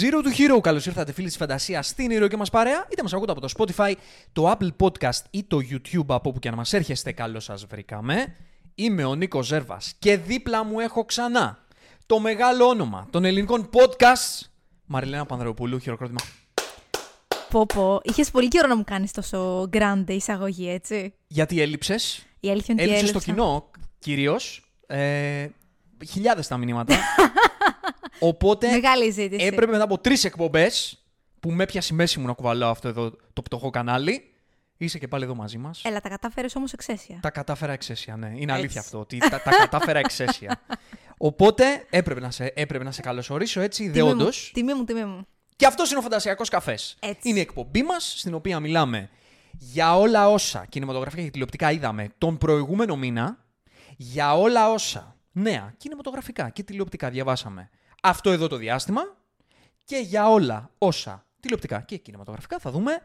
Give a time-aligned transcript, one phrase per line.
[0.00, 0.60] Zero to Hero.
[0.60, 2.86] Καλώς ήρθατε, φίλοι της φαντασίας, στην ηρωική μας παρέα.
[2.92, 3.92] Είτε μας ακούτε από το Spotify,
[4.32, 7.12] το Apple Podcast ή το YouTube, από όπου και να μας έρχεστε.
[7.12, 8.34] Καλώς σας βρήκαμε.
[8.74, 11.64] Είμαι ο Νίκος Ζέρβας και δίπλα μου έχω ξανά
[12.06, 14.46] το μεγάλο όνομα των ελληνικών podcast.
[14.86, 16.20] Μαριλένα Πανδρεοπούλου, χειροκρότημα.
[17.50, 21.14] Πω πω, είχες πολύ καιρό να μου κάνεις τόσο grande εισαγωγή, έτσι.
[21.26, 23.44] Γιατί έλειψες; Η αλήθεια είναι ότι Έλειψες στο έλειψα.
[23.44, 24.70] κοινό κυρίως.
[24.86, 25.46] Ε,
[26.10, 26.94] Χιλιάδες τα μηνύματα.
[28.18, 29.46] Οπότε Μεγάλη ζήτηση.
[29.46, 31.04] έπρεπε μετά από τρεις εκπομπές
[31.40, 34.30] που με έπιασε η μέση μου να κουβαλάω αυτό εδώ το πτωχό κανάλι.
[34.78, 35.82] Είσαι και πάλι εδώ μαζί μας.
[35.84, 37.18] Έλα, τα κατάφερες όμως εξαίσια.
[37.22, 38.26] Τα κατάφερα εξαίσια, ναι.
[38.26, 38.52] Είναι Έτσι.
[38.52, 38.98] αλήθεια αυτό.
[38.98, 40.60] Ότι τα, τα κατάφερα εξαίσια.
[41.16, 44.52] Οπότε έπρεπε να σε, έπρεπε να σε καλωσορίσω έτσι Τιμή ιδεόντως.
[44.54, 45.26] μου, Τιμή μου, τιμή μου.
[45.56, 46.96] Και αυτός είναι ο Φαντασιακός Καφές.
[47.00, 47.28] Έτσι.
[47.28, 49.10] Είναι η εκπομπή μας, στην οποία μιλάμε
[49.58, 53.44] για όλα όσα κινηματογραφικά και τηλεοπτικά είδαμε τον προηγούμενο μήνα,
[53.96, 57.70] για όλα όσα νέα κινηματογραφικά και τηλεοπτικά διαβάσαμε
[58.08, 59.02] αυτό εδώ το διάστημα
[59.84, 63.02] και για όλα όσα τηλεοπτικά και κινηματογραφικά θα δούμε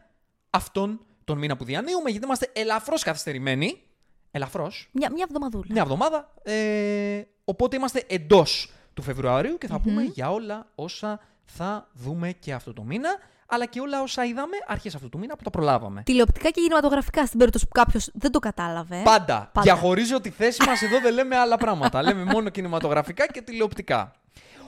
[0.50, 3.82] αυτόν τον μήνα που διανύουμε, γιατί είμαστε ελαφρώς καθυστερημένοι.
[4.30, 4.88] Ελαφρώς.
[4.92, 5.66] Μια, μια εβδομαδούλα.
[5.68, 6.32] Μια εβδομάδα.
[6.42, 12.52] Ε, οπότε είμαστε εντός του Φεβρουαρίου και θα πούμε για όλα όσα θα δούμε και
[12.52, 13.08] αυτό το μήνα,
[13.46, 16.02] αλλά και όλα όσα είδαμε αρχές αυτού του μήνα που τα προλάβαμε.
[16.02, 19.02] Τηλεοπτικά και κινηματογραφικά, στην περίπτωση που κάποιος δεν το κατάλαβε.
[19.04, 19.50] Πάντα.
[19.52, 19.60] Πάντα.
[19.60, 22.02] Διαχωρίζω τη θέση μας εδώ, δεν λέμε άλλα πράγματα.
[22.02, 24.12] λέμε μόνο κινηματογραφικά και τηλεοπτικά.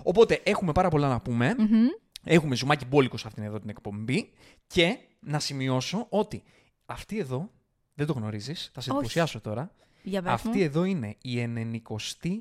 [0.06, 1.54] Οπότε έχουμε πάρα πολλά να πούμε.
[1.58, 1.86] Μμμ.
[2.24, 4.32] Έχουμε ζουμάκι μπόλικος σε αυτήν εδώ την εκπομπή.
[4.66, 6.42] Και να σημειώσω ότι
[6.86, 7.50] αυτή εδώ
[7.94, 8.98] δεν το γνωρίζεις, θα σε Όχι.
[8.98, 9.70] εντυπωσιάσω τώρα.
[10.02, 10.62] Για πες Αυτή μου.
[10.62, 12.38] εδώ είναι η 97η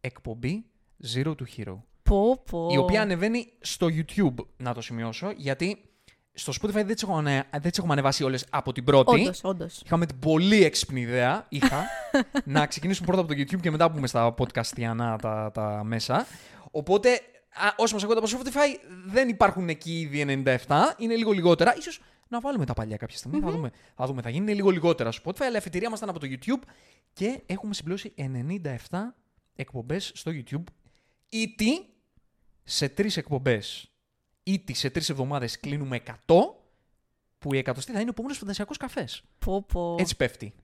[0.00, 0.64] εκπομπή
[1.14, 1.76] Zero to Hero.
[2.02, 2.68] Πω, πω.
[2.72, 5.78] Η οποία ανεβαίνει στο YouTube, να το σημειώσω, γιατί
[6.34, 9.20] στο Spotify δεν τις έχω, ανε- δεν τις έχουμε ανεβάσει όλες από την πρώτη.
[9.20, 9.80] Όντως, όντως.
[9.84, 11.84] Είχαμε την πολύ έξυπνη ιδέα, είχα,
[12.44, 16.26] να ξεκινήσουμε πρώτα από το YouTube και μετά πούμε στα podcastiana τα, τα μέσα.
[16.70, 17.10] Οπότε,
[17.54, 21.76] α, όσοι μας ακούτε από το Spotify, δεν υπάρχουν εκεί ήδη 97, είναι λίγο λιγότερα.
[21.76, 24.70] Ίσως να βάλουμε τα παλιά κάποια στιγμή, θα, δούμε, θα δούμε, θα γίνει είναι λίγο
[24.70, 26.68] λιγότερα στο Spotify, αλλά η εφετηρία μας ήταν από το YouTube
[27.12, 28.14] και έχουμε συμπληρώσει
[28.90, 28.98] 97
[29.54, 30.62] εκπομπές στο YouTube.
[31.28, 31.86] Ήτι
[32.62, 33.93] σε τρεις εκπομπές,
[34.44, 36.34] ήτι σε τρεις εβδομάδες κλείνουμε 100,
[37.38, 39.22] που η εκατοστή θα είναι ο επόμενος φαντασιακός καφές.
[39.38, 39.96] Πω, πω.
[39.98, 40.54] Έτσι πέφτει.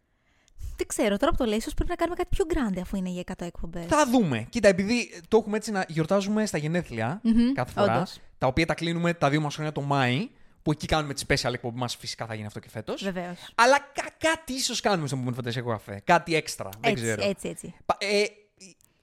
[0.76, 3.08] Δεν ξέρω, τώρα που το λέει, ίσως πρέπει να κάνουμε κάτι πιο grande αφού είναι
[3.10, 3.86] για 100 εκπομπές.
[3.86, 4.46] Θα δούμε.
[4.50, 8.18] Κοίτα, επειδή το έχουμε έτσι να γιορτάζουμε στα γενέθλια Μμμ, κάθε φορά, όντως.
[8.38, 10.28] τα οποία τα κλείνουμε τα δύο μας χρόνια το Μάη,
[10.62, 13.02] που εκεί κάνουμε τη special εκπομπή μας, φυσικά θα γίνει αυτό και φέτος.
[13.04, 13.52] Βεβαίως.
[13.54, 16.00] Αλλά κα- κάτι ίσως κάνουμε στον επόμενο φαντασιακό καφέ.
[16.04, 16.68] Κάτι έξτρα.
[16.80, 17.22] Δεν Έτσι, ξέρω.
[17.28, 17.74] έτσι, έτσι.
[17.86, 18.24] Πα- Ε,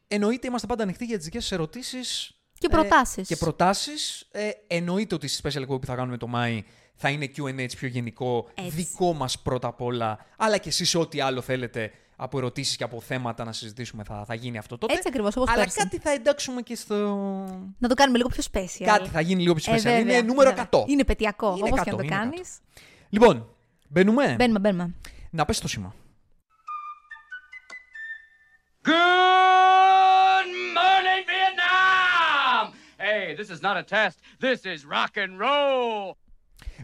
[0.08, 2.37] εννοείται είμαστε πάντα ανοιχτοί για τις δικές σας ερωτήσεις.
[2.60, 3.28] Και προτάσεις.
[3.28, 4.28] και προτάσεις.
[4.32, 6.64] Ε, εννοείται ότι στη special εκπομπή που θα κάνουμε το Μάη
[6.96, 8.70] θα είναι QA έτσι πιο γενικό, Έτσι.
[8.70, 10.26] δικό μας πρώτα απ' όλα.
[10.38, 14.34] Αλλά και εσείς ό,τι άλλο θέλετε από ερωτήσεις και από θέματα να συζητήσουμε θα, θα
[14.34, 14.94] γίνει αυτό τότε.
[14.94, 15.78] Έτσι ακριβώς, όπως Αλλά πέρσι.
[15.78, 16.96] κάτι θα εντάξουμε και στο.
[17.78, 18.84] Να το κάνουμε λίγο πιο special.
[18.86, 19.82] Κάτι θα γίνει λίγο πιο Ε, special.
[19.82, 20.70] βέβαια, είναι νούμερο βέβαια.
[20.72, 20.84] 100.
[20.88, 22.20] Είναι πετειακό, Είναι όπως 100, και να το είναι 100.
[22.20, 22.50] κάνεις.
[23.10, 23.50] Λοιπόν,
[23.88, 24.94] μπαίνουμε; Μπαίνουμε, μπαίνουμε.
[25.30, 25.94] Να πες το σήμα.
[28.84, 29.47] Good
[33.38, 34.16] this is not a test.
[34.46, 36.18] This is rock and roll.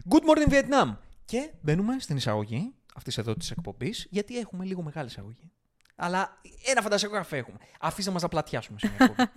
[0.08, 0.96] Good morning Vietnam.
[1.24, 5.50] Και μπαίνουμε στην εισαγωγή αυτής εδώ της εκπομπής, γιατί έχουμε λίγο μεγάλη εισαγωγή.
[5.96, 7.58] Αλλά ένα φαντασιακό καφέ έχουμε.
[7.80, 9.30] Αφήστε μας να πλατιάσουμε στην εκπομπή.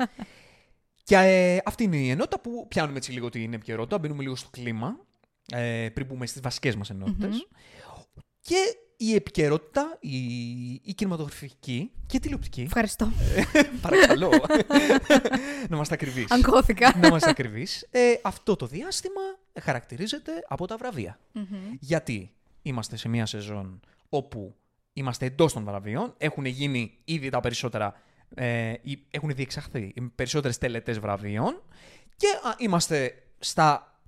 [1.04, 4.50] και ε, αυτή είναι η ενότητα που πιάνουμε έτσι λίγο την επικαιρότητα, μπαίνουμε λίγο στο
[4.50, 5.00] κλίμα,
[5.52, 7.48] ε, πριν μπούμε στις βασικές μας ενότητες.
[8.42, 10.18] Και η επικαιρότητα, η,
[10.74, 12.62] η κινηματογραφική και τηλεοπτική.
[12.62, 13.12] Ευχαριστώ.
[13.82, 14.30] Παρακαλώ.
[15.70, 16.26] να είμαστε ακριβεί.
[16.30, 16.98] Αγκώθηκα.
[16.98, 17.68] να είμαστε ακριβεί.
[17.92, 19.22] Ε, αυτό το διάστημα
[19.62, 21.20] χαρακτηρίζεται από τα βραβεία.
[21.80, 22.32] Γιατί
[22.62, 24.56] είμαστε σε μια σεζόν όπου
[24.94, 27.94] είμαστε εντός των βραβείων, έχουν γίνει ήδη τα περισσότερα.
[28.36, 31.62] Ε, ή- έχουν διεξαχθεί οι περισσότερες τελετές βραβείων
[32.16, 34.00] και α, είμαστε στα,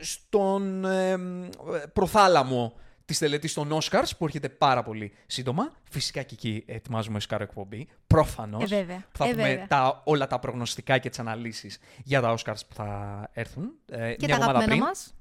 [0.00, 1.48] στον ε, μ,
[1.92, 5.72] προθάλαμο της τελετής των Oscars που έρχεται πάρα πολύ σύντομα.
[5.90, 8.62] Φυσικά και εκεί ετοιμάζουμε Oscar εκπομπή, προφανώς.
[8.62, 8.98] Ε, βέβαια.
[9.12, 9.66] Που θα Ε, πούμε βέβαια.
[9.66, 14.26] τα, όλα τα προγνωστικά και τις αναλύσεις για τα Oscars που θα έρθουν ε, Και
[14.26, 14.82] μια τα εβδομάδα αγαπημένα πριν.
[14.82, 15.14] μας.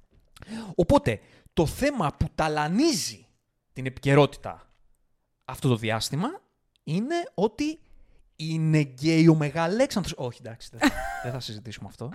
[0.75, 1.19] Οπότε,
[1.53, 3.25] το θέμα που ταλανίζει
[3.73, 4.71] την επικαιρότητα
[5.45, 6.27] αυτό το διάστημα
[6.83, 7.79] είναι ότι
[8.35, 10.13] είναι γκέι ο Μεγαλέξανδρος.
[10.17, 12.09] Όχι, εντάξει, δεν θα, δεν θα συζητήσουμε αυτό.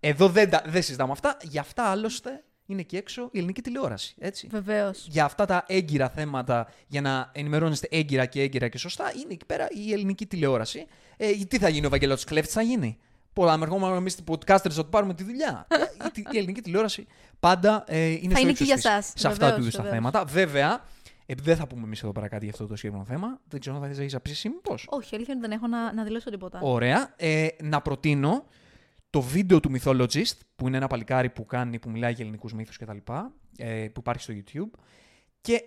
[0.00, 1.36] Εδώ δεν, τα- δεν συζητάμε αυτά.
[1.42, 4.14] Για αυτά άλλωστε είναι εκεί έξω η ελληνική τηλεόραση.
[4.18, 4.46] Έτσι.
[4.50, 5.06] Βεβαίως.
[5.10, 9.46] Για αυτά τα έγκυρα θέματα, για να ενημερώνεστε έγκυρα και έγκυρα και σωστά, είναι εκεί
[9.46, 10.86] πέρα η ελληνική τηλεόραση.
[11.16, 12.98] Ε, τι θα γίνει, ο Βαγγελάτος Κλέφτης θα γίνει;
[13.32, 15.66] Πολλά με ερχόμαστε εμείς οι podcasters να του πάρουμε τη δουλειά.
[15.70, 15.76] Ε,
[16.06, 17.06] η, τη- η ελληνική τηλεόραση
[17.40, 19.12] πάντα ε, είναι Θα στο είναι ύψος και για της σας.
[19.16, 19.98] Σε αυτά Βεβαίως, του είδους τα βεβαίως.
[19.98, 20.24] θέματα.
[20.24, 20.84] Βέβαια,
[21.26, 23.76] επειδή δεν θα πούμε εμείς εδώ πέρα κάτι για αυτό το συγκεκριμένο θέμα, δεν ξέρω
[23.76, 24.86] αν θα θε να πει εσύ, μήπως.
[24.90, 26.60] Όχι, αλήθεια είναι ότι δεν έχω να, να δηλώσω τίποτα.
[26.62, 27.12] Ωραία.
[27.16, 28.44] Ε, να προτείνω
[29.12, 32.76] το βίντεο του Mythologist, που είναι ένα παλικάρι που, κάνει, που μιλάει για ελληνικούς μύθους
[32.76, 32.96] κτλ.
[33.56, 34.78] Ε, που υπάρχει στο YouTube.
[35.40, 35.62] Και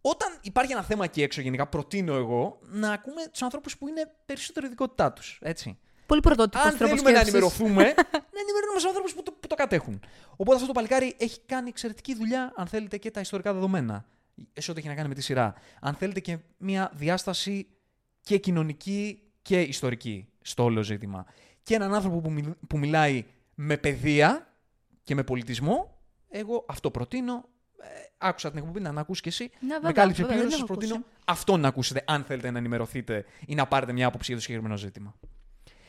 [0.00, 4.02] όταν υπάρχει ένα θέμα εκεί έξω, γενικά προτείνω εγώ να ακούμε τους ανθρώπους που είναι
[4.26, 5.38] περισσότερο ειδικότητά τους.
[5.42, 5.78] Έτσι.
[6.06, 7.82] Πολύ πρωτότυπος Αν τρόπος θέλουμε να ενημερωθούμε,
[8.34, 10.00] να ενημερώνουμε τους ανθρώπους που, το- που το κατέχουν.
[10.32, 14.04] Οπότε αυτό το παλικάρι έχει κάνει εξαιρετική δουλειά, αν θέλετε, και τα ιστορικά δεδομένα.
[14.52, 15.54] Σε ό,τι έχει να κάνει με τη σειρά.
[15.80, 17.66] Αν θέλετε και μια διάσταση
[18.20, 21.26] και κοινωνική και ιστορική στο όλο ζήτημα.
[21.70, 23.24] Και έναν άνθρωπο που, μιλ- που μιλάει
[23.54, 24.54] με παιδεία
[25.02, 27.48] και με πολιτισμό, εγώ αυτό προτείνω.
[27.82, 27.86] Ε,
[28.18, 29.50] άκουσα την εκπομπή, να ακούσει κι εσύ.
[29.60, 30.50] Ναι, βέβαια, με κάλυψε βέβαια, πλήρω.
[30.50, 31.16] δεν Σας έχω προτείνω ακούσει.
[31.24, 34.76] αυτό να ακούσετε, αν θέλετε να ενημερωθείτε ή να πάρετε μια άποψη για το συγκεκριμένο
[34.76, 35.14] ζήτημα.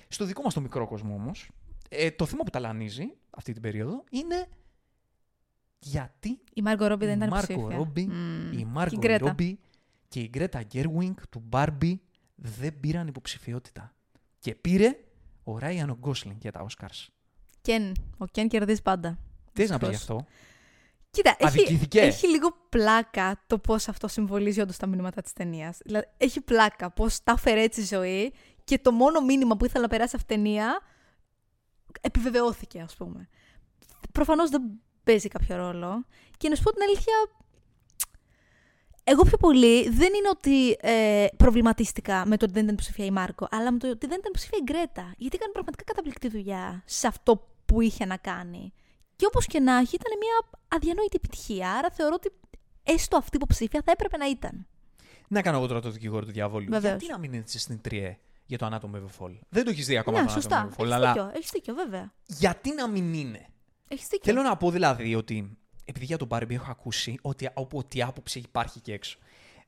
[0.07, 1.50] Στο δικό μας το μικρό κόσμο όμως,
[1.89, 4.48] ε, το θέμα που ταλανίζει αυτή την περίοδο είναι
[5.80, 7.77] γιατί Η Μάργκο Ρόμπι δεν η ήταν Μάρκο υποψήφια.
[7.84, 8.51] Ρόμπι, Μμμ.
[8.54, 9.27] η Και Μάρκο Γκρέτα.
[9.27, 9.60] Ρόμπι
[10.07, 12.01] και η Γκρέτα Γκέρουινγκ του Μπάρμπι
[12.36, 13.94] δεν πήραν υποψηφιότητα.
[14.39, 14.95] Και πήρε
[15.51, 17.09] ο Ράιαν ο Γκόσλινγκ για τα Όσκαρς.
[17.62, 17.95] Κεν.
[18.18, 19.18] Ο Κεν κερδίζει πάντα.
[19.53, 20.19] Τι να πει γι' Δυστυχώς.
[20.19, 20.25] αυτό.
[21.12, 22.00] Κοίτα, έχει, Αδικήθηκε.
[22.01, 25.77] έχει λίγο πλάκα το πώς αυτό συμβολίζει όντως τα μηνύματα της ταινίας.
[25.83, 28.33] Δηλαδή, έχει πλάκα πώς τα έφερε έτσι η ζωή
[28.63, 30.81] και το μόνο μήνυμα που ήθελα να περάσει αυτή η ταινία
[32.01, 33.27] επιβεβαιώθηκε, ας πούμε.
[34.12, 34.62] Προφανώς δεν
[35.03, 36.06] παίζει κάποιο ρόλο.
[36.38, 37.13] Και να σου πω την αλήθεια,
[39.03, 43.12] εγώ πιο πολύ δεν είναι ότι ε, προβληματίστηκα με το ότι δεν ήταν ψηφία η
[43.12, 45.13] Μάρκο, αλλά με το ότι δεν ήταν ψηφία η Γκρέτα.
[45.18, 48.74] Γιατί έκανε πραγματικά καταπληκτική δουλειά σε αυτό που είχε να κάνει.
[49.15, 51.71] Και όπως και να έχει, ήταν μια αδιανόητη επιτυχία.
[51.71, 52.31] Άρα θεωρώ ότι
[52.83, 54.68] έστω αυτή η υποψήφια θα έπρεπε να ήταν.
[55.27, 56.65] Να κάνω εγώ τώρα το δικηγόρο του διαβόλου.
[56.69, 56.92] Βεβαίως.
[56.92, 59.86] Γιατί να μην είναι στην τριέ για το Anatomy of a Fall; Δεν το έχεις
[59.86, 60.69] δει ακόμα ναι, το σωστά.
[60.69, 62.13] Anatomy of a Fall, Έχεις αλλά δίκιο, έχεις δίκιο, βέβαια.
[62.25, 63.48] γιατί να μην είναι;
[63.88, 64.33] Έχεις δίκιο.
[64.33, 65.57] Θέλω να πω δηλαδή ότι
[65.92, 69.18] επειδή για τον Barbie έχω ακούσει ότι από ό,τι άποψη υπάρχει και έξω.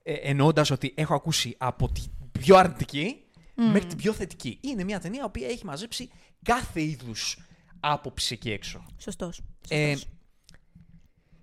[0.04, 3.24] Ε, Εννοώντας ότι έχω ακούσει από την πιο αρνητική
[3.56, 4.58] μέχρι την πιο θετική.
[4.62, 6.10] Είναι μια ταινία η οποία έχει μαζέψει
[6.44, 7.38] κάθε είδους
[7.80, 8.86] άποψη εκεί έξω.
[8.98, 9.42] Σωστός.
[9.70, 10.12] Ε, Σωστός.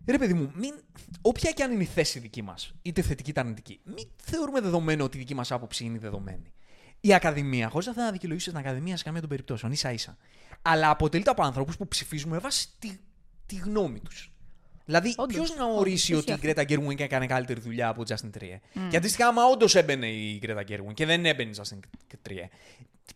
[0.07, 0.75] ρε παιδί μου, μην,
[1.21, 5.05] όποια και αν είναι η θέση δική μας, είτε θετική είτε αρνητική, μην θεωρούμε δεδομένο
[5.05, 6.53] ότι η δική μας άποψη είναι η δεδομένη.
[7.01, 10.17] Η Ακαδημία, χωρίς να θέλω να δικαιολογήσω την Ακαδημία σε καμία των περιπτώσεων, ίσα ίσα.
[10.63, 12.99] Αλλά αποτελείται από ανθρώπους που ψηφίζουμε βάσει τη,
[13.47, 14.33] τη γνώμη τους.
[14.91, 16.47] Δηλαδή, Όντως, ποιος να όντως, ορίσει ισχύει ότι η αυτό.
[16.47, 18.89] Γκρέτα Γκέρουινγκ έκανε καλύτερη δουλειά από Justin Trier.
[18.91, 21.79] Και αντίστοιχα, άμα όντως έμπαινε η Γκρέτα Γκέρουινγκ και δεν έμπαινε η Justin
[22.29, 22.49] Trier,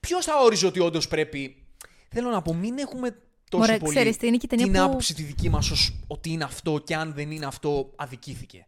[0.01, 1.67] ποιος θα όριζε ότι όντως πρέπει.
[2.09, 3.17] Θέλω να πω, μην έχουμε
[3.51, 5.93] τόσο Μωρέ, πολύ ξέρεις τι, είναι και η ταινία την που- άποψη τη δική μας
[6.07, 8.67] ότι είναι αυτό και αν δεν είναι αυτό, αδικήθηκε.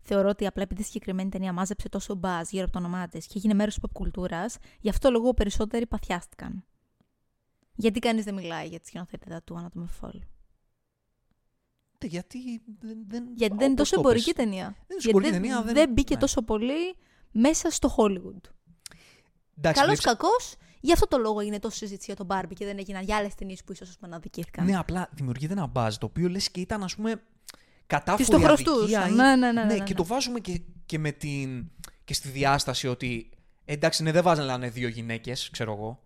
[0.00, 3.26] Θεωρώ ότι απλά επειδή η συγκεκριμένη ταινία μάζεψε τόσο μπαζ γύρω από το όνομά της
[3.26, 6.64] και έγινε μέρος της pop κουλτούρας, γι' αυτό λόγο περισσότεροι παθιάστηκαν.
[7.74, 10.18] Γιατί κανείς δεν μιλάει για τη σκηνοθέτητα του Anatomy of Fall;
[12.00, 12.38] Τε, Γιατί
[12.80, 12.98] δεν.
[13.08, 14.44] δεν Γιατί δεν είναι όπως τόσο το εμπορική πες.
[14.44, 14.64] ταινία.
[14.64, 16.20] είναι τόσο Γιατί εμπορική δεν, ταινία, δεν- δεν μπήκε ναι.
[16.20, 16.96] τόσο πολύ
[17.30, 18.44] μέσα στο Hollywood.
[19.58, 22.54] Εντάξει, Καλός ή βλέπεις- κακός, γι' αυτό το λόγο είναι τόσο συζήτηση για τον Barbie
[22.54, 24.64] και δεν έγιναν για άλλες ταινίες που ίσως να αδικήθηκαν.
[24.64, 27.22] Ναι, απλά δημιουργείται ένα μπάζ το οποίο λες και ήταν, ας πούμε, Τις
[27.86, 29.12] κατάφορη το αδικία χρωστούσαν.
[29.12, 29.94] ή- Ναι, ναι, ναι, ναι, ναι, και ναι.
[29.94, 31.70] το βάζουμε και, και με την.
[32.04, 33.30] και στη διάσταση ότι.
[33.64, 36.04] Εντάξει, ναι, δεν βάζανε δύο γυναίκες, ξέρω εγώ.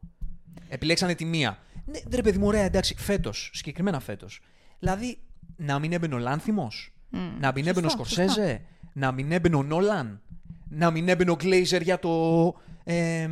[0.68, 1.58] Επιλέξανε τη μία.
[1.86, 4.40] Ναι, ρε παιδί μου, ωραία, εντάξει, φέτος, συγκεκριμένα φέτος.
[4.78, 5.18] Δηλαδή,
[5.56, 6.92] να μην έμπαινε ο Λάνθιμος,
[7.40, 8.60] να μην έμπαινε ο Σωστά, Σκορσέζε,
[8.92, 10.20] να μην έμπαινε ο Νόλαν,
[10.68, 12.54] να μην έμπαινε ο Γκλέιζερ για το.
[12.84, 13.28] Ε,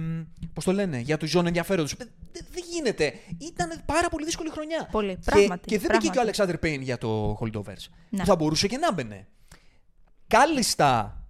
[0.52, 1.94] Πώς το λένε, για του ζώνε ενδιαφέροντος.
[2.32, 3.12] Δεν γίνεται.
[3.38, 4.88] Ήταν πάρα πολύ δύσκολη χρονιά.
[4.90, 6.08] Πολύ, Και- πράγματι, Και, δεν μπήκε πράγματι.
[6.10, 7.84] και ο Αλεξάνδρ Πέιν για το Holdovers.
[8.10, 8.18] Ναι.
[8.20, 9.26] Που θα μπορούσε και να μπαινε.
[10.26, 11.21] Κάλλιστα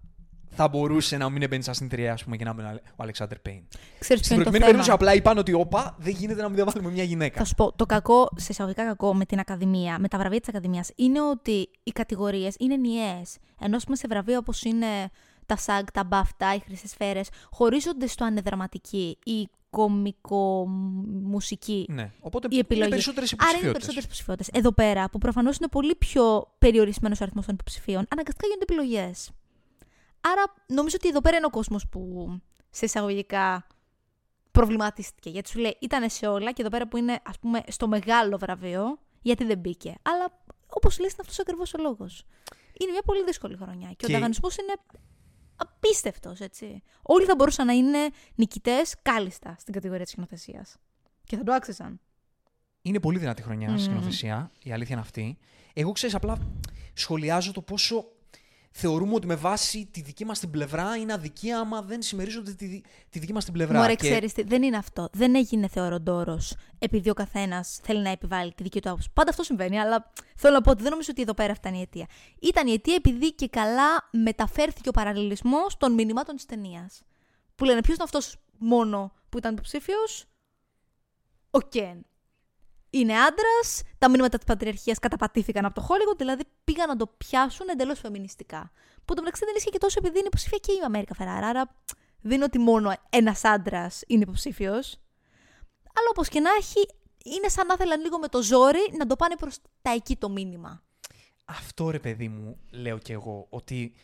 [0.54, 3.62] θα μπορούσε να μην έμπαινε στην τρία, ας πούμε, και να μπαινε ο Αλεξάνδρ Πέιν.
[3.98, 6.46] Ξέρεις ποιο Στην είναι το προκειμένη θέμα; περίπτωση απλά είπαν ότι όπα δεν γίνεται να
[6.46, 7.38] μην διαβάλουμε μια γυναίκα.
[7.38, 10.48] Θα σου πω, το κακό, σε εισαγωγικά κακό με την Ακαδημία, με τα βραβεία της
[10.48, 13.36] Ακαδημίας, είναι ότι οι κατηγορίες είναι ενιαίες.
[13.60, 14.86] Ενώ, ας πούμε, σε βραβεία όπως είναι
[15.46, 22.10] τα SAG, τα BAFTA, οι χρυσές σφαίρες, χωρίζονται στο αν είναι δραματική ή κομικο-μουσική Ναι.
[22.20, 22.80] Οπότε η επιλογή.
[22.86, 23.72] είναι περισσότερες Άρα είναι υποψηφιότητες.
[23.72, 24.60] περισσότερες υποψηφιότητες.
[24.60, 29.30] Εδώ πέρα, που προφανώς είναι πολύ πιο περιορισμένος ο αριθμός των υποψηφίων, αναγκαστικά γίνονται επιλογές.
[30.24, 32.28] Άρα νομίζω ότι εδώ πέρα είναι ο κόσμος που
[32.70, 33.66] σε εισαγωγικά
[34.50, 35.30] προβληματίστηκε.
[35.30, 38.38] Γιατί σου λέει ήταν σε όλα και εδώ πέρα που είναι ας πούμε στο μεγάλο
[38.38, 39.94] βραβείο, γιατί δεν μπήκε.
[40.02, 42.24] Αλλά όπως λες είναι αυτός ακριβώς ο λόγος.
[42.80, 44.72] Είναι μια πολύ δύσκολη χρονιά και, Και- ο ανταγωνισμός είναι
[45.56, 46.82] απίστευτος, έτσι.
[47.02, 47.98] Όλοι θα μπορούσαν να είναι
[48.34, 50.76] νικητές κάλλιστα στην κατηγορία της σκηνοθεσίας.
[51.24, 52.00] Και θα το άξιζαν.
[52.82, 53.76] Είναι πολύ δυνατή χρονιά Μμμ.
[53.76, 55.38] στη σκηνοθεσία, η αλήθεια είναι αυτή.
[55.72, 56.38] Εγώ ξέρεις, απλά
[56.94, 58.04] σχολιάζω το πόσο
[58.72, 62.66] θεωρούμε ότι με βάση τη δική μας την πλευρά είναι αδικία άμα δεν συμμερίζονται τη,
[62.66, 63.78] δι- τη δική μας την πλευρά.
[63.78, 65.08] Μωρέ, Και- ξέρεις τι, δεν είναι αυτό.
[65.12, 66.38] Δεν έγινε θεωροντόρο
[66.78, 69.08] επειδή ο καθένας θέλει να επιβάλλει τη δική του άποψη.
[69.12, 71.80] Πάντα αυτό συμβαίνει, αλλά θέλω να πω ότι δεν νομίζω ότι εδώ πέρα φτάνει η
[71.80, 72.06] αιτία.
[72.40, 77.02] Ήταν η αιτία επειδή και καλά μεταφέρθηκε ο παραλληλισμός των μηνυμάτων της ταινίας.
[77.54, 80.24] Που λένε ποιος είναι αυτός μόνο που ήταν υποψήφιος,
[81.50, 82.06] ο Κεν.
[82.94, 83.82] Είναι άντρας.
[83.98, 88.70] Τα μηνύματα της πατριαρχίας καταπατήθηκαν από το Hollywood, δηλαδή πήγαν να το πιάσουν εντελώς φεμινιστικά.
[89.04, 91.46] Που το μεταξύ δεν ίσχυε και τόσο επειδή είναι υποψήφια και η Αμέρικα Φεράρα.
[91.46, 91.74] Άρα
[92.20, 95.00] δεν είναι ότι μόνο ένας άντρας είναι υποψήφιος.
[95.94, 96.88] Αλλά όπως και να έχει,
[97.36, 100.28] είναι σαν να ήθελαν λίγο με το ζόρι να το πάνε προς τα εκεί το
[100.30, 100.82] μήνυμα.
[101.44, 103.94] Αυτό ρε παιδί μου, λέω κι εγώ, ότι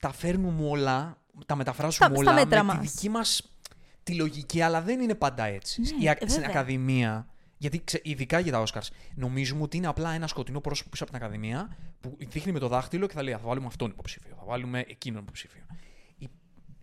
[0.00, 2.80] τα φέρνουμε όλα, τα μεταφράζουμε Στα- στα όλα μέτρα με μας.
[2.82, 3.42] τη δική μας
[4.02, 5.80] τη λογική, αλλά δεν είναι πάντα έτσι.
[5.80, 6.48] Ναι, Η, α- ε, στην βέβαια.
[6.48, 7.26] Ακαδημία,
[7.56, 11.12] γιατί ξε- ειδικά για τα Oscars, νομίζουμε ότι είναι απλά ένα σκοτεινό πρόσωπο πίσω από
[11.12, 14.34] την Ακαδημία που δείχνει με το δάχτυλο και θα λέει «Α, θα βάλουμε αυτόν υποψήφιο,
[14.38, 15.62] θα βάλουμε εκείνον υποψήφιο.
[16.18, 16.30] Υ-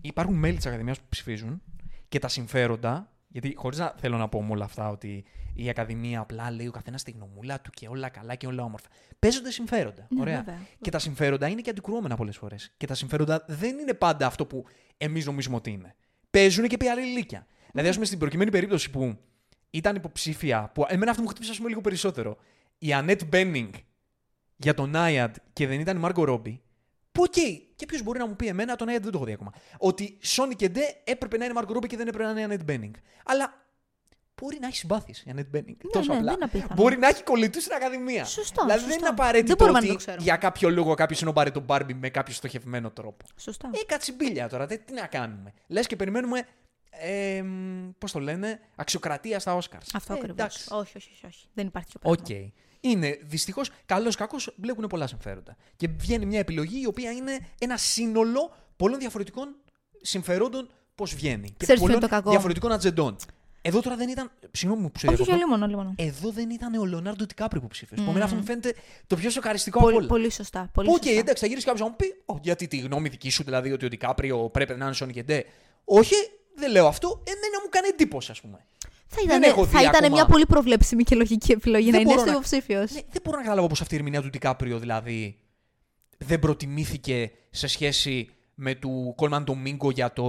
[0.02, 1.62] Υπάρχουν μέλη της Ακαδημίας που ψηφίζουν
[2.10, 5.24] και τα συμφέροντα, γιατί χωρίς να θέλω να πω με όλα αυτά ότι
[5.54, 8.88] η Ακαδημία απλά λέει ο καθένας τη γνωμούλα του και όλα καλά και όλα όμορφα.
[9.20, 10.08] Παίζονται συμφέροντα.
[10.10, 10.38] Ναι, Ωραία.
[10.38, 10.60] βέβαια.
[10.82, 12.74] Και τα συμφέροντα είναι και αντικρουόμενα πολλές φορές.
[12.78, 14.66] Και τα συμφέροντα δεν είναι πάντα αυτό που
[14.98, 15.96] εμείς νομίζουμε ότι είναι.
[16.32, 17.46] Παίζουν και επί αλληλίκια.
[17.72, 19.18] Δηλαδή, ας πούμε, στην προκειμένη περίπτωση που
[19.72, 22.38] ήταν υποψήφια, που εμένα αυτό μου χτύπησε ας πούμε, λίγο περισσότερο.
[22.78, 23.74] Η Ανέτ Μπένινγκ
[24.56, 26.62] για τον Nyad και δεν ήταν η Μάργκο Ρόμπι.
[27.12, 27.34] Που οk,
[27.76, 29.52] και ποιος μπορεί να μου πει εμένα, τον Nyad δεν το έχω δει ακόμα.
[29.78, 32.44] Ότι σώνει και ντε έπρεπε να είναι Μάργκο Ρόμπι και δεν έπρεπε να είναι η
[32.44, 32.94] Ανέτ Μπένινγκ.
[33.26, 33.54] Αλλά
[34.42, 35.76] μπορεί να έχει συμπάθειε η Ανέτ Μπένινγκ.
[35.84, 36.32] Ναι, τόσο ναι, απλά.
[36.32, 36.74] δεν είναι απίθανο.
[36.76, 38.26] Μπορεί να έχει κολλητούς στην Ακαδημία.
[38.26, 38.90] Σωστό, Δηλαδή σωστό.
[38.90, 40.24] δεν είναι απαραίτητο Δεν μπορούμε να ότι το ξέρουμε.
[40.24, 43.26] για κάποιο λόγο κάποιος είναι ο Μπάρε τον Μπάρμπι με κάποιο στοχευμένο τρόπο.
[43.38, 43.70] Σωστά.
[43.74, 45.54] Ε, κατσιμπίλια τώρα, δε, τι να κάνουμε.
[45.68, 46.48] Λες και περιμένουμε.
[46.94, 47.44] Ε,
[47.98, 49.96] Πώς το λένε, αξιοκρατία στα Όσκαρς.
[49.96, 50.38] Αυτό ε, ακριβώς.
[50.40, 50.68] εντάξει.
[50.72, 51.48] Όχι, όχι, όχι, όχι.
[51.54, 52.26] Δεν υπάρχει τέτοιο Οκ.
[52.26, 52.52] πράγμα.
[52.84, 55.56] Είναι δυστυχώς, καλός ή κακός, μπλέκουν πολλά συμφέροντα.
[55.76, 59.56] Και βγαίνει μια επιλογή η οποία είναι ένα σύνολο πολλών διαφορετικών
[60.02, 61.48] συμφερόντων πώς βγαίνει.
[61.50, 63.16] Και Ξέρεις ποιο είναι πολλών το κακό; διαφορετικών ατζεντών.
[63.62, 64.32] Εδώ τώρα δεν ήταν.
[64.52, 65.48] Συγγνώμη που σε Όχι, όχι, διακόπτω.
[65.58, 66.08] λίγο μόνο, λίγο.
[66.08, 68.02] Εδώ δεν ήταν ο Λεονάρντο Ντικάπριο που ψήφισε.
[68.02, 68.08] Μμμ.
[68.08, 68.10] Mm.
[68.10, 68.74] Εμένα αυτό μου φαίνεται
[69.08, 70.08] το πιο σοκαριστικό από Πολύ, όλα.
[70.08, 70.70] πολύ σωστά.
[70.74, 71.20] Πολύ Οκ, σωστά.
[71.20, 73.86] εντάξει, θα γυρίσει κάποιος να μου πει, «Ω, γιατί τη γνώμη δική σου, δηλαδή ότι
[73.86, 75.44] ο Ντικάπριο πρέπει να είναι σώνει και ντε.
[75.84, 76.16] Όχι,
[76.56, 77.24] δεν λέω αυτό.
[77.28, 78.66] Εμένα μου κάνει εντύπωση, ας πούμε.
[79.14, 80.10] Θα δεν ήταν, έχω δει θα ήταν ακόμα.
[80.16, 82.80] μια πολύ προβλέψιμη και λογική επιλογή Δεν να είναι μπορώ στο να- υποψήφιο.
[82.80, 85.40] Ναι, δεν μπορώ να καταλάβω πώς αυτή η ερμηνεία του Ντικάπριο δηλαδή
[86.18, 90.26] δεν προτιμήθηκε σε σχέση με του Κόλμαν Ντομίνγκο για το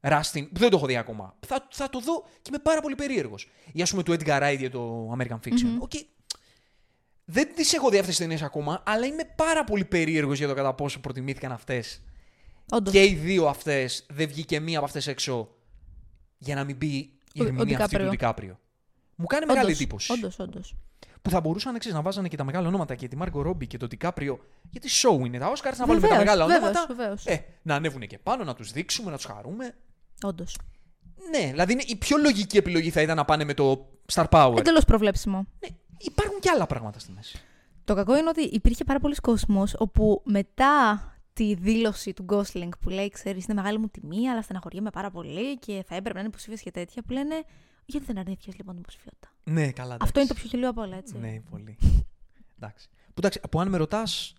[0.00, 1.36] Rustin, που δεν το έχω δει ακόμα.
[1.46, 3.48] Θα, θα το δω και είμαι πάρα πολύ περίεργος.
[3.72, 5.76] Ή ας πούμε του Edgar Wright για το American Fiction.
[5.78, 5.90] Ok.
[7.24, 10.54] Δεν τις έχω δει αυτές τις ταινίες ακόμα, αλλά είμαι πάρα πολύ περίεργος για το
[10.54, 12.02] κατά πόσο προτιμήθηκαν αυτές.
[12.70, 12.92] Όντως.
[12.92, 15.48] Και οι δύο αυτές, δεν βγήκε μία από αυτές έξω
[16.38, 16.86] για να μην πει
[17.32, 18.10] η Ο- ο ερμηνεία αυτή του Ντικάπριο.
[18.10, 18.58] Ντικάπριο.
[19.16, 20.12] Μου κάνει μεγάλη Όντως, εντύπωση.
[20.12, 20.76] Όντως, όντως.
[21.22, 23.76] Που θα μπορούσαν ξέρεις, να βάζανε και τα μεγάλα ονόματα και τη Μάργκο Ρόμπι και
[23.76, 24.38] το Ντικάπριο.
[24.70, 26.94] Γιατί show είναι τα Oscars, να βάλουμε τα Βεβαίως, μεγάλα βεβαίως, ονόματα.
[26.94, 27.26] βεβαίως.
[27.26, 29.74] Ε, να ανέβουν και πάνω, να τους δείξουμε, να τους χαρούμε.
[30.22, 30.58] Όντως.
[31.30, 34.54] Ναι, δηλαδή είναι η πιο λογική επιλογή θα ήταν να πάνε με το Star Power.
[34.58, 35.46] Εντελώς προβλέψιμο.
[35.60, 35.68] Ναι,
[35.98, 37.38] υπάρχουν και άλλα πράγματα στη μέση.
[37.84, 41.00] Το κακό είναι ότι υπήρχε πάρα πολλοί κόσμος όπου μετά
[41.36, 45.58] τη δήλωση του Gosling που λέει, ξέρεις, είναι μεγάλη μου τιμή, αλλά στεναχωριέμαι πάρα πολύ
[45.58, 47.44] και θα έπρεπε να είναι υποψήφιος και τέτοια, που λένε,
[47.86, 49.94] γιατί δεν αρνήθηκες λοιπόν την υποψηφιότητα; Ναι, καλά.
[49.94, 50.04] εντάξει.
[50.04, 51.18] Αυτό είναι το πιο γελοίο από όλα, έτσι.
[51.18, 51.78] Ναι, πολύ.
[52.56, 52.88] εντάξει.
[53.06, 54.34] Που, εντάξει, που αν με ρωτάς,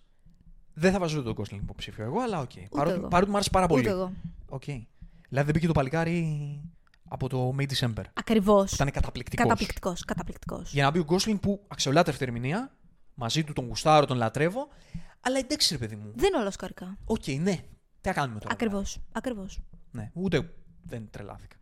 [0.74, 2.50] δεν θα βάζω τον Gosling υποψήφιο εγώ, αλλά οκ.
[2.70, 3.08] Παρότι, εγώ.
[3.08, 3.82] παρότι μου άρεσε πάρα πολύ.
[3.82, 4.12] Ούτε εγώ.
[4.48, 4.64] Οκ.
[4.64, 4.86] Δηλαδή
[5.28, 6.60] δεν μπήκε το παλικάρι
[7.08, 8.04] από το May December.
[8.14, 8.72] Ακριβώς.
[8.72, 9.46] Ήταν καταπληκτικός.
[9.46, 10.04] Καταπληκτικός.
[10.04, 10.72] Καταπληκτικός.
[10.72, 12.76] Για να μπει ο Γκόσλινγκ που αξιολάτρευτη ερμηνεία,
[13.14, 14.68] μαζί του τον γουστάρω, τον λατρεύω.
[15.20, 16.12] Αλλά εντάξει, ρε παιδί μου.
[16.14, 16.98] Δεν είναι όλα οσκαρικά.
[17.04, 17.56] Οκ, ναι.
[18.00, 18.98] Τι θα κάνουμε τώρα; Ακριβώς.
[19.12, 19.60] Ακριβώς.
[19.90, 20.50] Ναι, ούτε
[20.82, 21.56] δεν τρελάθηκα.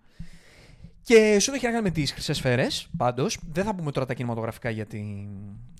[1.03, 4.07] Και σε ό,τι έχει να κάνει με τις χρυσές σφαίρες, πάντως, δεν θα πούμε τώρα
[4.07, 5.29] τα κινηματογραφικά γιατί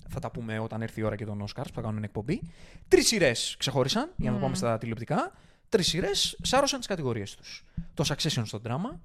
[0.09, 2.41] θα τα πούμε όταν έρθει η ώρα και των Oscars που θα κάνουν εκπομπή.
[2.87, 4.43] Τρεις σειρές ξεχώρισαν, για να Μμμ.
[4.43, 5.31] πάμε στα τηλεοπτικά.
[5.69, 7.65] Τρεις σειρές σάρωσαν τις κατηγορίες τους.
[7.93, 8.99] Το Succession στο δράμα,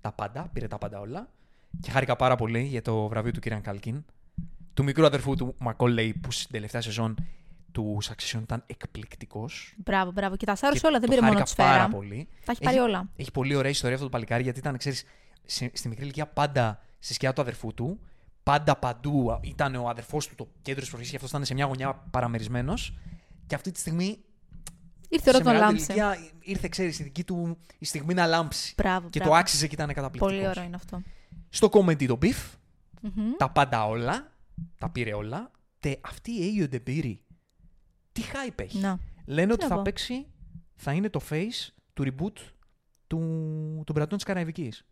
[0.00, 1.28] τα πάντα, πήρε τα πάντα όλα.
[1.80, 4.04] Και χάρηκα πάρα πολύ για το βραβείο του Κίραν Καλκίν,
[4.74, 7.14] του μικρού αδερφού του Μακόλεϊ, που στην τελευταία σεζόν
[7.72, 9.74] τους Succession ήταν εκπληκτικός.
[9.76, 10.36] Μπράβο, μπράβο.
[10.36, 11.78] Και τα σάρωσε Και όλα, δεν το πήρε μόνο χάρηκα τη σφαίρα.
[11.78, 12.28] πάρα πολύ.
[12.44, 13.08] Τα έχει πάρει όλα.
[13.16, 15.04] Έχει πολύ ωραία ιστορία αυτό το παλικάρι γιατί ήταν, ξέρεις,
[15.72, 18.00] στη μικρή ηλικία πάντα στη σκιά του αδερφού του.
[18.42, 21.64] Πάντα παντού ήταν ο αδερφός του το κέντρο της προσοχή και αυτός ήταν σε μια
[21.64, 22.98] γωνιά παραμερισμένος.
[23.46, 24.18] Και αυτή τη στιγμή.
[25.08, 25.92] Ήρθε η ώρα σε να τον μεγάλη λάμψε.
[25.92, 28.74] ηλικία ήρθε, ξέρεις, η δική του η στιγμή να λάμψει.
[28.76, 29.34] Μπράβο, Και μπράβο.
[29.34, 30.32] το άξιζε και ήταν καταπληκτικός.
[30.32, 31.02] Πολύ ωραίο είναι αυτό.
[31.48, 32.54] Στο comedy το beef,
[33.00, 33.30] Μμμ.
[33.36, 34.32] τα πάντα όλα.
[34.78, 35.50] Τα πήρε όλα.
[35.80, 37.24] Τε αυτή η Αίγιο Ντεμπίρη.
[38.12, 38.78] Τι hype έχει.
[38.78, 38.98] Να.
[39.26, 39.82] Λένε ότι να θα πω.
[39.82, 40.26] παίξει,
[40.74, 42.32] θα είναι το face του reboot
[43.06, 43.18] του,
[43.84, 44.84] των πειρατών της Καραϊβικής.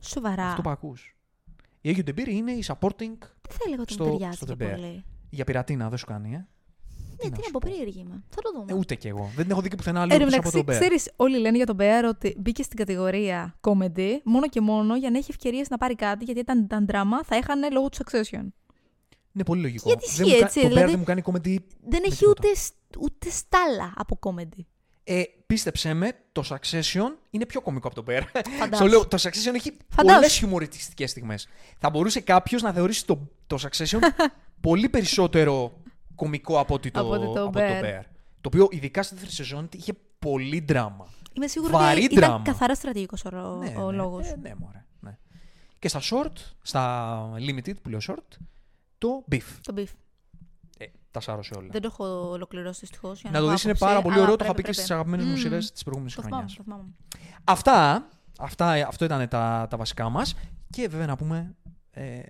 [0.00, 0.46] Σοβαρά.
[0.46, 1.16] Αυτό που ακούς.
[1.80, 4.52] Η Αίγιο Ντεμπίρη είναι η supporting Δεν θα έλεγα ότι στο- μου ταιριάζει στο και
[4.58, 4.74] The Bear.
[4.74, 5.04] πολύ.
[5.30, 6.46] για πειρατίνα, δεν σου κάνει, ε.
[7.22, 7.70] Ναι, να τι σου να πω, πω.
[7.70, 8.22] περίεργη είμαι.
[8.28, 8.72] Θα το δούμε.
[8.72, 9.24] ε ούτε κι εγώ.
[9.34, 10.78] Δεν την έχω δει και πουθενά άλλο Εν τω εκτός από μεταξύ, τον Bear.
[10.98, 15.10] ξέρεις, όλοι λένε για τον Bear ότι μπήκε στην κατηγορία comedy μόνο και μόνο για
[15.10, 18.46] να έχει ευκαιρίες να πάρει κάτι, γιατί ήταν, ήταν δράμα, θα έχανε λόγω του Succession.
[19.40, 19.88] Είναι πολύ λογικό.
[19.88, 21.56] Γιατί δεν ισχύει μου κα- έτσι, Το Bear δηλαδή- δεν μου κάνει comedy.
[21.88, 22.48] Δεν έχει τίποτα.
[22.48, 24.60] ούτε, σ- ούτε στάλα από comedy.
[25.04, 28.22] Ε, πίστεψέ με, το Succession είναι πιο κωμικό από το Bear.
[28.58, 28.74] Φαντάσου.
[28.74, 30.14] Στο λέω, το Succession έχει Φαντάσου.
[30.18, 31.48] πολλές χιουμοριστικές στιγμές.
[31.78, 33.98] Θα μπορούσε κάποιος να θεωρήσει το, το Succession
[34.60, 35.72] πολύ περισσότερο
[36.14, 37.84] κωμικό από ότι το, Από ότι το από Bear.
[37.84, 38.02] Bear.
[38.40, 41.08] Το οποίο ειδικά στη δεύτερη σεζόν είχε πολύ δράμα.
[41.32, 42.44] Είμαι σίγουρη Βαρύ ότι ήταν δράμα.
[42.44, 44.26] καθαρά στρατηγικός ο, ναι, ο ναι, λόγος.
[44.26, 45.18] Ε, ναι, μωρέ, ναι.
[45.78, 46.32] Και στα short,
[46.62, 48.36] στα limited που λέω short,
[49.00, 49.42] το beef.
[49.62, 49.86] Το beef.
[50.78, 51.68] Ε, τα σάρωσε όλα.
[51.70, 53.22] Δεν το έχω ολοκληρώσει δυστυχώς.
[53.22, 55.38] Να το δεις είναι πάρα πολύ ωραίο, το είχα πει και στις αγαπημένες μου Μμμ.
[55.40, 56.56] σειρές της προηγούμενης Το θυμάμαι, χρονιάς.
[56.56, 56.94] το θυμάμαι.
[57.44, 58.08] Αυτά,
[58.40, 60.34] αυτά, αυτό ήταν τα, τα βασικά μας
[60.70, 61.54] και βέβαια να πούμε
[61.90, 62.20] ε,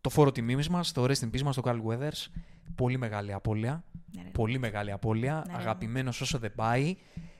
[0.00, 2.26] το φόρο τιμής μας, το Rest in Peace μας, το Carl Weathers,
[2.74, 3.84] πολύ μεγάλη απώλεια,
[4.16, 4.28] Ναι, ρε.
[4.28, 5.58] πολύ μεγάλη απώλεια, Ναι, ρε.
[5.58, 6.96] αγαπημένος όσο δεν πάει,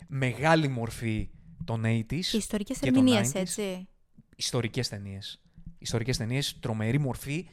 [0.09, 1.31] μεγάλη μορφή
[1.65, 3.41] των 80s, Και ιστορικές και των ερμηνείες, 90s.
[3.41, 3.89] έτσι.
[4.37, 5.39] ιστορικές ταινίες.
[5.79, 7.49] Ιστορικές ταινίες, τρομερή μορφή,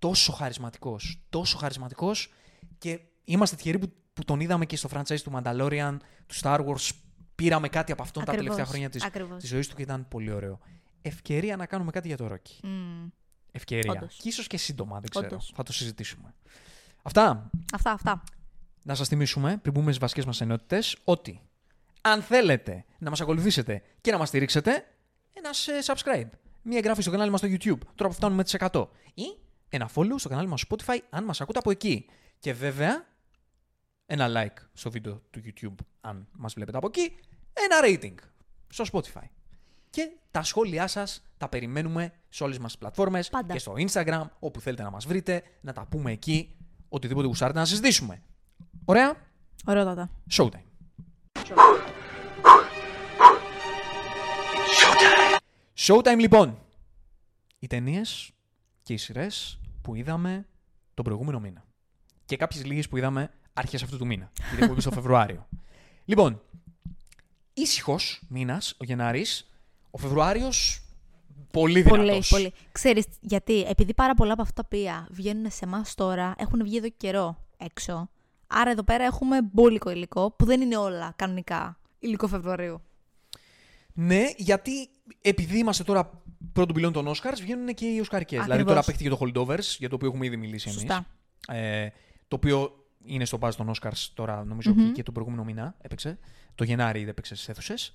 [0.00, 2.32] τόσο χαρισματικός, τόσο χαρισματικός
[2.78, 6.90] και είμαστε τυχεροί που, που τον είδαμε και στο franchise του Mandalorian, του Star Wars,
[7.34, 9.40] πήραμε κάτι από αυτόν τα Ακριβώς, τελευταία χρόνια της, ακριβώς.
[9.40, 10.58] της ζωής του και ήταν πολύ ωραίο.
[11.02, 12.58] Ευκαιρία να κάνουμε κάτι για το Rocky.
[12.62, 13.06] Μμ.
[13.52, 13.92] Ευκαιρία.
[13.92, 14.16] Όντως.
[14.22, 15.26] Και ίσως και σύντομα, δεν ξέρω.
[15.26, 15.52] Όντως.
[15.54, 16.34] Θα το συζητήσουμε.
[17.02, 17.50] Αυτά.
[17.72, 18.22] Αυτά, αυτά.
[18.82, 21.40] Να σας θυμίσουμε, πριν μπούμε στις βασικές μας ενότητες, ότι
[22.00, 24.84] αν θέλετε να μας ακολουθήσετε και να μας στηρίξετε,
[25.32, 26.28] ένας ε, subscribe.
[26.62, 28.88] Μία εγγραφή στο κανάλι μας στο YouTube, τώρα που φτάνουμε τις 100.
[29.14, 29.38] Ή
[29.70, 32.06] ένα follow στο κανάλι μας στο Spotify, αν μας ακούτε από εκεί.
[32.38, 33.06] Και βέβαια,
[34.06, 37.14] ένα like στο βίντεο του YouTube, αν μας βλέπετε από εκεί.
[37.52, 38.14] Ένα rating
[38.68, 39.26] στο Spotify.
[39.90, 43.52] Και τα σχόλιά σας τα περιμένουμε σε όλες μας τις πλατφόρμες Πάντα.
[43.52, 46.56] και στο Instagram, όπου θέλετε να μας βρείτε, να τα πούμε εκεί,
[46.88, 48.22] οτιδήποτε γουστάρετε να συζητήσουμε.
[48.84, 49.16] Ωραία,
[49.66, 50.10] Ωραιότατα.
[50.30, 50.64] showtime.
[55.78, 56.58] Showtime λοιπόν.
[57.58, 58.30] Οι ταινίες
[58.82, 60.46] και οι σειρές που είδαμε
[60.94, 61.64] τον προηγούμενο μήνα.
[62.24, 64.30] Και κάποιες λίγες που είδαμε αρχέ αυτού του μήνα.
[64.48, 65.48] Γιατί έχω πει στο Φεβρουάριο.
[66.04, 66.42] Λοιπόν,
[67.54, 69.50] ήσυχος μήνας ο Γενάρης.
[69.90, 70.82] Ο Φεβρουάριος
[71.52, 72.28] πολύ δυνατός.
[72.28, 72.52] Πολύ, πολύ.
[72.72, 76.76] Ξέρεις γιατί, επειδή πάρα πολλά από αυτά τα οποία βγαίνουν σε εμάς τώρα έχουν βγει
[76.76, 78.10] εδώ και καιρό έξω.
[78.46, 82.80] Άρα εδώ πέρα έχουμε μπόλικο υλικό που δεν είναι όλα κανονικά υλικό Φεβρουαρίου.
[84.02, 84.88] Ναι, γιατί
[85.20, 88.42] επειδή είμαστε τώρα πρώτον πυλών των Oscars, βγαίνουν και οι Οσκαρικές.
[88.42, 88.72] Δηλαδή Ακριβώς.
[88.72, 90.80] τώρα παίχτηκε το Holdovers, για το οποίο έχουμε ήδη μιλήσει εμείς.
[90.80, 91.06] Σωστά.
[91.48, 91.88] Ε,
[92.28, 96.18] το οποίο είναι στο buzz των Oscars τώρα, νομίζω, και- και τον προηγούμενο μήνα έπαιξε.
[96.54, 97.92] Το Γενάρη ήδη έπαιξε στις αίθουσες.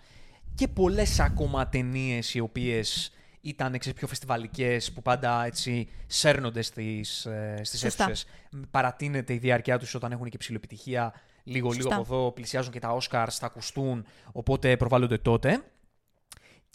[0.56, 7.26] Και πολλές ακόμα ταινίες οι οποίες ήταν ξέρεις, πιο φεστιβαλικές, που πάντα έτσι σέρνονται στις,
[7.26, 8.04] ε, στις Σωστά.
[8.04, 8.26] αίθουσες.
[8.72, 11.13] Παρατείνεται η διάρκεια τους όταν έχουν και ψηλοεπιτυχία.
[11.44, 11.96] Λίγο-λίγο Σωστά.
[12.02, 15.63] από εδώ πλησιάζουν και τα Oscars, θα ακουστούν, οπότε προβάλλονται τότε.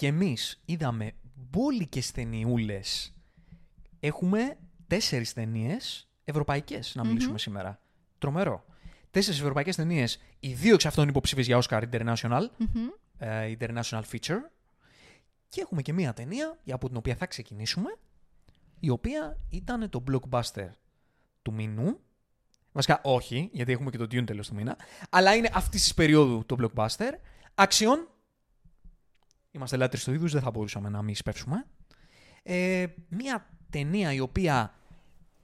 [0.01, 3.15] Και εμείς είδαμε μπόλικες ταινιούλες.
[4.01, 7.81] Έχουμε τέσσερις ταινίες ευρωπαϊκές να μιλήσουμε σήμερα.
[8.19, 8.65] Τρομερό.
[9.11, 12.89] Τέσσερις ευρωπαϊκές ταινίες, οι δύο εξ αυτών υποψήφιες για Oscar International, Μμμ.
[13.19, 14.51] ε, International Feature.
[15.49, 17.97] Και έχουμε και μία ταινία για από την οποία θα ξεκινήσουμε,
[18.81, 20.69] η οποία ήταν το blockbuster
[21.43, 22.01] του μηνού.
[22.73, 24.77] Βασικά όχι, γιατί έχουμε και το Dune τέλος του μήνα.
[25.11, 27.11] Αλλά είναι αυτής της περίοδου το blockbuster.
[27.55, 28.07] Action.
[29.51, 31.67] Είμαστε λάτρεις του είδους, δεν θα μπορούσαμε να μην σπεύσουμε.
[32.43, 34.75] Ε, μία ταινία η οποία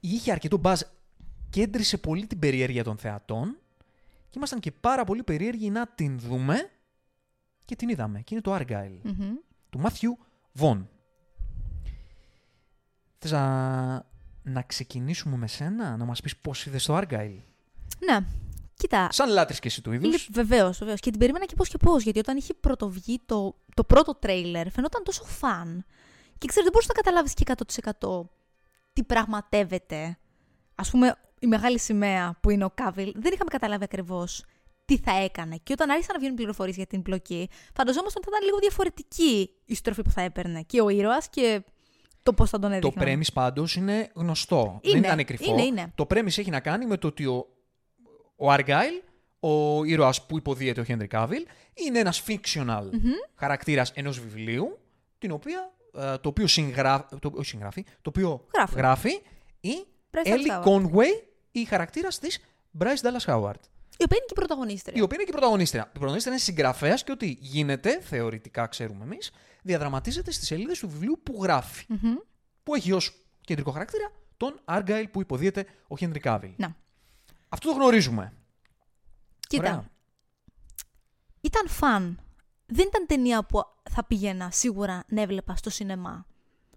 [0.00, 0.80] είχε αρκετό buzz,
[1.50, 3.58] κέντρισε πολύ την περιέργεια των θεατών
[4.28, 6.70] και ήμασταν και πάρα πολύ περίεργοι να την δούμε
[7.64, 8.20] και την είδαμε.
[8.20, 9.34] Και είναι το Argyle Μμμ.
[9.70, 10.18] του Μάθιου
[10.52, 10.88] Βον.
[13.18, 14.06] Θες να,
[14.42, 17.40] να ξεκινήσουμε με σένα, να μας πεις πώς είδες το Argyle;
[18.04, 18.26] Ναι.
[18.88, 20.28] Κοίτα, Σαν λάτρεις και εσύ του είδους.
[20.32, 21.00] Βεβαίως, βεβαίως.
[21.00, 22.02] Και την περίμενα και πώς και πώς.
[22.02, 25.84] Γιατί όταν είχε πρωτοβγεί το, το πρώτο τρέιλερ, φαινόταν τόσο φαν.
[26.38, 27.44] Και ξέρω, δεν μπορούσα να καταλάβεις και
[28.00, 28.28] 100%
[28.92, 30.18] τι πραγματεύεται.
[30.74, 34.44] Α πούμε, η μεγάλη σημαία που είναι ο Κάβιλ, δεν είχαμε καταλάβει ακριβώς
[34.84, 35.56] τι θα έκανε.
[35.62, 39.50] Και όταν άρχισαν να βγαίνουν πληροφορίες για την πλοκή, φανταζόμασταν ότι θα ήταν λίγο διαφορετική
[39.64, 40.62] η στροφή που θα έπαιρνε.
[40.62, 41.62] Και ο ήρωας και
[42.22, 43.18] το πώς θα τον Το έδειχναν.
[43.20, 44.80] premise πάντως είναι γνωστό.
[44.82, 45.50] Δεν Είναι, ήταν κρυφό.
[45.52, 45.92] είναι, είναι.
[45.94, 47.46] Το premise έχει να κάνει με το ότι ο,
[48.36, 49.02] ο Argyle,
[49.40, 51.44] ο ήρωας που υποδίεται ο Henry Cavill,
[51.74, 52.90] είναι ένας fictional
[53.34, 54.78] χαρακτήρας ενός βιβλίου,
[55.18, 58.46] την οποία, ε, το οποίο συγγράφει, το, όχι συγγράφει, το οποίο
[58.76, 59.20] Γράφει.
[59.60, 60.64] η Bryce Dallas Ellie Howard.
[60.64, 62.40] Conway, η χαρακτήρας της
[62.78, 63.60] Bryce Dallas Howard.
[63.98, 64.96] Η οποία είναι και η πρωταγωνίστρια.
[64.96, 65.82] Η οποία είναι και η πρωταγωνίστρια.
[65.82, 69.30] Η πρωταγωνίστρια είναι συγγραφέας και ότι γίνεται, θεωρητικά ξέρουμε εμείς,
[69.62, 71.84] διαδραματίζεται στις σελίδες του βιβλίου που γράφει.
[71.88, 72.14] Μμμ.
[72.62, 76.52] Που έχει ως κεντρικό χαρακτήρα τον Argyle που υποδίεται ο Henry Cavill.
[76.56, 76.76] Να.
[77.48, 78.32] Αυτό το γνωρίζουμε.
[79.48, 79.90] Κοίτα, Ωραία.
[81.40, 82.20] ήταν φαν.
[82.66, 86.26] Δεν ήταν ταινία που θα πήγαινα σίγουρα να έβλεπα στο σινεμά.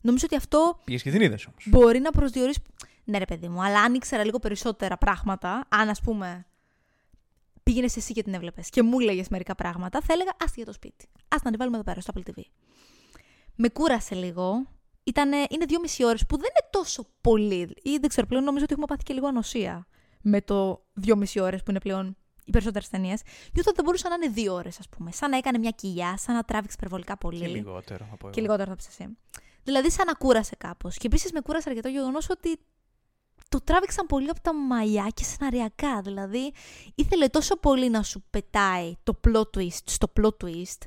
[0.01, 1.65] Νομίζω ότι αυτό Πήγες και την είδες όμως.
[1.69, 2.61] μπορεί να προσδιορίσει.
[3.03, 6.45] Ναι, ρε παιδί μου, αλλά αν ήξερα λίγο περισσότερα πράγματα, αν ας πούμε
[7.63, 10.73] πήγαινες εσύ και την έβλεπες και μου έλεγε μερικά πράγματα, θα έλεγα Άστι για το
[10.73, 11.05] σπίτι.
[11.27, 12.41] Α να την βάλουμε εδώ πέρα στο Apple TV.
[13.55, 14.67] Με κούρασε λίγο.
[15.03, 17.75] Ήτανε, είναι δύο μισή ώρες που δεν είναι τόσο πολύ.
[17.83, 19.87] Ή δεν ξέρω, πλέον νομίζω ότι έχουμε πάθει και λίγο ανοσία
[20.21, 23.21] με το δύο μισή ώρες που είναι πλέον οι περισσότερες ταινίες.
[23.53, 25.11] Νιώθω ότι θα μπορούσαν να είναι δύο ώρες, ας πούμε.
[25.11, 27.39] Σαν να έκανε μια κοιλιά, σαν να τράβηξε υπερβολικά πολύ.
[27.39, 28.29] Και λιγότερο από εγώ.
[28.29, 29.17] Και λιγότερο θα πει εσύ.
[29.63, 30.97] Δηλαδή, σαν να κούρασε κάπως.
[30.97, 32.59] Και επίσης με κούρασε αρκετό γεγονός ότι
[33.49, 36.01] το τράβηξαν πολύ από τα μαλλιά και σεναριακά.
[36.01, 36.53] Δηλαδή,
[36.95, 40.83] ήθελε τόσο πολύ να σου πετάει το plot twist στο plot twist.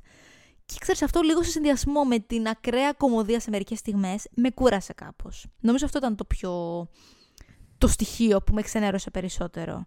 [0.67, 4.93] Και ξέρεις, αυτό λίγο σε συνδυασμό με την ακραία κομμωδία σε μερικές στιγμές με κούρασε
[4.93, 5.47] κάπως.
[5.61, 6.87] Νομίζω αυτό ήταν το πιο.
[7.83, 9.87] Το στοιχείο που με ξενέρωσε περισσότερο.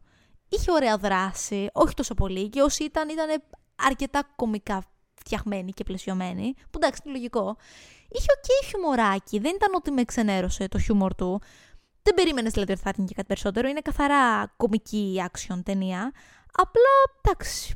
[0.50, 3.44] Είχε ωραία δράση, όχι τόσο πολύ, και όσοι ήταν, ήταν
[3.76, 7.58] αρκετά κομικά φτιαχμένοι και πλαισιωμένοι, που εντάξει είναι λογικό.
[8.10, 11.42] Είχε ok okay χιουμοράκι, δεν ήταν ότι με ξενέρωσε το χιούμορ του.
[12.02, 13.68] Δεν περίμενες δηλαδή ότι θα ήταν και κάτι περισσότερο.
[13.68, 16.12] Είναι καθαρά κομική action ταινία.
[16.52, 17.74] Απλά εντάξει.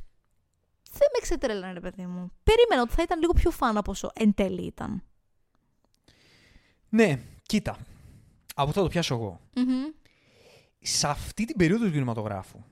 [0.92, 2.32] Δεν με ξετρέλανε, ρε παιδί μου.
[2.44, 5.04] Περίμενα ότι θα ήταν λίγο πιο fun από όσο εν τέλει ήταν.
[6.90, 7.78] Ναι, κοίτα.
[8.56, 9.40] Από αυτό το πιάσω εγώ.
[10.80, 12.64] Σε αυτή την περίοδο του κινηματογράφου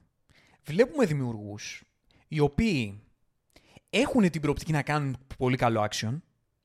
[0.63, 1.83] βλέπουμε δημιουργούς
[2.27, 3.01] οι οποίοι
[3.89, 6.19] έχουν την προοπτική να κάνουν πολύ καλό action.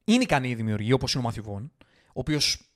[0.05, 1.73] Είναι ικανοί οι δημιουργοί, όπως είναι ο Μαθιβόν,
[2.07, 2.71] ο οποίος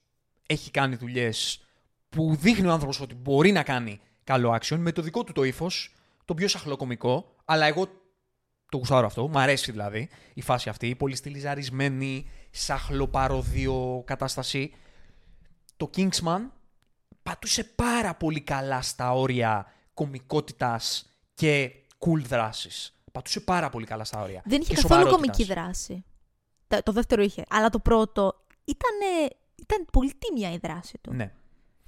[0.46, 1.66] έχει κάνει δουλειές
[2.08, 5.42] που δείχνει ο άνθρωπος ότι μπορεί να κάνει καλό action με το δικό του το
[5.42, 7.86] ύφος, το πιο σαχλοκομικό, αλλά εγώ
[8.68, 14.72] το γουστάρω αυτό, μου αρέσει δηλαδή η φάση αυτή, η πολύ στυλιζαρισμένη, σαχλοπαροδιο κατάσταση.
[15.76, 16.40] Το Kingsman
[17.30, 23.00] πατούσε πάρα πολύ καλά στα όρια κομικότητας και cool δράσης.
[23.12, 24.42] Πατούσε πάρα πολύ καλά στα όρια.
[24.44, 25.36] Δεν είχε και καθόλου σοβαρότητας.
[25.36, 26.04] κομική δράση.
[26.66, 27.42] Το, το δεύτερο είχε.
[27.48, 31.12] Αλλά το πρώτο ήταν, ήταν πολύ τίμια η δράση του.
[31.12, 31.32] Ναι.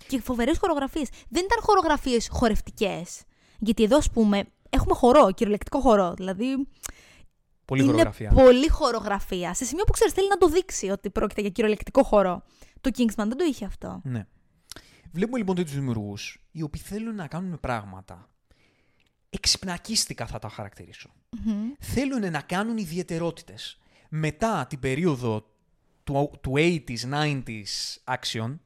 [0.07, 1.09] Και φοβερές χορογραφίες.
[1.29, 3.23] Δεν ήταν χορογραφίες χορευτικές.
[3.59, 6.15] Γιατί εδώ, ας πούμε, έχουμε χορό, κυριολεκτικό χορό.
[6.15, 6.69] Δηλαδή.
[7.65, 8.31] Πολύ είναι χορογραφία.
[8.31, 9.55] πολύ χορογραφία.
[9.55, 12.43] Σε σημείο που ξέρεις, θέλει να το δείξει ότι πρόκειται για κυριολεκτικό χορό.
[12.81, 14.01] Το Kingsman δεν το είχε αυτό.
[14.05, 14.27] Ναι.
[15.19, 18.29] Βλέπουμε λοιπόν τέτοιους δημιουργούς οι οποίοι θέλουν να κάνουν πράγματα.
[19.31, 21.11] Εξυπνακίστικα θα τα χαρακτηρίσω.
[21.79, 23.79] Θέλουν να κάνουν ιδιαιτερότητες.
[24.09, 25.51] Μετά την περίοδο
[26.05, 28.59] του, του 80s, 90s action,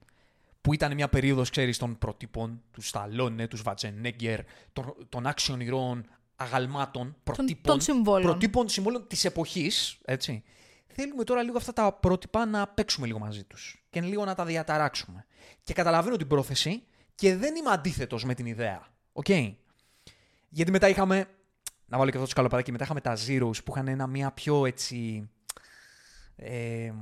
[0.61, 4.41] που ήταν μια περίοδος, ξέρεις, των προτύπων, του Σταλόνε, του Σβαρτσενέγκερ,
[4.73, 6.05] των, των action ηρώων
[6.37, 8.31] αγαλμάτων, προτύπων, των συμβόλων.
[8.31, 10.43] προτύπων συμβόλων της εποχής, έτσι.
[10.87, 14.45] Θέλουμε τώρα λίγο αυτά τα πρότυπα να παίξουμε λίγο μαζί τους και λίγο να τα
[14.45, 15.27] διαταράξουμε.
[15.63, 16.83] Και καταλαβαίνω την πρόθεση
[17.15, 18.87] και δεν είμαι αντίθετος με την ιδέα.
[19.13, 19.29] ΟΚ;
[20.49, 21.27] Γιατί μετά είχαμε,
[21.87, 24.67] να βάλω και αυτό το σκαλοπατάκι, μετά είχαμε τα zeros που είχαν ένα μια πιο
[24.67, 25.29] έτσι...
[26.37, 26.93] Ε,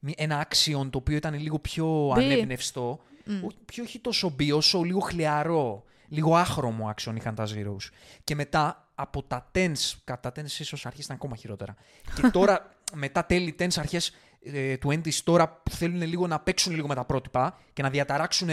[0.00, 2.24] μη- ένα action το οποίο ήταν λίγο πιο Μπι.
[2.24, 3.00] ανέμπνευστο.
[3.44, 5.84] Όχι, πιο όχι τόσο μπι, όσο λίγο χλιαρό.
[6.08, 7.88] Λίγο άχρωμο action είχαν τα Zeros.
[8.24, 11.74] Και μετά από τα tens, κατά τα tens ίσως αρχίσαν ακόμα χειρότερα.
[12.14, 16.74] και τώρα μετά τέλη tens αρχές ε, του 20s τώρα που θέλουν λίγο να παίξουν
[16.74, 18.48] λίγο με τα πρότυπα και να διαταράξουν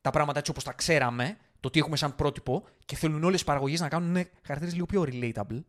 [0.00, 3.44] τα πράγματα έτσι όπως τα ξέραμε, το τι έχουμε σαν πρότυπο και θέλουν όλες οι
[3.44, 5.60] παραγωγές να κάνουν χαρακτήρες λίγο πιο relatable.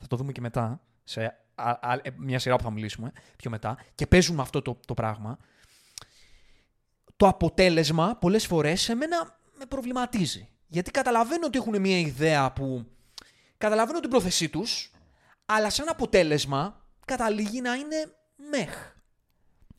[0.00, 3.50] Θα το δούμε και μετά, σε α- α- ε, μια σειρά που θα μιλήσουμε πιο
[3.50, 3.78] μετά.
[3.94, 5.38] Και παίζουν με αυτό το, το πράγμα.
[7.16, 10.48] Το αποτέλεσμα πολλές φορές εμένα με προβληματίζει.
[10.66, 12.86] Γιατί καταλαβαίνω ότι έχουν μια ιδέα που...
[13.58, 14.90] Καταλαβαίνω την πρόθεσή τους,
[15.46, 17.96] αλλά σαν αποτέλεσμα καταλήγει να είναι
[18.50, 18.91] μεχ.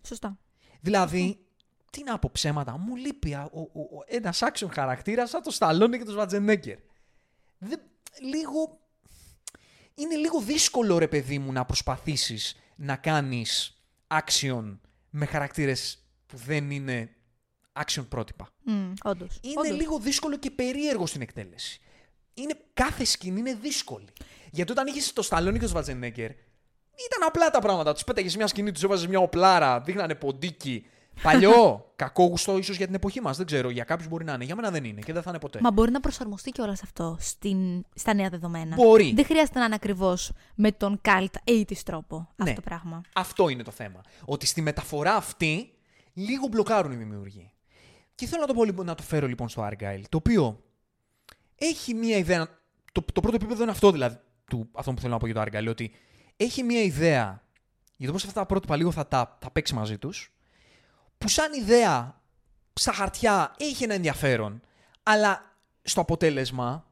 [0.07, 0.37] Σωστά.
[0.81, 1.45] Δηλαδή,
[1.91, 5.51] τι να πω ψέματα, μου λείπει α- ο, ο, ο, ένας action χαρακτήρας σαν το
[5.51, 6.77] Σταλόνι και το Σβατζενέγκερ.
[7.57, 7.81] Δεν,
[8.21, 8.77] λίγο...
[9.95, 14.77] Είναι λίγο δύσκολο ρε παιδί μου να προσπαθήσεις να κάνεις action
[15.09, 17.15] με χαρακτήρες που δεν είναι
[17.73, 18.49] action πρότυπα.
[18.67, 19.39] Mm, Όντως.
[19.41, 21.81] Είναι λίγο δύσκολο και περίεργο στην εκτέλεση.
[22.33, 24.07] Είναι, κάθε σκηνή είναι δύσκολη.
[24.51, 26.31] Γιατί όταν είχες το Σταλόνι και το Σβατζενέγκερ,
[27.07, 27.93] ήταν απλά τα πράγματα.
[27.93, 30.85] Τους πέταγες μια σκηνή, τους έβαζες μια οπλάρα, δείχνανε ποντίκι.
[31.21, 33.37] Παλιό, κακό γουστό ίσως για την εποχή μας.
[33.37, 33.69] Δεν ξέρω.
[33.69, 34.43] Για κάποιους μπορεί να είναι.
[34.43, 35.59] Για μένα δεν είναι και δεν θα είναι ποτέ.
[35.61, 38.75] Μα μπορεί να προσαρμοστεί κιόλα αυτό στην, στα νέα δεδομένα.
[38.75, 39.13] Μπορεί.
[39.15, 42.53] Δεν χρειάζεται να είναι ακριβώς με τον cult 80's τρόπο αυτό Ναι.
[42.53, 43.01] το πράγμα.
[43.13, 44.01] Αυτό είναι το θέμα.
[44.25, 45.73] Ότι στη μεταφορά αυτή
[46.13, 47.51] λίγο μπλοκάρουν οι δημιουργοί.
[48.15, 50.63] Και θέλω να το, πω, λοιπόν- να το φέρω λοιπόν στο Argyle, το οποίο
[51.55, 52.47] έχει μία ιδέα.
[52.91, 55.41] Το, το πρώτο επίπεδο είναι αυτό δηλαδή, του, αυτό που θέλω να πω για το
[55.41, 55.91] Argyle, ότι
[56.37, 57.43] έχει μία ιδέα
[57.97, 60.33] για το πώ αυτά τα πρότυπα λίγο θα τα, θα παίξει μαζί τους,
[61.17, 62.21] που σαν ιδέα
[62.73, 64.61] στα χαρτιά έχει ένα ενδιαφέρον,
[65.03, 66.85] αλλά στο αποτέλεσμα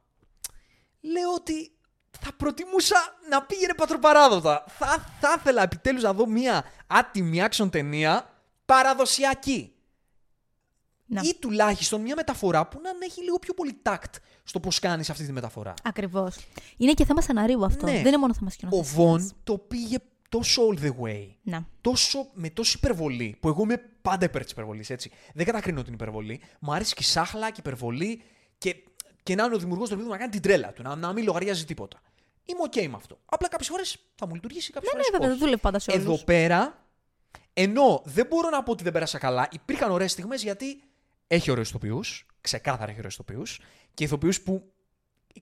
[1.00, 1.72] λέω ότι
[2.20, 2.96] θα προτιμούσα
[3.30, 4.64] να πήγαινε πατροπαράδοτα.
[4.68, 4.86] Θα,
[5.20, 8.30] θα ήθελα επιτέλους να δω μια άτιμη action ταινία
[8.66, 9.74] παραδοσιακή.
[11.12, 11.20] Να.
[11.20, 15.24] Ή τουλάχιστον μια μεταφορά που να έχει λίγο πιο πολύ τάκτ στο πώς κάνεις αυτή
[15.24, 15.74] τη μεταφορά.
[15.82, 16.36] Ακριβώς.
[16.76, 17.86] Είναι και θέμα σεναρίου αυτό.
[17.86, 17.92] Ναι.
[17.92, 18.94] Δεν είναι μόνο θέμα Ο σκηνοθεσίας.
[18.94, 19.96] Βον το πήγε
[20.28, 21.28] τόσο all the way.
[21.42, 21.66] Να.
[21.80, 25.10] τόσο, με τόση υπερβολή, που εγώ είμαι πάντα υπέρ της υπερβολής, έτσι.
[25.34, 26.40] Δεν κατακρίνω την υπερβολή.
[26.60, 28.22] Μου αρέσει και η σάχλα και η υπερβολή
[28.58, 28.76] και,
[29.22, 31.24] και να είναι ο δημιουργός του επίπεδου να κάνει την τρέλα του, να, να μην
[31.24, 32.00] λογαριάζει τίποτα.
[32.44, 33.18] Είμαι OK με αυτό.
[33.24, 35.90] Απλά κάποιες φορές θα μου λειτουργήσει, κάποιες Ναι, ναι, φορές βέβαια, δεν δουλεύει πάντα σε
[35.90, 36.04] όλους.
[36.04, 36.86] Εδώ πέρα,
[37.52, 40.82] ενώ δεν μπορώ να πω ότι δεν πέρασα καλά, υπήρχαν ωραίες στιγμές γιατί
[41.34, 42.00] έχει ωραίου ηθοποιού,
[42.40, 43.42] ξεκάθαρα έχει ωραίου ηθοποιού,
[43.94, 44.72] και ηθοποιούς που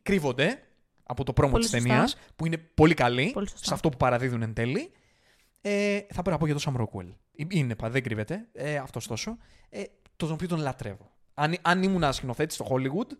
[0.03, 0.63] κρύβονται
[1.03, 1.89] από το πρόμο Πολύ της σωστά.
[1.89, 3.67] ταινίας, που είναι πολύ καλοί Πολύ σωστά.
[3.67, 4.93] σε αυτό που παραδίδουν εν τέλει.
[5.61, 7.09] Ε, θα πρέπει να πω για τον Sam Rockwell.
[7.37, 8.49] Ε, Είναι, πα, δεν κρύβεται.
[8.53, 9.37] Ε, Αυτός τόσο.
[9.69, 9.83] Ε,
[10.17, 11.11] τον οποίο τον λατρεύω.
[11.35, 13.11] Αν, αν ήμουν σκηνοθέτης στο Hollywood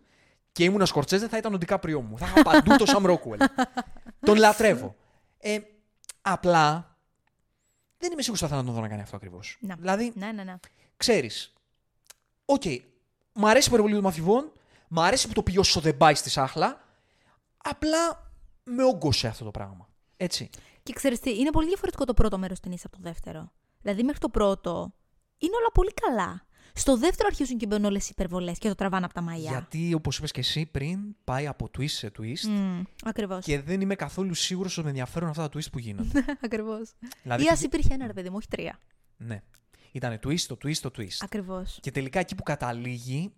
[0.51, 2.17] και ήμουν Σκορτσέζε, θα ήταν ο Ντικάπριό μου.
[2.17, 3.45] Θα είχα παντού τον Sam Rockwell.
[4.19, 4.95] τον λατρεύω.
[5.37, 5.57] Ε,
[6.21, 6.97] απλά
[7.97, 9.57] δεν είμαι σίγουρος ότι θα ήθελα να τον δω να κάνει αυτό ακριβώς.
[9.61, 9.75] Να.
[9.75, 10.55] Δηλαδή, Ναι, ναι, ναι.
[10.97, 11.53] ξέρεις.
[12.51, 12.63] ΟΚ,
[13.33, 14.51] μ' αρέσει η υπερβολή του Μάθιου Βον,
[14.87, 16.81] μ' αρέσει που το πήγε όσο δεν πάει στη σάχλα.
[17.57, 18.31] Απλά
[18.63, 19.89] με μπούκωσε αυτό το πράγμα.
[20.17, 20.49] Έτσι.
[20.83, 23.51] Και ξέρεις τι, είναι πολύ διαφορετικό το πρώτο μέρος ταινίας από το δεύτερο.
[23.81, 24.93] Δηλαδή, μέχρι το πρώτο
[25.37, 26.45] είναι όλα πολύ καλά.
[26.73, 29.49] Στο δεύτερο αρχίζουν και μπαίνουν όλες οι υπερβολές και το τραβάνε από τα μαλλιά.
[29.49, 33.45] Γιατί, όπως είπες και εσύ πριν, πάει από twist σε twist Mm, Ακριβώς.
[33.45, 36.25] και δεν είμαι καθόλου σίγουρος ότι με ενδιαφέρουν αυτά τα twist που γίνονται.
[36.45, 36.91] Ακριβώς.
[37.23, 38.79] δηλαδή, Ή ας υπήρχε ένα ρε παιδί μου, όχι τρία.
[39.17, 39.41] Ναι.
[39.91, 41.17] Ήταν twist, το twist, το twist.
[41.19, 41.77] Ακριβώς.
[41.81, 43.33] Και τελικά εκεί που καταλήγει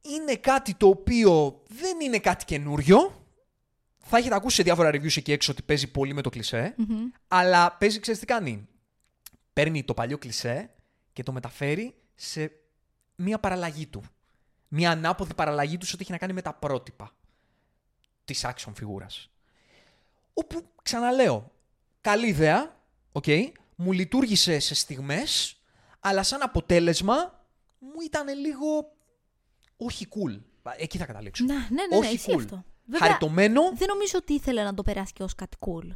[0.00, 3.26] είναι κάτι το οποίο δεν είναι κάτι καινούριο.
[3.98, 6.74] Θα έχετε ακούσει σε διάφορα reviews εκεί έξω ότι παίζει πολύ με το κλισέ.
[7.28, 8.68] Αλλά παίζει, ξέρεις τι κάνει;
[9.52, 10.70] Παίρνει το παλιό κλισέ
[11.12, 12.52] και το μεταφέρει σε
[13.16, 14.02] μία παραλλαγή του.
[14.68, 17.14] Μία ανάποδη παραλλαγή του σε ό,τι έχει να κάνει με τα πρότυπα
[18.24, 19.30] της action φιγούρας.
[20.34, 21.52] Όπου, ξαναλέω,
[22.00, 22.76] καλή ιδέα,
[23.12, 23.24] ΟΚ,
[23.80, 25.56] μου λειτουργήσε σε στιγμές,
[26.00, 27.46] αλλά σαν αποτέλεσμα
[27.78, 28.92] μου ήταν λίγο
[29.76, 30.40] όχι cool.
[30.76, 31.44] Εκεί θα καταλήξω.
[31.44, 32.38] Να, ναι, ναι, ναι, όχι ισχύει cool.
[32.38, 32.64] αυτό.
[32.84, 35.88] Βέβαια, Χαριτωμένο, δεν νομίζω ότι ήθελε να το περάσει και ως κάτι cool.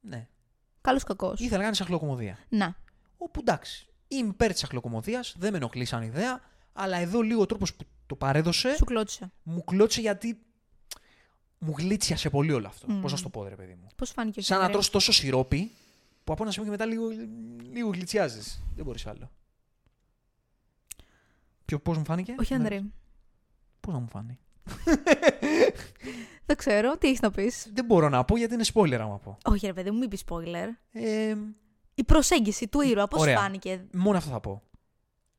[0.00, 0.28] ναι.
[0.80, 1.40] Καλώς κακώς.
[1.40, 2.38] Ήθελε να κάνει σαχλοκωμωδία.
[2.48, 2.76] Να.
[3.16, 6.40] Όπου εντάξει, είμαι υπέρ της σαχλοκωμωδία, δεν με ενοχλεί σαν ιδέα,
[6.72, 9.32] αλλά εδώ λίγο ο τρόπος που το παρέδωσε Σου κλώτσαγε.
[9.42, 10.42] μου κλώτσαγε γιατί
[11.58, 12.86] μου γλίτσιασε πολύ όλο αυτό.
[12.88, 13.00] Μμμ.
[13.00, 13.86] Πώς να σου το πω, ρε παιδί μου.
[13.96, 15.70] Πώς φάνηκε ο Σαν να Κιάνερ; τρως τόσο σιρόπι
[16.24, 17.08] που από ένα σημείο και μετά λίγο,
[17.72, 18.40] λίγο γλιτσιάζει.
[18.74, 19.30] Δεν μπορείς άλλο.
[21.64, 22.82] Ποιο, πώς μου φάνηκε; Όχι, Ανδρέ.
[23.80, 24.38] Πώς να μου φάνει;
[26.46, 29.38] Δεν ξέρω, τι έχεις να πεις; Δεν μπορώ να πω γιατί είναι spoiler άμα πω.
[29.44, 30.66] Όχι, ρε παιδί μου, μην πεις spoiler.
[30.92, 31.36] Ε,
[31.94, 33.38] Η προσέγγιση του ήρωα, πώς Ωραία.
[33.38, 34.62] φάνηκε; μόνο αυτό θα πω.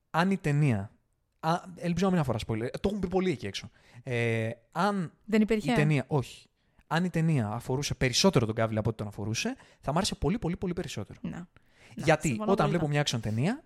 [0.10, 0.92] Αν η ταινία.
[1.40, 2.70] Α, ελπίζω να μην αφορά spoiler.
[2.80, 3.70] Το έχουν πει πολύ εκεί έξω.
[4.04, 6.04] Ε, αν Δεν υπήρχε; η ταινία.
[6.08, 6.48] Όχι.
[6.94, 10.40] Αν η ταινία αφορούσε περισσότερο τον Κάβιλ από ό,τι τον αφορούσε, θα μ' άρεσε πολύ,
[10.40, 11.20] πολύ, πολύ περισσότερο.
[11.24, 11.30] Να.
[11.30, 11.48] Να,
[11.96, 12.78] Γιατί συμφωνώ όταν πολύ.
[12.78, 13.62] βλέπω μια action ταινία,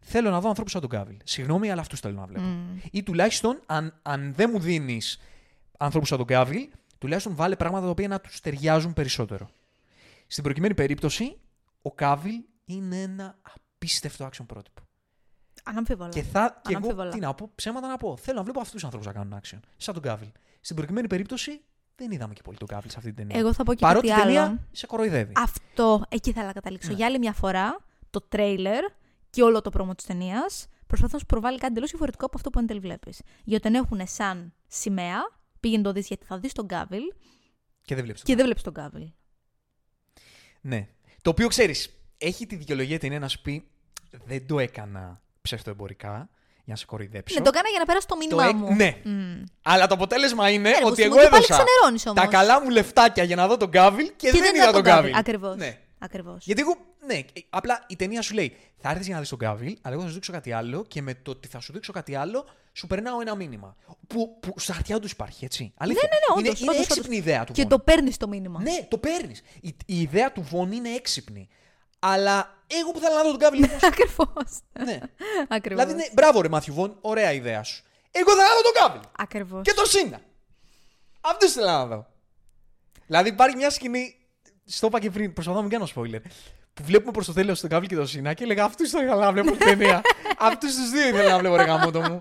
[0.00, 1.16] θέλω να δω ανθρώπους σαν τον Κάβιλ.
[1.24, 2.44] Συγγνώμη, αλλά αυτούς θέλω να βλέπω.
[2.44, 2.78] Μμ.
[2.90, 5.20] Ή τουλάχιστον, αν, αν δεν μου δίνεις
[5.78, 9.50] ανθρώπους σαν τον Κάβιλ, τουλάχιστον βάλε πράγματα τα οποία να τους ταιριάζουν περισσότερο.
[10.26, 11.36] Στην προκειμένη περίπτωση,
[11.82, 13.38] ο Κάβιλ είναι ένα
[13.76, 14.82] απίστευτο action πρότυπο.
[15.64, 16.08] Αναμφίβολα.
[16.10, 16.60] Και θα.
[16.62, 17.10] Και εγώ Αναμφίβολα.
[17.10, 18.16] τι να πω, ψέματα να πω.
[18.16, 19.58] Θέλω να βλέπω αυτούς τους ανθρώπους να κάνουν action.
[19.76, 20.28] Σαν τον Κάβιλ.
[20.64, 21.60] Στην προκειμένη περίπτωση,
[21.96, 23.38] δεν είδαμε και πολύ τον Κάβιλ σε αυτή την ταινία.
[23.40, 24.66] Εγώ θα πω και Παρότι κάτι η ταινία άλλο.
[24.72, 25.32] σε κοροϊδεύει.
[25.36, 26.88] Αυτό, εκεί θέλω να καταλήξω.
[26.90, 26.94] Ναι.
[26.96, 28.84] Για άλλη μια φορά, το τρέιλερ
[29.30, 32.50] και όλο το πρόμο της ταινίας προσπαθούν να σου προβάλλει κάτι εντελώς διαφορετικό από αυτό
[32.50, 33.20] που εν τέλει βλέπεις.
[33.44, 35.18] Γιατί τον έχουν σαν σημαία,
[35.60, 37.02] πήγαινε το δεις γιατί θα δεις τον Κάβιλ
[37.84, 38.22] Και δεν βλέπεις.
[38.22, 39.10] και δεν βλέπεις τον Κάβιλ.
[40.60, 40.88] Ναι.
[41.22, 43.68] Το οποίο ξέρεις, έχει τη δικαιολογία την να σου πει
[44.24, 46.30] δεν το έκανα ψευτοεμπορικά
[46.64, 47.34] για να σε κοροϊδέψω.
[47.38, 48.74] Ναι, το έκανα για να περάσει το μήνυμά έ- μου.
[48.74, 48.96] ναι.
[49.04, 49.42] Μμ.
[49.62, 52.20] Αλλά το αποτέλεσμα είναι Ναι, ρε, ότι Κωστή μου, εγώ και πάλι έδωσα ξενερώνεις όμως.
[52.20, 55.14] τα καλά μου λεφτάκια για να δω τον Κάβιλ και, δεν είδα τον Κάβιλ.
[55.16, 55.56] Ακριβώς.
[55.56, 55.78] Ναι.
[55.98, 56.44] Ακριβώς.
[56.46, 57.20] Γιατί εγώ, ναι,
[57.50, 60.08] απλά η ταινία σου λέει θα έρθεις για να δεις τον Κάβιλ, αλλά εγώ θα
[60.08, 63.20] σου δείξω κάτι άλλο και με το ότι θα σου δείξω κάτι άλλο σου περνάω
[63.20, 63.76] ένα μήνυμα.
[64.06, 65.72] Που, που στα χαρτιά του υπάρχει, έτσι.
[65.76, 66.08] Αλήθεια.
[66.10, 67.30] ναι, ναι, είναι, όντως, είναι όντως, έξυπνη η όντως.
[67.32, 67.52] ιδέα του.
[67.52, 67.70] Και Βον.
[67.70, 68.60] το παίρνεις το μήνυμα.
[68.62, 69.42] Ναι, το παίρνεις.
[69.60, 71.48] Η, η ιδέα του Βον είναι έξυπνη.
[72.04, 73.62] Αλλά εγώ που θέλω να δω τον Κάβιλ.
[73.64, 74.60] όμως, Ακριβώς.
[74.84, 74.98] ναι.
[75.48, 75.84] Ακριβώς.
[75.84, 77.82] Δηλαδή, ναι, μπράβο ρε Μάθιου Βον, ωραία ιδέα σου.
[78.10, 79.00] Εγώ θέλω να δω τον Κάβιλ.
[79.18, 79.62] Ακριβώς.
[79.64, 80.20] Και το Σίνα.
[81.20, 82.06] Αυτό θέλω να δω.
[83.06, 84.14] Δηλαδή υπάρχει μια σκηνή.
[84.64, 86.20] Στο είπα και πριν, προσπαθώ να μην κάνω spoiler.
[86.74, 89.32] Που βλέπουμε προς το τέλος τον Κάβιλ και τον Σίνα και έλεγα Αυτούς ήθελα να
[89.32, 90.00] βλέπω την ταινία.
[90.38, 92.20] Αυτούς τους δύο ήθελα να βλέπω, ρε γαμότο μου.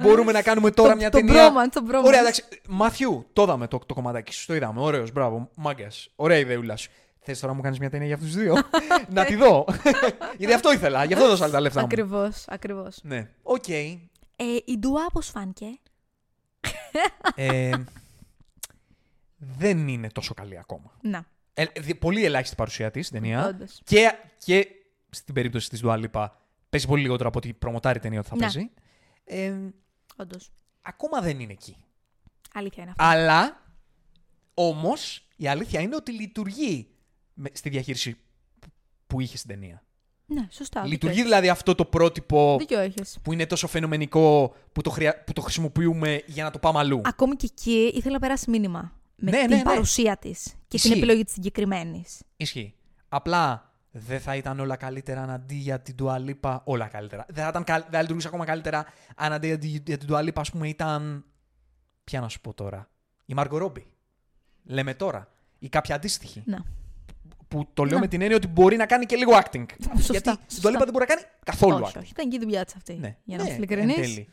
[0.00, 1.48] Μπορούμε να κάνουμε τώρα Το- μια το ταινία.
[1.50, 2.04] bromance, το bromance.
[2.04, 2.44] Ωραία, εντάξει.
[2.68, 4.46] Μάθιου, το είδαμε το, το κομματάκι σου.
[4.46, 4.80] Το είδαμε.
[4.80, 5.48] Ωραίος, μπράβο.
[5.54, 5.88] Μάγκα.
[6.16, 6.90] Ωραία ιδεούλα σου.
[7.22, 8.54] Θες τώρα να μου κάνεις μια ταινία για αυτούς τους δύο;
[9.16, 9.64] να τη δω.
[10.38, 11.04] Γιατί αυτό ήθελα.
[11.04, 11.84] Γι' αυτό 'δωσα τα λεφτά μου.
[11.86, 12.44] Ακριβώς.
[12.48, 12.98] Ακριβώς.
[13.02, 13.30] Ναι.
[13.42, 13.68] ΟΚ.
[13.68, 13.96] Ε,
[14.64, 15.66] η Dua πώς σου φάνηκε;
[17.34, 17.70] Ε,
[19.36, 20.92] δεν είναι τόσο καλή ακόμα.
[21.02, 21.24] Να.
[21.54, 23.46] Ε, δι- πολύ ελάχιστη παρουσία της στην ταινία.
[23.46, 23.80] Όντως.
[23.84, 24.66] Και, και
[25.10, 26.26] στην περίπτωση της Dua Lipa,
[26.70, 28.40] παίζει πολύ λιγότερο από ότι προμοτάρει η ταινία ότι θα Ναι.
[28.40, 28.70] παίζει.
[29.24, 29.54] Ε,
[30.16, 30.50] Όντως.
[30.82, 31.76] ακόμα δεν είναι εκεί.
[32.54, 33.04] Αλήθεια είναι αυτό.
[33.04, 33.62] Αλλά
[34.54, 36.89] όμως η αλήθεια είναι ότι λειτουργεί με-
[37.52, 38.16] στη διαχείριση
[39.06, 39.82] που είχε στην ταινία.
[40.26, 40.86] Ναι, σωστά.
[40.86, 43.18] Λειτουργεί δηλαδή αυτό το πρότυπο Δίκιο έχεις.
[43.22, 45.24] που είναι τόσο φαινομενικό που το, χρεια...
[45.24, 47.00] που το χρησιμοποιούμε για να το πάμε αλλού.
[47.04, 48.92] Ακόμη και εκεί ήθελα να περάσει μήνυμα.
[49.16, 49.62] Με Ναι, την ναι, ναι.
[49.62, 50.88] παρουσία της και Ισχύει.
[50.88, 52.22] την επιλογή της συγκεκριμένης.
[52.36, 52.74] Ισχύει.
[53.08, 56.62] Απλά δεν θα ήταν όλα καλύτερα αν αντί για την Τουαλίπα.
[56.64, 57.26] Όλα καλύτερα.
[57.28, 60.06] Δεν θα, ήταν, καλ- δεν θα λειτουργούσε ακόμα καλύτερα αν αντί για την- για την
[60.06, 61.24] Τουαλίπα, ας πούμε, ήταν.
[62.04, 62.90] Ποια να σου πω τώρα.
[63.26, 63.86] Η Μάργκο Ρόμπι.
[64.64, 65.32] Λέμε τώρα.
[65.58, 66.42] Ή κάποια αντίστοιχη.
[66.46, 66.56] Ναι.
[67.50, 68.00] Που το λέω Ναι.
[68.00, 69.64] με την έννοια ότι μπορεί να κάνει και λίγο acting.
[69.96, 70.60] Σωστά, Γιατί στην σωστά.
[70.60, 72.00] Τουαλίπα δεν μπορεί να κάνει καθόλου όχι, acting.
[72.00, 72.10] όχι.
[72.10, 72.92] Ήταν και η δουλειά της αυτή.
[72.94, 73.16] Ναι.
[73.24, 74.14] Για να ναι, είμαστε εν ειλικρινείς.
[74.14, 74.28] τέλει.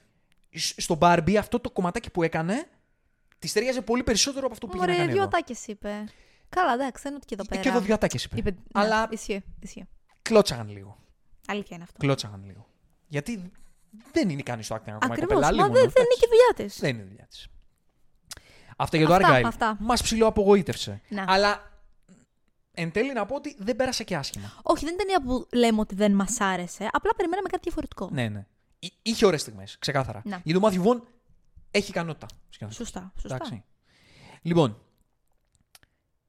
[0.50, 2.68] Σ- Στο Barbie αυτό το κομματάκι που έκανε
[3.40, 5.38] τη ταιριάζει πολύ περισσότερο από αυτό που πήγε να Ωραία, κάνει δύο εδώ.
[5.38, 6.04] ατάκες είπε.
[6.50, 7.62] Καλά, εντάξει, δεν είναι ότι και εδώ πέρα.
[7.62, 8.38] Και εδώ δύο ατάκες είπε.
[8.38, 8.50] είπε.
[8.52, 9.44] ναι, Αλλά Ισχύει.
[9.64, 9.86] ισχύει.
[10.22, 10.98] κλώτσαγαν λίγο.
[11.48, 11.98] Αλήθεια είναι αυτό.
[12.00, 12.68] Κλώτσαγαν λίγο.
[13.08, 13.52] Γιατί
[14.12, 15.00] δεν είναι κανείς στο acting ακόμα.
[15.02, 15.28] η Ακριβώς.
[15.34, 16.20] κοπέλα, Μα λίγο δεν, μόνο, δεν είναι εντάξει.
[16.20, 16.80] και η δουλειά της.
[16.80, 17.48] Δεν είναι η δουλειά της.
[18.78, 19.44] Αυτά για το Αυτά, Argyle.
[19.46, 19.78] αυτά.
[19.80, 21.02] Μας ψηλοαπογοήτευσε.
[21.08, 21.24] Ναι.
[21.28, 21.67] Αλλά
[22.80, 24.54] εν τέλει να πω ότι δεν πέρασε και άσχημα.
[24.64, 26.88] Όχι, δεν είναι ταινία που λέμε ότι δεν μας άρεσε.
[26.92, 28.10] Απλά περιμέναμε κάτι διαφορετικό.
[28.12, 28.46] Ναι, ναι.
[28.80, 30.22] Εί- Είχε ωραίες στιγμές, ξεκάθαρα.
[30.26, 30.40] Ναι.
[30.44, 31.08] Γιατί ο Μάθιου Βον
[31.72, 32.28] έχει ικανότητα.
[32.50, 32.84] σκηνοθέτη.
[32.84, 33.12] Σωστά.
[33.22, 33.36] σωστά.
[33.36, 33.64] Εντάξει.
[34.42, 34.82] Λοιπόν,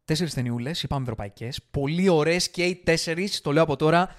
[0.04, 1.62] τέσσερις ταινιούλες, είπαμε ευρωπαϊκές.
[1.70, 4.14] Πολύ ωραίες και οι τέσσερις, το λέω από τώρα.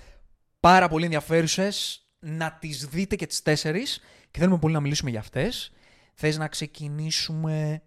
[0.59, 2.03] Πάρα πολύ ενδιαφέρουσες.
[2.19, 3.99] Να τις δείτε και τις τέσσερις.
[4.31, 5.71] Και θέλουμε πολύ να μιλήσουμε για αυτές.
[6.13, 7.81] Θες να ξεκινήσουμε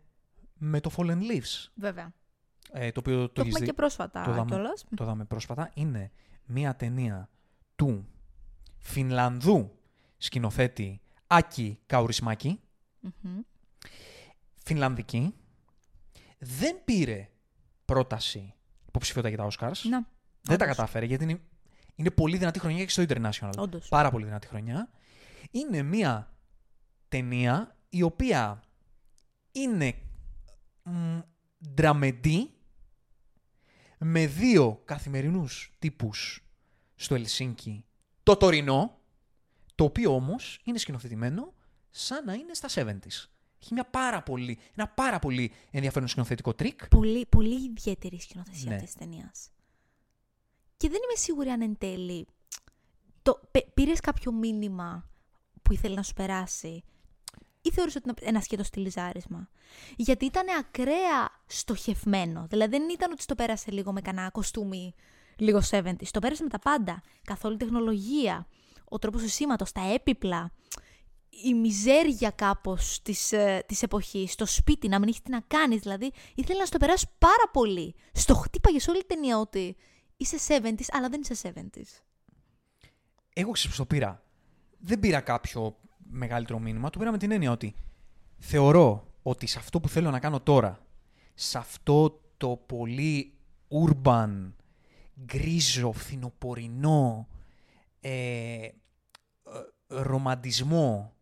[0.54, 2.12] με το Fallen Leaves; Βέβαια.
[2.74, 4.84] Ε, το οποίο το, Το έχεις έχουμε δει- και πρόσφατα το δάμε, κιόλας.
[4.96, 5.70] το δάμε πρόσφατα.
[5.74, 6.10] Είναι
[6.44, 7.28] μια ταινία
[7.76, 8.06] του
[8.78, 9.78] Φινλανδού
[10.16, 12.60] σκηνοθέτη Άκη Καουρισμάκη.
[14.64, 15.34] Φινλανδική.
[16.38, 17.28] Δεν πήρε
[17.84, 18.54] πρόταση
[18.86, 19.80] υποψηφιότητα για τα Oscars.
[19.90, 19.98] Να.
[20.42, 20.76] Δεν τα όντως.
[20.76, 21.40] κατάφερε γιατί είναι,
[21.94, 23.52] είναι πολύ δυνατή χρονιά και στο International.
[23.58, 23.88] Όντως.
[23.88, 24.88] Πάρα πολύ δυνατή χρονιά.
[25.50, 26.32] Είναι μια
[27.08, 28.62] ταινία η οποία
[29.52, 29.94] είναι
[30.82, 31.18] μ,
[31.74, 32.50] dramedy
[34.04, 36.44] με δύο καθημερινούς τύπους
[36.94, 37.84] στο Ελσίνκι
[38.22, 38.98] το τωρινό,
[39.74, 41.54] το οποίο όμως είναι σκηνοθετημένο
[41.90, 43.26] σαν να είναι στα 70s.
[43.62, 46.88] Έχει μια πάρα πολύ, ένα πάρα πολύ ενδιαφέρον σκηνοθετικό τρικ.
[46.88, 48.74] Πολύ, πολύ ιδιαίτερη σκηνοθεσία Ναι.
[48.74, 49.50] αυτής της ταινίας.
[50.76, 52.26] Και δεν είμαι σίγουρη αν εν τέλει
[53.22, 53.40] το,
[53.74, 55.08] πήρες κάποιο μήνυμα
[55.62, 56.82] που ήθελε να σου περάσει
[57.62, 59.48] ή θεωρείς ότι είναι ένα σχέτο στυλιζάρισμα;
[59.96, 62.46] Γιατί ήταν ακραία στοχευμένο.
[62.50, 64.94] Δηλαδή δεν ήταν ότι στο πέρασε λίγο με κανένα κοστούμι
[65.36, 65.92] λίγο 70.
[66.10, 67.02] Το πέρασε με τα πάντα.
[67.24, 68.46] Καθ' όλη η τεχνολογία,
[68.88, 70.52] ο τρόπος του σήματος, τα έπιπλα,
[71.44, 75.80] η μιζέρια κάπως της, ε, της εποχής, το σπίτι, να μην έχεις τι να κάνεις,
[75.80, 77.94] δηλαδή ήθελες να στο περάσεις πάρα πολύ.
[78.12, 79.76] Στο χτύπαγες σε όλη την ταινία ότι
[80.16, 82.02] είσαι 70s, αλλά δεν είσαι 70s.
[83.32, 84.24] Εγώ ξέρεις πώς το πήρα.
[84.78, 85.76] Δεν πήρα κάποιο
[86.12, 86.90] μεγαλύτερο μήνυμα.
[86.90, 87.74] Το πήρα με την έννοια ότι
[88.38, 90.86] θεωρώ ότι σε αυτό που θέλω να κάνω τώρα,
[91.34, 93.32] σε αυτό το πολύ
[93.68, 94.52] urban,
[95.24, 97.28] γκρίζο, φθινοπορεινό,
[98.00, 98.10] ε,
[98.64, 98.72] ε,
[99.86, 101.12] ρομαντισμό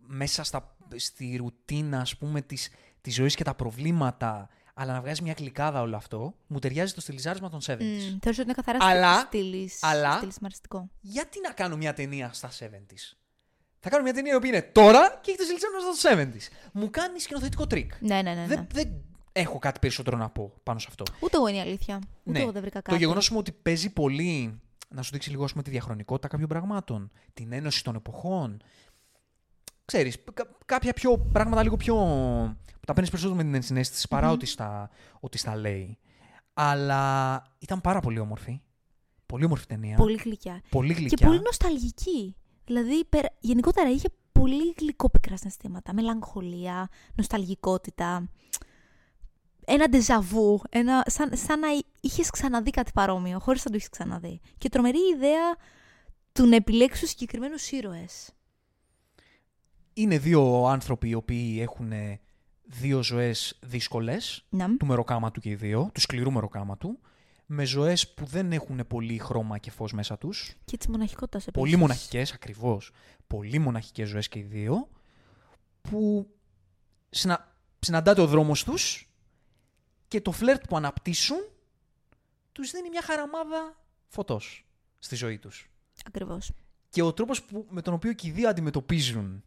[0.00, 5.22] μέσα στα, στη ρουτίνα, ας πούμε, της, της ζωής και τα προβλήματα, αλλά να βγάζει
[5.22, 7.70] μια κλικάδα όλο αυτό, μου ταιριάζει το στυλιζάρισμα των 70s.
[7.80, 10.88] Mm, θεωρείς ότι είναι καθαρά Αλλά- στυλιζ-, αλλά- στυλιζαριστικό.
[11.00, 13.16] γιατί να κάνω μια ταινία στα 70s.
[13.80, 16.70] Θα κάνω μια ταινία η οποία είναι τώρα και έχει το στυλιζάρισμα στα 70s.
[16.72, 17.92] Μου κάνει σκηνοθετικό τρικ.
[18.00, 18.40] Ναι, ναι, ναι.
[18.40, 18.46] ναι.
[18.46, 18.90] Δεν, δεν
[19.32, 21.04] έχω κάτι περισσότερο να πω πάνω σε αυτό.
[21.20, 21.96] Ούτε εγώ είναι η αλήθεια.
[22.24, 22.40] Ούτε Ναι.
[22.40, 22.90] εγώ δεν βρήκα κάτι.
[22.90, 26.48] Το γεγονός μου ότι παίζει πολύ να σου δείξει λίγο ας πούμε, τη διαχρονικότητα κάποιων
[26.48, 28.62] πραγμάτων, την ένωση των εποχών.
[29.84, 31.94] Ξέρεις, κα- κάποια πιο πράγματα λίγο πιο.
[32.72, 35.98] που τα παίρνεις περισσότερο με την ενσυναίσθηση παρά ότι, στα, ότι στα λέει.
[36.54, 38.60] Αλλά ήταν πάρα πολύ όμορφη.
[39.26, 39.96] Πολύ όμορφη ταινία.
[39.96, 40.62] Πολύ γλυκιά.
[40.68, 41.16] πολύ γλυκιά.
[41.16, 42.36] Και πολύ νοσταλγική.
[42.68, 45.94] Δηλαδή, περα- γενικότερα είχε πολύ γλυκό πικρά συναισθήματα.
[45.94, 48.28] Μελαγχολία, νοσταλγικότητα.
[49.64, 50.60] Ένα ντεζαβού.
[50.70, 51.68] Ένα, σαν, σαν να
[52.00, 54.40] είχες ξαναδεί κάτι παρόμοιο, χωρίς να το έχεις ξαναδεί.
[54.58, 55.56] Και τρομερή ιδέα
[56.32, 58.30] του να επιλέξεις συγκεκριμένους ήρωες.
[59.92, 61.92] Είναι δύο άνθρωποι οι οποίοι έχουν
[62.64, 64.76] δύο ζωές δύσκολες, Να.
[64.76, 66.98] του μεροκάματου και οι δύο, του σκληρού μεροκάματου,
[67.50, 71.62] με ζωές που δεν έχουν πολύ χρώμα και φως μέσα τους, Και τη μοναχικότητας επίσης.
[71.62, 72.92] πολύ μοναχικές ακριβώς,
[73.26, 74.88] πολύ μοναχικές ζωές και οι δύο,
[75.80, 76.30] που
[77.10, 77.54] συνα...
[77.78, 79.08] συναντάται ο δρόμος τους
[80.08, 81.38] και το φλερτ που αναπτύσσουν
[82.52, 83.76] τους δίνει μια χαραμάδα
[84.08, 84.66] φωτός
[84.98, 85.70] στη ζωή τους.
[86.06, 86.52] Ακριβώς.
[86.90, 89.42] και ο τρόπος που, με τον οποίο και οι δύο αντιμετωπίζουν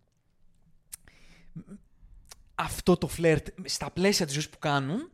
[2.55, 5.11] αυτό το φλερτ στα πλαίσια της ζωής που κάνουν,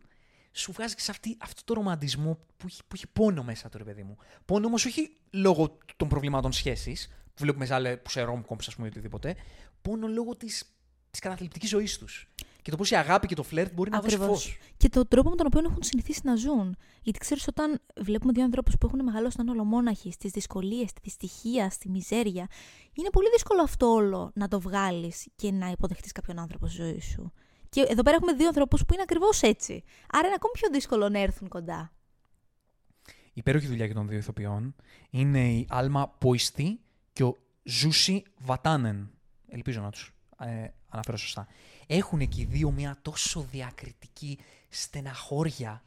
[0.58, 3.78] σου βγάζει και σε αυτή, αυτό το ρομαντισμό που έχει, που έχει πόνο μέσα του,
[3.78, 4.18] ρε παιδί μου.
[4.46, 8.76] Πόνο όμως όχι λόγω των προβλημάτων σχέσης, που βλέπουμε σε, άλλε, που σε rom-coms, ας
[8.76, 9.36] πούμε, ή οτιδήποτε.
[9.82, 10.78] Πόνο λόγω της
[11.18, 12.30] της καταθλιπτικής ζωής τους.
[12.62, 14.44] Και το πώς η αγάπη και το φλερτ μπορεί να δώσει Ακριβώς.
[14.44, 14.52] φω.
[14.78, 16.76] Και τον τρόπο με τον οποίο έχουν συνηθίσει να ζουν.
[17.02, 21.00] Γιατί ξέρεις, όταν βλέπουμε δύο ανθρώπους που έχουν μεγαλώσει να είναι ολομόναχοι, στις δυσκολίες, στη
[21.04, 22.48] δυστυχία, στη μιζέρια,
[22.94, 27.00] είναι πολύ δύσκολο αυτό όλο να το βγάλεις και να υποδεχτείς κάποιον άνθρωπο στη ζωή
[27.00, 27.32] σου.
[27.78, 29.84] Και εδώ πέρα έχουμε δύο ανθρώπους που είναι ακριβώς έτσι.
[30.12, 31.92] Άρα είναι ακόμη πιο δύσκολο να έρθουν κοντά.
[33.34, 34.76] Υπέροχη δουλειά και των δύο ηθοποιών
[35.10, 36.80] είναι η Άλμα Ποιστή
[37.14, 39.12] και ο Ζούσι Βατάνεν.
[39.48, 41.48] Ελπίζω να τους ε, αναφέρω σωστά.
[41.88, 45.84] Έχουν και οι δύο μια τόσο διακριτική στεναχώρια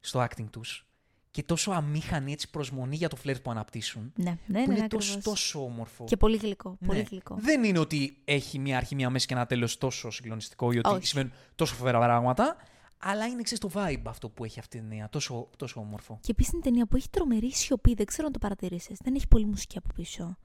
[0.00, 0.86] στο acting τους
[1.32, 4.12] και τόσο αμήχανη έτσι προσμονή για το φλερτ που αναπτύσσουν.
[4.16, 5.06] Ναι, ναι, που ναι, είναι ακριβώς.
[5.06, 6.04] τόσο, τόσο όμορφο.
[6.04, 6.76] Και πολύ γλυκό.
[6.86, 7.04] Πολύ Ναι.
[7.10, 7.36] γλυκό.
[7.40, 10.88] Δεν είναι ότι έχει μια αρχή, μια μέση και ένα τέλος τόσο συγκλονιστικό ή ότι
[10.88, 11.06] Όχι.
[11.06, 12.56] σημαίνουν τόσο φοβερά πράγματα.
[12.98, 15.08] Αλλά είναι ξέρεις, το vibe αυτό που έχει αυτή η ταινία.
[15.08, 16.18] Τόσο, τόσο όμορφο.
[16.22, 18.98] Και επίσης είναι ταινία που έχει τρομερή σιωπή, δεν ξέρω αν το παρατηρήσεις.
[19.02, 20.36] Δεν έχει πολύ μουσική από πίσω.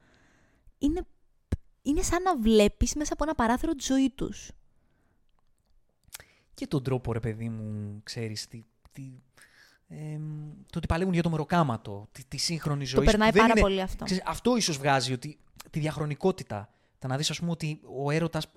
[0.78, 1.02] Είναι,
[1.82, 4.52] είναι σαν να βλέπεις μέσα από ένα παράθυρο της ζωής τους.
[6.54, 9.12] Και τον τρόπο, ρε παιδί μου, ξέρεις, τι, τι,
[9.90, 13.06] εμ, το ότι παλεύουν για το μεροκάματο, τη, τη σύγχρονη ζωή.
[13.06, 14.06] Το περνάει πάρα πολύ αυτό.
[14.06, 15.38] Ξέρεις, αυτό ίσως βγάζει ότι,
[15.70, 16.70] τη διαχρονικότητα.
[17.00, 18.50] Τα να δεις, ας πούμε, ότι ο έρωτας α,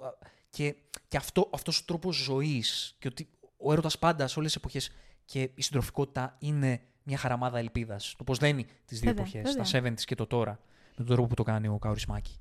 [0.51, 0.75] και,
[1.09, 4.91] και αυτό, αυτός ο τρόπος ζωής και ότι ο έρωτας πάντα σε όλες τις εποχές
[5.25, 8.15] και η συντροφικότητα είναι μια χαραμάδα ελπίδας.
[8.19, 9.83] Το πώς δένει τις δύο Βέβαια, εποχές, βέβαια.
[9.83, 10.51] τα 70s και το τώρα,
[10.97, 12.41] με τον τρόπο που το κάνει ο Καουρισμάκη.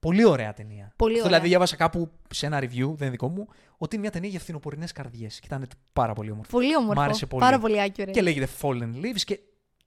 [0.00, 0.92] Πολύ ωραία ταινία.
[0.96, 1.38] Πολύ Αυτό, ωραία.
[1.38, 3.46] Δηλαδή, διάβασα κάπου σε ένα review, δεν είναι δικό μου,
[3.78, 5.38] ότι είναι μια ταινία για φθινοπορεινές καρδιές.
[5.40, 6.50] Και ήταν πάρα πολύ όμορφο.
[6.50, 7.00] Πολύ όμορφο.
[7.00, 7.42] Μ' άρεσε πολύ.
[7.44, 8.10] Πάρα πολύ accurate.
[8.12, 9.40] Και λέγεται Fallen Leaves και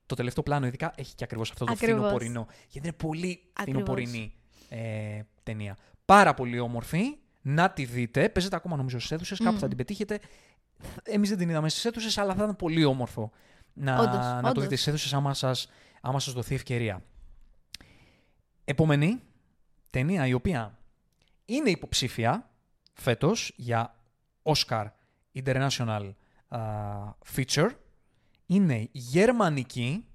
[0.05, 1.95] το τελευταίο πλάνο, ειδικά, έχει και ακριβώς αυτό το Ακριβώς.
[1.95, 2.47] φθινοπορεινό.
[2.69, 3.81] Γιατί είναι πολύ Ακριβώς.
[3.81, 4.33] φθινοπορεινή
[4.69, 5.77] ε, ταινία.
[6.05, 7.01] Πάρα πολύ όμορφη.
[7.41, 8.29] Να τη δείτε.
[8.29, 9.37] Παίζεται ακόμα νομίζω στις αίθουσες.
[9.37, 9.59] Κάπου Μμμ.
[9.59, 10.19] θα την πετύχετε.
[11.03, 13.31] Εμείς δεν την είδαμε στις αίθουσες, αλλά θα ήταν πολύ όμορφο
[13.73, 14.63] να, Όντως, να το όντως.
[14.63, 15.69] δείτε στις αίθουσες άμα σας
[16.01, 17.03] άμα σας δοθεί ευκαιρία.
[18.65, 19.21] Επόμενη
[19.91, 20.79] ταινία η οποία
[21.45, 22.49] είναι υποψήφια
[22.93, 23.95] φέτος για
[24.43, 24.87] Oscar
[25.33, 26.11] International
[26.47, 26.59] α,
[27.35, 27.69] Feature
[28.45, 30.05] είναι γερμανική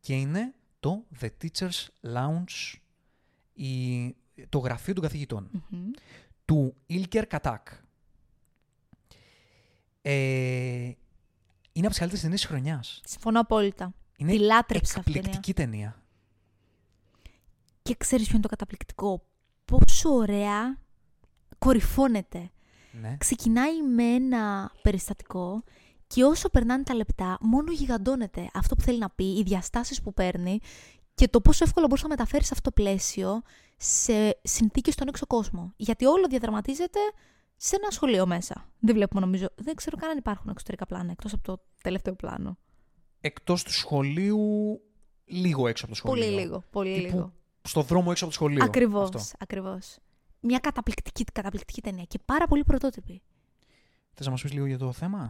[0.00, 2.78] και είναι το The Teacher's Lounge
[3.52, 4.06] η,
[4.48, 5.90] το γραφείο των καθηγητών Μμμ.
[6.44, 7.58] του Ilker Katak.
[10.02, 10.92] Ε,
[11.72, 13.00] είναι από τις καλύτερες ταινίες της χρονιάς.
[13.04, 13.94] Συμφωνώ απόλυτα.
[14.16, 15.38] Είναι Τη λάτρεψα αυτή την ταινία.
[15.38, 15.99] εκπληκτική ταινία.
[17.90, 19.22] Και ξέρεις ποιο είναι το καταπληκτικό;
[19.64, 20.78] Πόσο ωραία
[21.58, 22.50] κορυφώνεται.
[23.00, 23.16] Ναι.
[23.18, 25.62] Ξεκινάει με ένα περιστατικό
[26.06, 30.14] και όσο περνάνε τα λεπτά, μόνο γιγαντώνεται αυτό που θέλει να πει, οι διαστάσεις που
[30.14, 30.58] παίρνει
[31.14, 33.42] και το πόσο εύκολα μπορείς να μεταφέρεις αυτό το πλαίσιο
[33.76, 35.72] σε συνθήκες στον έξω κόσμο.
[35.76, 37.00] Γιατί όλο διαδραματίζεται
[37.56, 38.70] σε ένα σχολείο μέσα.
[38.78, 39.48] Δεν βλέπουμε, νομίζω.
[39.56, 42.58] Δεν ξέρω καν αν υπάρχουν εξωτερικά πλάνα εκτός από το τελευταίο πλάνο.
[43.20, 44.80] Εκτός του σχολείου,
[45.24, 46.24] λίγο έξω από το σχολείο.
[46.24, 46.64] Πολύ λίγο.
[46.70, 47.32] Πολύ Τύπου λίγο.
[47.62, 48.64] Στο δρόμο έξω από το σχολείο.
[48.64, 49.02] Ακριβώς.
[49.14, 49.20] Αυτό.
[49.38, 49.96] Ακριβώς.
[50.40, 53.22] Μια καταπληκτική, καταπληκτική ταινία και πάρα πολύ πρωτότυπη.
[54.14, 55.28] Θες να μας πεις λίγο για το θέμα;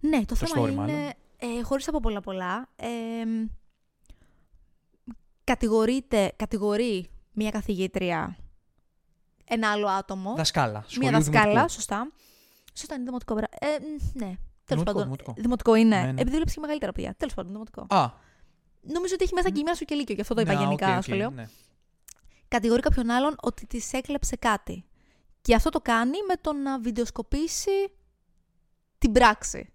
[0.00, 0.96] Ναι, το, Το θέμα story, είναι, μάλλον.
[1.38, 2.86] ε, χωρίς από πολλά πολλά, ε,
[5.44, 8.36] κατηγορείται, κατηγορεί μια καθηγήτρια
[9.44, 10.72] ένα άλλο άτομο, Δασκάλα.
[10.78, 11.68] μια σχολείου δασκάλα, δημοτικού.
[11.68, 12.10] σωστά.
[12.74, 14.36] Σωστά είναι δημοτικό, βρα- ε, μ, ναι.
[14.64, 15.74] Τέλος Δημοτικό, πάντων, δημοτικό.
[15.74, 15.96] είναι.
[15.96, 16.10] Ναι, ναι.
[16.10, 17.14] Επειδή δούλεψε και μεγαλύτερα παιδιά.
[17.16, 17.86] Τέλος πάντων, δημοτικό.
[17.88, 18.10] Α,
[18.80, 20.96] Νομίζω ότι έχει μέσα και σου και λύκειο, γι' αυτό το είπα ναι, γενικά ΟΚ,
[20.96, 21.30] ΟΚ, σχολείο.
[21.30, 21.48] ναι.
[22.48, 24.84] Κατηγορεί κάποιον άλλον ότι της έκλεψε κάτι.
[25.42, 27.70] Και αυτό το κάνει με το να βιντεοσκοπήσει
[28.98, 29.72] την πράξη.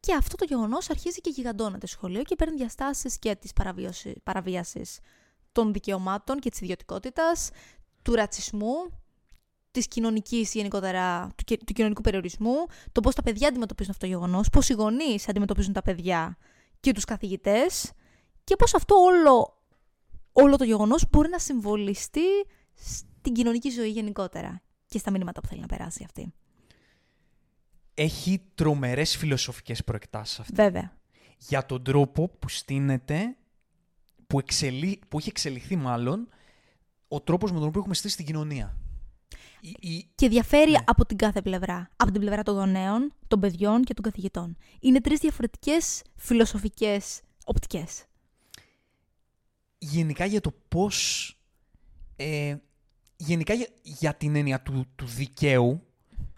[0.00, 4.22] Και αυτό το γεγονός αρχίζει και γιγαντώνεται στο σχολείο και παίρνει διαστάσεις και της παραβίωση-
[4.22, 4.98] παραβίασης
[5.52, 7.50] των δικαιωμάτων και της ιδιωτικότητας,
[8.02, 8.74] του ρατσισμού,
[9.70, 12.54] της κοινωνικής γενικότερα, του, ki- του κοινωνικού περιορισμού,
[12.92, 16.36] το πώς τα παιδιά αντιμετωπίζουν αυτό το γεγονός, πώς οι γονείς αντιμετωπίζουν τα παιδιά
[16.80, 17.92] και τους καθηγητές
[18.48, 19.62] και πώς αυτό όλο,
[20.32, 22.20] όλο το γεγονός μπορεί να συμβολιστεί
[22.74, 26.32] στην κοινωνική ζωή γενικότερα και στα μηνύματα που θέλει να περάσει αυτή.
[27.94, 30.54] Έχει τρομερές φιλοσοφικές προεκτάσεις αυτή.
[30.54, 30.96] Βέβαια.
[31.38, 33.36] Για τον τρόπο που στείνεται,
[34.26, 36.28] που, εξελί, που έχει εξελιχθεί μάλλον,
[37.08, 38.76] ο τρόπος με τον οποίο έχουμε στήσει την κοινωνία.
[39.60, 40.78] Η, η, Και διαφέρει Ναι.
[40.84, 41.90] από την κάθε πλευρά.
[41.96, 44.56] Από την πλευρά των γονέων, των παιδιών και των καθηγητών.
[44.80, 48.02] Είναι τρεις διαφορετικές φιλοσοφικές οπτικές.
[49.78, 51.32] Γενικά για το πώς...
[52.16, 52.56] Ε,
[53.16, 55.82] γενικά για, για την έννοια του, του δικαίου,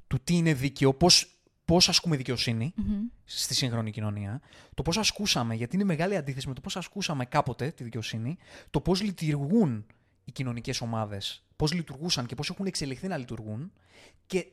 [0.06, 3.06] του τι είναι δίκαιο, πώς, πώς ασκούμε δικαιοσύνη Μμμ.
[3.24, 4.40] στη σύγχρονη κοινωνία,
[4.74, 8.36] το πώς ασκούσαμε, γιατί είναι μεγάλη αντίθεση με το πώς ασκούσαμε κάποτε τη δικαιοσύνη,
[8.70, 9.86] το πώς λειτουργούν
[10.24, 13.72] οι κοινωνικές ομάδες, πώς λειτουργούσαν και πώς έχουν εξελιχθεί να λειτουργούν
[14.26, 14.46] και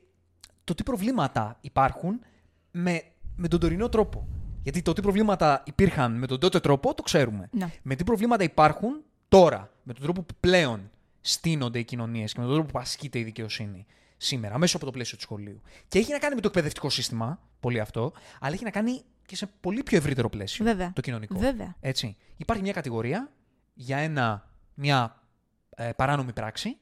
[0.64, 2.20] το τι προβλήματα υπάρχουν
[2.72, 3.04] με,
[3.36, 4.28] με τον τωρινό τρόπο.
[4.68, 7.50] Γιατί το τι προβλήματα υπήρχαν με τον τότε τρόπο το ξέρουμε.
[7.52, 7.70] Ναι.
[7.82, 10.92] Με τι προβλήματα υπάρχουν Τώρα, με τον τρόπο που πλέον
[11.22, 13.86] στείνονται οι κοινωνίες και με τον τρόπο που ασκείται η δικαιοσύνη
[14.18, 15.62] σήμερα, μέσα από το πλαίσιο του σχολείου.
[15.88, 19.36] Και έχει να κάνει με το εκπαιδευτικό σύστημα, πολύ αυτό, αλλά έχει να κάνει και
[19.36, 20.66] σε πολύ πιο ευρύτερο πλαίσιο.
[20.66, 20.94] Βέβαια.
[20.94, 21.40] Το κοινωνικό.
[21.40, 21.76] Βέβαια.
[21.80, 22.18] Έτσι.
[22.38, 23.32] Υπάρχει μια κατηγορία
[23.74, 25.24] για ένα, μια
[25.76, 26.78] ε, παράνομη πράξη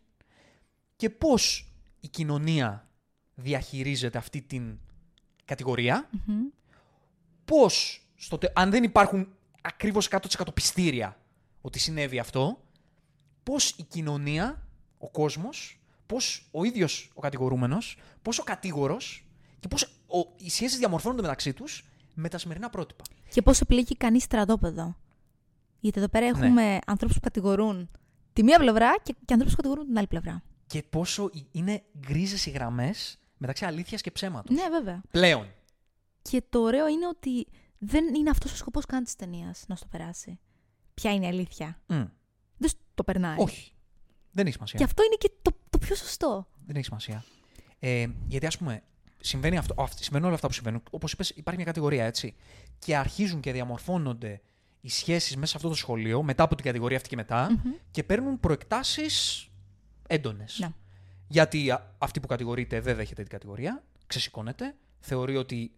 [0.96, 2.88] και πώς η κοινωνία
[3.36, 4.80] διαχειρίζεται αυτή την
[5.46, 6.54] κατηγορία, πώς,
[8.16, 9.28] στο, τε- αν δεν υπάρχουν
[9.62, 10.18] ακριβώς 100%
[10.54, 11.18] πιστήρια
[11.62, 12.62] ότι συνέβη αυτό,
[13.44, 14.68] πώς η κοινωνία,
[14.98, 19.26] ο κόσμος, πώς ο ίδιος ο κατηγορούμενος, πώς ο κατήγορος
[19.60, 23.04] και πώς ο, οι σχέσεις διαμορφώνονται μεταξύ τους με τα σημερινά πρότυπα.
[23.30, 24.96] Και πώς επιλέγει κανείς στρατόπεδο.
[25.80, 26.78] Γιατί εδώ πέρα έχουμε Ναι.
[26.86, 27.90] ανθρώπους που κατηγορούν
[28.34, 30.44] τη μία πλευρά και, και ανθρώπους που κατηγορούν την άλλη πλευρά.
[30.68, 34.56] Και πόσο οι- είναι γκρίζες οι γραμμές μεταξύ αλήθειας και ψέματος.
[34.56, 35.02] Ναι, βέβαια.
[35.12, 35.48] Πλέον.
[36.30, 37.48] Και το ωραίο είναι ότι
[37.78, 40.40] δεν είναι αυτός ο σκοπός καν της ταινίας να στο περάσει.
[40.94, 42.04] Ποια είναι η αλήθεια; Μμ.
[42.58, 43.36] Δεν σ- το περνάει.
[43.40, 43.74] Όχι.
[44.32, 44.78] Δεν έχει σημασία.
[44.80, 46.48] Και αυτό είναι και το, το πιο σωστό.
[46.66, 47.24] Δεν έχει σημασία.
[47.80, 48.84] Ε, γιατί, ας πούμε,
[49.20, 50.84] συμβαίνει αυτό, αυ- συμβαίνουν όλα αυτά που συμβαίνουν.
[50.90, 52.36] Όπως είπες, υπάρχει μια κατηγορία, έτσι.
[52.80, 54.42] Και αρχίζουν και διαμορφώνονται
[54.82, 57.62] οι σχέσεις μέσα σε αυτό το σχολείο, μετά από την κατηγορία αυτή και μετά,
[57.92, 59.48] και παίρνουν προεκτάσεις
[60.08, 60.58] έντονες.
[60.60, 60.70] Ναι.
[61.28, 65.72] Γιατί α, αυτή που κατηγορείται δεν δέχεται την κατηγορία, ξεσηκώνεται, θεωρεί ότι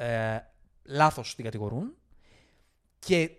[0.00, 0.38] ε,
[0.84, 1.94] λάθος την κατηγορούν.
[2.98, 3.30] Και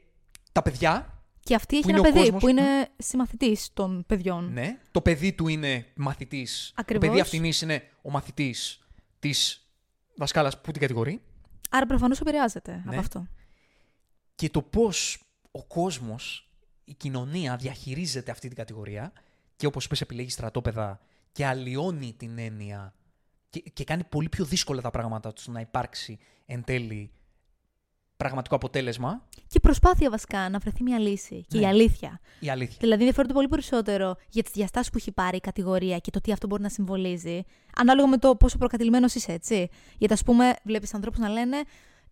[0.52, 4.54] τα παιδιά Και αυτή έχει είναι ένα ο παιδί κόσμος, που είναι συμμαθητής των παιδιών.
[4.54, 4.80] Ναι.
[4.92, 6.68] Το παιδί του είναι μαθητής.
[6.68, 7.08] Το Ακριβώς.
[7.08, 8.86] παιδί αυτήν είναι ο μαθητής
[9.20, 9.68] της
[10.16, 11.22] δασκάλας που την κατηγορεί.
[11.70, 12.82] Άρα προφανώς επηρεάζεται Ναι.
[12.86, 13.28] από αυτό.
[14.36, 16.50] Και το πώς ο κόσμος,
[16.84, 19.12] η κοινωνία διαχειρίζεται αυτή την κατηγορία
[19.56, 21.00] και όπως είπες, επιλέγει στρατόπεδα
[21.32, 22.94] και αλλοιώνει την έννοια
[23.52, 27.12] και, και κάνει πολύ πιο δύσκολα τα πράγματα τους να υπάρξει εν τέλει
[28.18, 29.28] πραγματικό αποτέλεσμα.
[29.48, 31.46] Και προσπάθεια βασικά να βρεθεί μια λύση.
[31.48, 31.64] Και Ναι.
[31.64, 32.20] η αλήθεια.
[32.40, 32.78] Η αλήθεια.
[32.80, 36.32] Δηλαδή ενδιαφέρονται πολύ περισσότερο για τις διαστάσεις που έχει πάρει η κατηγορία και το τι
[36.32, 37.44] αυτό μπορεί να συμβολίζει.
[37.76, 39.70] Ανάλογα με το πόσο προκατηλημένος είσαι, έτσι.
[39.98, 41.64] Γιατί, ας πούμε, βλέπεις ανθρώπους να λένε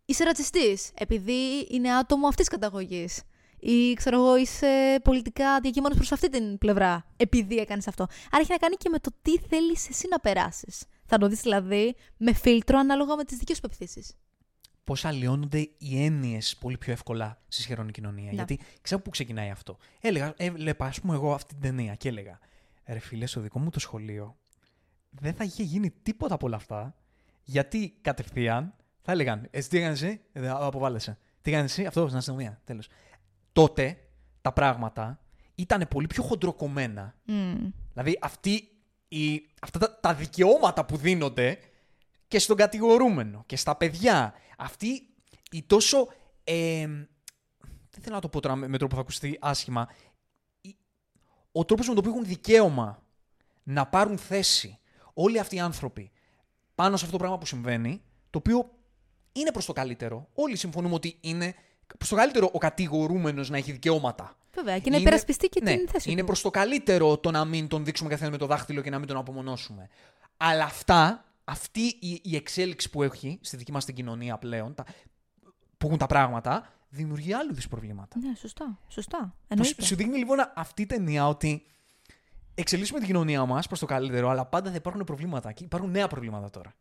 [0.09, 3.21] Είσαι ρατσιστής, επειδή είναι άτομο αυτής της καταγωγής.
[3.59, 8.03] Ή ξέρω εγώ, είσαι πολιτικά διακείμενο προς αυτή την πλευρά, επειδή έκανες αυτό.
[8.31, 10.83] Άρα έχει να κάνει και με το τι θέλεις εσύ να περάσεις.
[11.09, 14.17] Θα το δεις δηλαδή με φίλτρο ανάλογα με τις δικές σου πεπιθήσεις.
[14.83, 18.25] Πώς αλλοιώνονται οι έννοιες πολύ πιο εύκολα στη σχερόνη κοινωνία.
[18.25, 18.31] Ναι.
[18.31, 19.77] Γιατί ξέρω πού ξεκινάει αυτό.
[20.01, 22.39] Έλεγα, έβλεπα, ας πούμε, εγώ αυτή την ταινία και έλεγα,
[22.85, 24.37] ρε φίλε, στο δικό μου το σχολείο
[25.09, 26.95] δεν θα είχε γίνει τίποτα από όλα αυτά,
[27.43, 31.17] γιατί κατευθείαν θα έλεγαν, εσύ τι έκανες εσύ, ε, αποβάλλεσαι.
[31.41, 32.61] Τι έκανες εσύ, αυτό στην αστυνομία.
[32.63, 32.87] Τέλος.
[33.51, 33.97] Τότε
[34.41, 35.19] τα πράγματα
[35.55, 37.15] ήταν πολύ πιο χοντροκομμένα.
[37.25, 37.69] Μμμ.
[37.93, 38.69] Δηλαδή αυτή
[39.09, 41.59] η, αυτά τα, τα δικαιώματα που δίνονται
[42.27, 44.33] και στον κατηγορούμενο και στα παιδιά.
[44.57, 45.07] Αυτή
[45.51, 46.07] η τόσο.
[46.43, 46.87] Ε,
[47.91, 49.89] δεν θέλω να το πω τώρα με, με τρόπο που θα ακουστεί άσχημα.
[50.61, 50.75] η-
[51.51, 53.03] ο τρόπος με τον οποίο έχουν δικαίωμα
[53.63, 54.79] να πάρουν θέση
[55.13, 56.11] όλοι αυτοί οι άνθρωποι
[56.75, 58.69] πάνω σε αυτό το πράγμα που συμβαίνει, το οποίο
[59.31, 60.27] είναι προς το καλύτερο.
[60.33, 61.55] Όλοι συμφωνούμε ότι είναι
[61.97, 64.37] προς το καλύτερο ο κατηγορούμενος να έχει δικαιώματα.
[64.55, 66.25] Βέβαια, και να υπερασπιστεί και ναι, την θέση Είναι του.
[66.25, 69.07] προς το καλύτερο το να μην τον δείξουμε καθένα με το δάχτυλο και να μην
[69.07, 69.89] τον απομονώσουμε.
[70.37, 74.83] Αλλά αυτά, αυτή η, η εξέλιξη που έχει στη δική μας την κοινωνία πλέον, τα,
[75.77, 78.19] που έχουν τα πράγματα, δημιουργεί άλλους είδου προβλήματα.
[78.19, 78.79] Ναι, σωστά.
[78.87, 79.17] Σωστά.
[79.17, 79.83] Που Εννοείται.
[79.83, 81.65] σου δείχνει λοιπόν αυτή η ταινία ότι
[82.55, 85.51] εξελίσσουμε την κοινωνία μας προς το καλύτερο, αλλά πάντα θα υπάρχουν προβλήματα.
[85.51, 86.73] Και υπάρχουν νέα προβλήματα τώρα.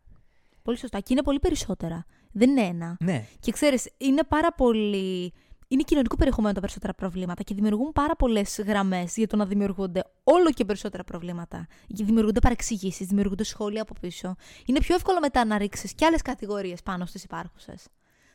[0.63, 1.01] Πολύ σωστά.
[1.01, 2.05] Και είναι πολύ περισσότερα.
[2.33, 2.97] Δεν είναι ένα.
[3.01, 3.27] Ναι.
[3.41, 5.33] Και ξέρεις, είναι πάρα πολύ.
[5.71, 10.05] Είναι κοινωνικό περιεχομένο τα περισσότερα προβλήματα και δημιουργούν πάρα πολλές γραμμές για το να δημιουργούνται
[10.25, 11.67] όλο και περισσότερα προβλήματα.
[11.87, 14.35] Και δημιουργούνται παρεξηγήσεις, δημιουργούνται σχόλια από πίσω.
[14.67, 17.89] Είναι πιο εύκολο μετά να ρίξεις και άλλες κατηγορίες πάνω στις υπάρχουσες.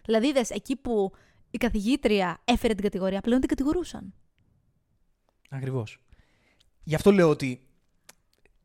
[0.05, 1.11] Δηλαδή, είδες εκεί που
[1.51, 4.13] η καθηγήτρια έφερε την κατηγορία, πλέον την κατηγορούσαν.
[5.49, 6.03] Ακριβώς.
[6.83, 7.67] Γι' αυτό λέω ότι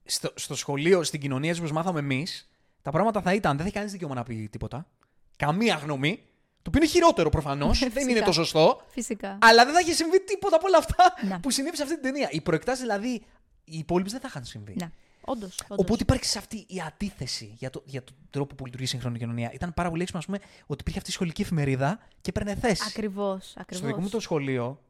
[0.04, 2.48] στο, στο σχολείο, στην κοινωνία έτσι όπως μάθαμε εμείς,
[2.82, 3.50] τα πράγματα θα ήταν.
[3.50, 4.88] Δεν θα έχει κανείς δικαίωμα να πει τίποτα.
[5.36, 6.22] Καμία γνώμη.
[6.62, 7.78] Το οποίο είναι χειρότερο προφανώς.
[7.80, 8.10] δεν Φυσικά.
[8.10, 8.80] είναι το σωστό.
[8.88, 9.38] Φυσικά.
[9.40, 11.38] Αλλά δεν θα είχε συμβεί τίποτα από όλα αυτά Ναι.
[11.38, 12.28] που συνέβη σε αυτή την ταινία.
[12.30, 13.08] Οι προεκτάσεις δηλαδή,
[13.64, 14.74] οι υπόλοιπες δεν θα είχαν συμβεί.
[14.80, 14.90] Ναι.
[15.20, 15.54] Όντως.
[15.68, 19.18] Οπότε υπάρχει σε αυτή η αντίθεση για, το, για τον τρόπο που λειτουργεί η σύγχρονη
[19.18, 19.50] κοινωνία.
[19.52, 22.82] Ήταν πάρα πολύ έξυπνο, ας πούμε, ότι υπήρχε αυτή η σχολική εφημερίδα και έπαιρνε θέση.
[22.88, 23.54] Ακριβώς.
[23.70, 24.80] Στο δικό μου το σχολείο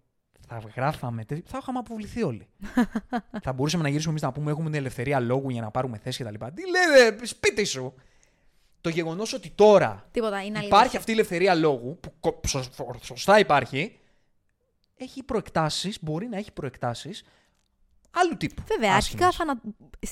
[0.49, 2.47] θα γράφαμε, τε- θα είχαμε αποβληθεί όλοι.
[3.45, 6.25] θα μπορούσαμε να γυρίσουμε εμείς να πούμε: Έχουμε την ελευθερία λόγου για να πάρουμε θέση
[6.25, 6.35] κτλ.
[6.55, 7.95] Τι λέτε, σπίτι σου.
[8.89, 10.37] Το γεγονός ότι τώρα Τίποτα.
[10.45, 10.77] Είναι αλήθεια.
[10.77, 13.99] υπάρχει αυτή η ελευθερία λόγου, που κο- σω- σωστά υπάρχει,
[14.97, 17.23] έχει προεκτάσεις, μπορεί να έχει προεκτάσεις
[18.11, 18.63] άλλου τύπου.
[18.67, 19.25] Βέβαια, άσχημες.
[19.25, 19.61] αρχικά φανα...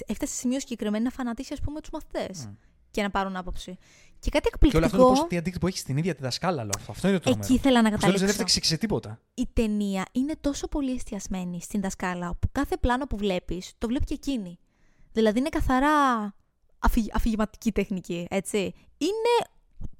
[0.06, 2.48] έφτασε σε σημείο συγκεκριμένο να φανατίσει, ας πούμε, τους μαθητές
[2.90, 3.78] και να πάρουν άποψη.
[4.18, 5.08] Και κάτι Και όλο αυτό το εκπληκτικό.
[5.20, 6.68] πώς τι αντίκτυπο έχει στην ίδια τη δασκάλα.
[6.76, 7.44] Αυτό, αυτό είναι το τρομερό.
[7.44, 8.42] Εκεί ήθελα να Στο τέλος δεν καταλήξω.
[8.42, 9.20] έφταξε σε τίποτα.
[9.34, 14.04] Η ταινία είναι τόσο πολύ εστιασμένη στην δασκάλα που κάθε πλάνο που βλέπεις το βλέπει
[14.04, 14.58] και εκείνη.
[15.12, 15.90] Δηλαδή είναι καθαρά
[16.86, 18.58] αφη- αφηγηματική τεχνική, έτσι.
[18.98, 19.48] Είναι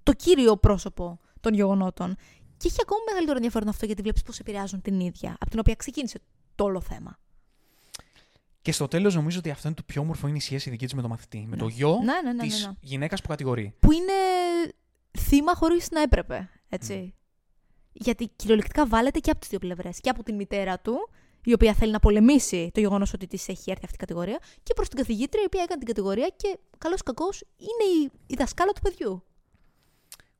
[0.02, 2.16] το κύριο πρόσωπο των γεγονότων.
[2.56, 5.74] Και έχει ακόμα μεγαλύτερο ενδιαφέρον αυτό γιατί βλέπεις πώς επηρεάζουν την ίδια, από την οποία
[5.74, 6.20] ξεκίνησε
[6.54, 7.18] το όλο θέμα.
[8.62, 10.94] Και στο τέλος νομίζω ότι αυτό είναι το πιο όμορφο είναι η σχέση δική της
[10.94, 11.46] με το μαθητή.
[11.48, 12.72] Με το γιο Ναι, ναι, ναι, της ναι, ναι.
[12.80, 13.74] γυναίκας που κατηγορεί.
[13.78, 14.12] Που είναι
[15.18, 17.14] θύμα χωρίς να έπρεπε, έτσι.
[17.92, 20.00] Γιατί κυριολεκτικά βάλετε και από τις δύο πλευρές.
[20.00, 21.08] Και από την μητέρα του,
[21.50, 24.74] η οποία θέλει να πολεμήσει το γεγονός ότι της έχει έρθει αυτή η κατηγορία, και
[24.74, 28.34] προς την καθηγήτρια, η οποία έκανε την κατηγορία και καλός ή κακός είναι η, η
[28.34, 29.24] δασκάλα του παιδιού.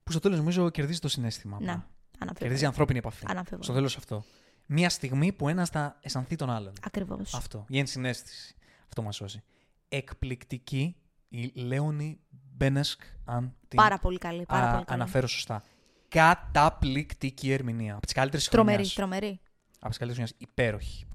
[0.02, 1.52] Που στο τέλος νομίζω κερδίζει το συνέστημα.
[1.52, 1.72] Να, απλά.
[1.72, 2.38] αναμφίβολα.
[2.38, 3.24] Κερδίζει ανθρώπινη επαφή.
[3.28, 3.62] Αναμφίβολα.
[3.62, 4.24] Στο τέλος αυτό.
[4.66, 6.72] Μία στιγμή που ένας θα αισθανθεί τον άλλον.
[6.82, 7.34] Ακριβώς.
[7.34, 7.64] Αυτό.
[7.68, 8.54] Η ενσυναίσθηση.
[8.86, 9.42] Αυτό μας σώζει.
[9.88, 10.96] Εκπληκτική
[11.28, 14.44] η Λέωνη Μπένεσκ, αν την Πάρα πολύ καλή.
[14.46, 15.00] Πάρα α, πολύ καλή.
[15.00, 15.62] αναφέρω σωστά.
[16.09, 17.94] Καταπληκτική ερμηνεία.
[17.94, 19.40] Από τις καλύτερες Τρομερή, τρομερή.
[19.87, 20.49] Από τις καλύτερες χρονιέ.
[20.51, 21.07] Υπέροχη.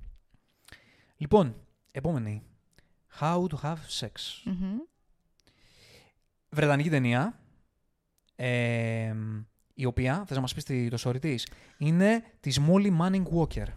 [1.17, 1.55] Λοιπόν,
[1.91, 2.43] επόμενη.
[3.19, 4.11] How to have sex.
[4.45, 4.77] Μμμ.
[6.49, 7.39] Βρετανική ταινία.
[8.35, 9.15] ε,
[9.73, 11.47] η οποία, θες να μας πεις τη- το story της,
[11.77, 13.67] είναι της Molly Manning Walker.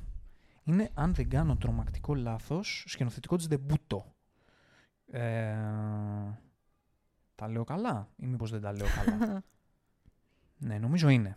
[0.65, 4.15] Είναι, αν δεν κάνω τρομακτικό λάθος, σκηνοθετικό της Δεμπούτο.
[5.07, 5.57] Ε,
[7.35, 9.43] τα λέω καλά ή μήπως δεν τα λέω καλά;
[10.69, 11.37] ναι, νομίζω είναι.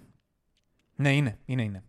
[0.96, 1.84] Ναι, είναι, είναι, είναι.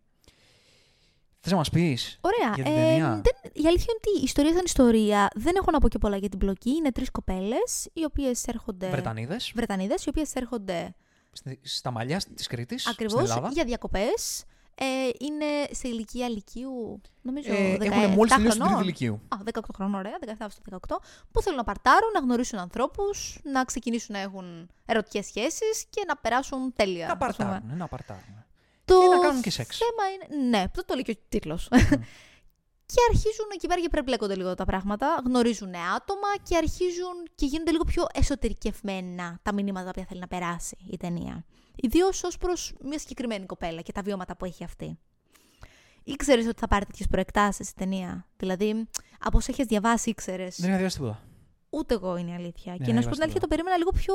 [1.40, 2.54] Θες να μας πεις Ωραία.
[2.54, 3.08] για την Ε, ταινία.
[3.08, 6.16] δεν, η αλήθεια είναι ότι η ιστορία σαν ιστορία δεν έχω να πω και πολλά
[6.16, 6.70] για την πλοκή.
[6.70, 8.88] Είναι τρεις κοπέλες, οι οποίες έρχονται.
[8.88, 10.94] Βρετανίδες, Βρετανίδες, οι οποίες έρχονται
[11.32, 13.48] στη- στα μαλλιά της Κρήτης, στην ακριβώς Ελλάδα.
[13.52, 14.44] για διακοπές.
[14.80, 14.84] Ε,
[15.18, 17.52] είναι σε ηλικία λυκείου, νομίζω.
[17.52, 18.82] Ε, 17 έχουν μόλις τελειώσει την χρονών.
[18.82, 19.20] τρίτη ηλικίου.
[19.28, 21.00] Α, 18 χρονών, ωραία, 17 στο 18,
[21.32, 26.16] που θέλουν να παρτάρουν, να γνωρίσουν ανθρώπους, να ξεκινήσουν να έχουν ερωτικές σχέσεις και να
[26.16, 27.06] περάσουν τέλεια.
[27.06, 27.48] Να ας πούμε.
[27.48, 28.44] παρτάρουν, να παρτάρουν.
[28.88, 29.76] Το Και να κάνουν και σεξ.
[29.78, 30.48] θέμα είναι.
[30.48, 31.68] Ναι, αυτό το λέει και ο τίτλος.
[32.92, 35.22] και αρχίζουν εκεί πέρα και περιπλέκονται λίγο τα πράγματα.
[35.24, 40.76] Γνωρίζουν άτομα και αρχίζουν και γίνονται λίγο πιο εσωτερικευμένα τα μηνύματα που θέλει να περάσει
[40.90, 41.44] η ταινία.
[41.76, 44.98] Ιδίως ως προς μια συγκεκριμένη κοπέλα και τα βιώματα που έχει αυτή.
[46.04, 50.68] Ήξερε ότι θα πάρει τέτοιες προεκτάσεις η ταινία; Δηλαδή, από όσο έχει διαβάσει, ήξερες; Δεν
[50.68, 51.22] είχα διαβάσει τίποτα.
[51.70, 52.76] Ούτε εγώ είναι η αλήθεια.
[52.78, 53.40] Ναι, και να σου πω είμαστε την αλήθεια, εδώ.
[53.40, 54.14] το περίμενα λίγο πιο,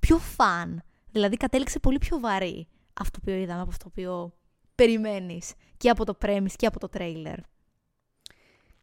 [0.00, 0.82] πιο φαν.
[1.10, 2.68] Δηλαδή, κατέληξε πολύ πιο βαρύ
[3.00, 4.34] αυτό που είδαμε από αυτό το οποίο
[4.74, 7.38] περιμένεις και από το premise και από το τρέιλερ.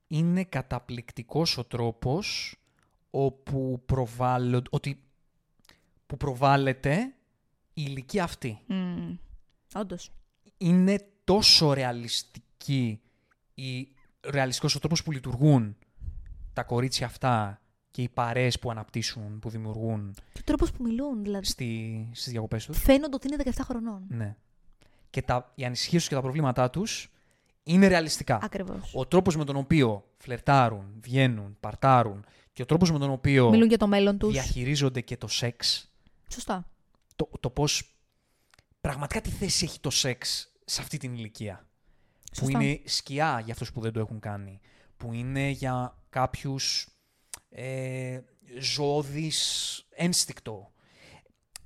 [0.08, 2.56] είναι καταπληκτικός ο τρόπος
[3.10, 5.04] όπου προβάλλον- ότι,
[6.06, 7.14] που προβάλλεται
[7.74, 8.60] η ηλικία αυτή.
[8.70, 9.18] Mm.
[9.74, 10.12] Όντως.
[10.58, 13.02] Είναι τόσο ρεαλιστική
[13.54, 13.88] η,
[14.22, 15.78] ρεαλιστικός ο τρόπος που λειτουργούν
[16.54, 17.62] τα κορίτσια αυτά
[17.98, 21.46] και οι παρέες που αναπτύσσουν, που δημιουργούν Και ο τρόπος που μιλούν, δηλαδή.
[21.46, 22.78] στη, στις διακοπές τους.
[22.78, 24.02] Φαίνονται ότι είναι 17 χρονών.
[24.08, 24.36] Ναι.
[25.10, 27.12] Και τα, οι ανησυχίες τους και τα προβλήματά τους
[27.64, 28.40] είναι ρεαλιστικά.
[28.42, 28.92] Ακριβώς.
[28.94, 33.68] Ο τρόπος με τον οποίο φλερτάρουν, βγαίνουν, παρτάρουν και ο τρόπος με τον οποίο Μιλούν
[33.68, 34.32] για το μέλλον τους.
[34.32, 35.92] διαχειρίζονται και το σεξ,
[36.30, 36.68] Σωστά.
[37.16, 37.96] το, το πώς
[38.82, 41.68] πραγματικά τι θέση έχει το σεξ σε αυτή την ηλικία.
[42.32, 42.58] Σωστά.
[42.58, 44.60] Που είναι σκιά για αυτούς που δεν το έχουν κάνει.
[44.98, 46.88] Που είναι για κάποιους
[47.60, 48.20] ε,
[48.60, 50.72] ζωώδης ένστικτο.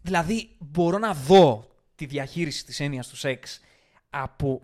[0.02, 3.60] Δηλαδή μπορώ να δω τη διαχείριση της έννοιας του σεξ
[4.10, 4.62] από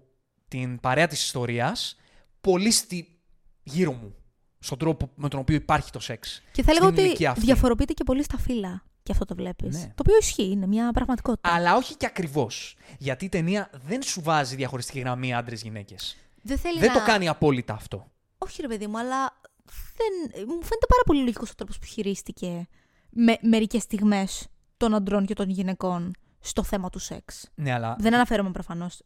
[0.48, 1.98] την παρέα της ιστορίας
[2.42, 3.20] πολύ στη,
[3.64, 4.16] γύρω μου.
[4.60, 6.44] Στον τρόπο με τον οποίο υπάρχει το σεξ.
[6.52, 7.46] Και θα έλεγα στην ότι ηλικία αυτή.
[7.46, 8.84] διαφοροποιείται και πολύ στα φύλλα.
[9.04, 9.76] Και αυτό το βλέπεις.
[9.78, 9.86] Ναι.
[9.86, 11.54] Το οποίο ισχύει, είναι μια πραγματικότητα.
[11.54, 12.76] Αλλά όχι και ακριβώς.
[12.98, 15.96] Γιατί η ταινία δεν σου βάζει διαχωριστική γραμμή άντρε-γυναίκε.
[16.42, 17.00] δεν θέλει Δεν να...
[17.00, 18.12] το κάνει απόλυτα αυτό.
[18.38, 19.42] Όχι, ρε παιδί μου, αλλά
[19.96, 20.32] δεν...
[20.48, 22.68] μου φαίνεται πάρα πολύ λογικός ο τρόπος που χειρίστηκε
[23.10, 24.48] με μερικές στιγμές
[24.78, 27.50] των αντρών και των γυναικών στο θέμα του σεξ.
[27.56, 27.96] Ναι, αλλά.
[28.00, 29.02] Δεν αναφέρομαι προφανώς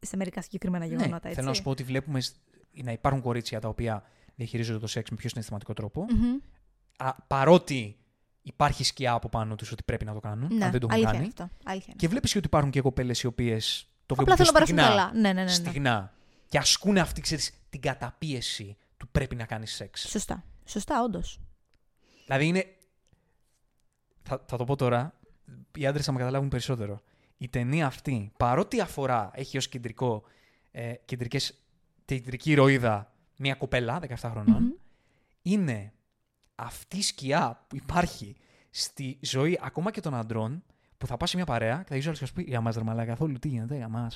[0.00, 1.34] σε μερικά συγκεκριμένα ναι, γεγονότα, έτσι.
[1.34, 2.34] θέλω να σου πω ότι βλέπουμε σ-
[2.82, 4.02] να υπάρχουν κορίτσια τα οποία
[4.34, 6.06] διαχειρίζονται το σεξ με πιο συναισθηματικό τρόπο.
[6.10, 6.36] Μμμ.
[6.96, 7.96] Α, παρότι
[8.42, 10.92] υπάρχει σκιά από πάνω τους ότι πρέπει να το κάνουν, Ναι, αν δεν το έχουν
[10.92, 11.16] αλήθεια κάνει.
[11.16, 11.56] είναι αυτό.
[11.64, 11.96] Αλήθεια είναι.
[11.98, 14.82] Και βλέπεις και ότι υπάρχουν και κοπέλες οι οποίες το Απλά βλέπουν θέλουν πιο να
[14.82, 15.20] περάσουν στιγνά, καλά.
[15.20, 15.42] Ναι, ναι, ναι.
[15.42, 15.70] ναι.
[15.70, 16.14] στιγνά.
[16.48, 20.08] Και ασκούν αυτή, ξέρεις, την καταπίεση του πρέπει να κάνεις σεξ.
[20.08, 20.44] Σωστά.
[20.64, 21.40] Σωστά, όντως.
[22.24, 22.64] Δηλαδή είναι.
[24.22, 25.18] Θα, θα το πω τώρα.
[25.76, 27.00] Οι άντρες θα με καταλάβουν περισσότερο.
[27.36, 30.22] Η ταινία αυτή, παρότι αφορά, έχει ως κεντρικό,
[30.70, 31.54] ε, κεντρικές,
[32.04, 34.78] κεντρική ηρωίδα μια κοπέλα 17 χρονων
[35.42, 35.92] είναι
[36.54, 38.36] αυτή η σκιά που υπάρχει
[38.70, 40.64] στη ζωή ακόμα και των αντρών
[40.98, 42.60] που θα πας σε μια παρέα και θα είσαι όλο και θα σου πεις Για
[42.60, 44.10] μα, ρε καθόλου τι γίνεται, για μα.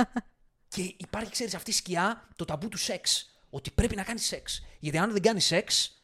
[0.74, 3.31] και υπάρχει, ξέρεις, αυτή η σκιά, το ταμπού του σεξ.
[3.54, 4.64] Ότι πρέπει να κάνεις σεξ.
[4.78, 5.96] Γιατί αν δεν κάνεις σεξ,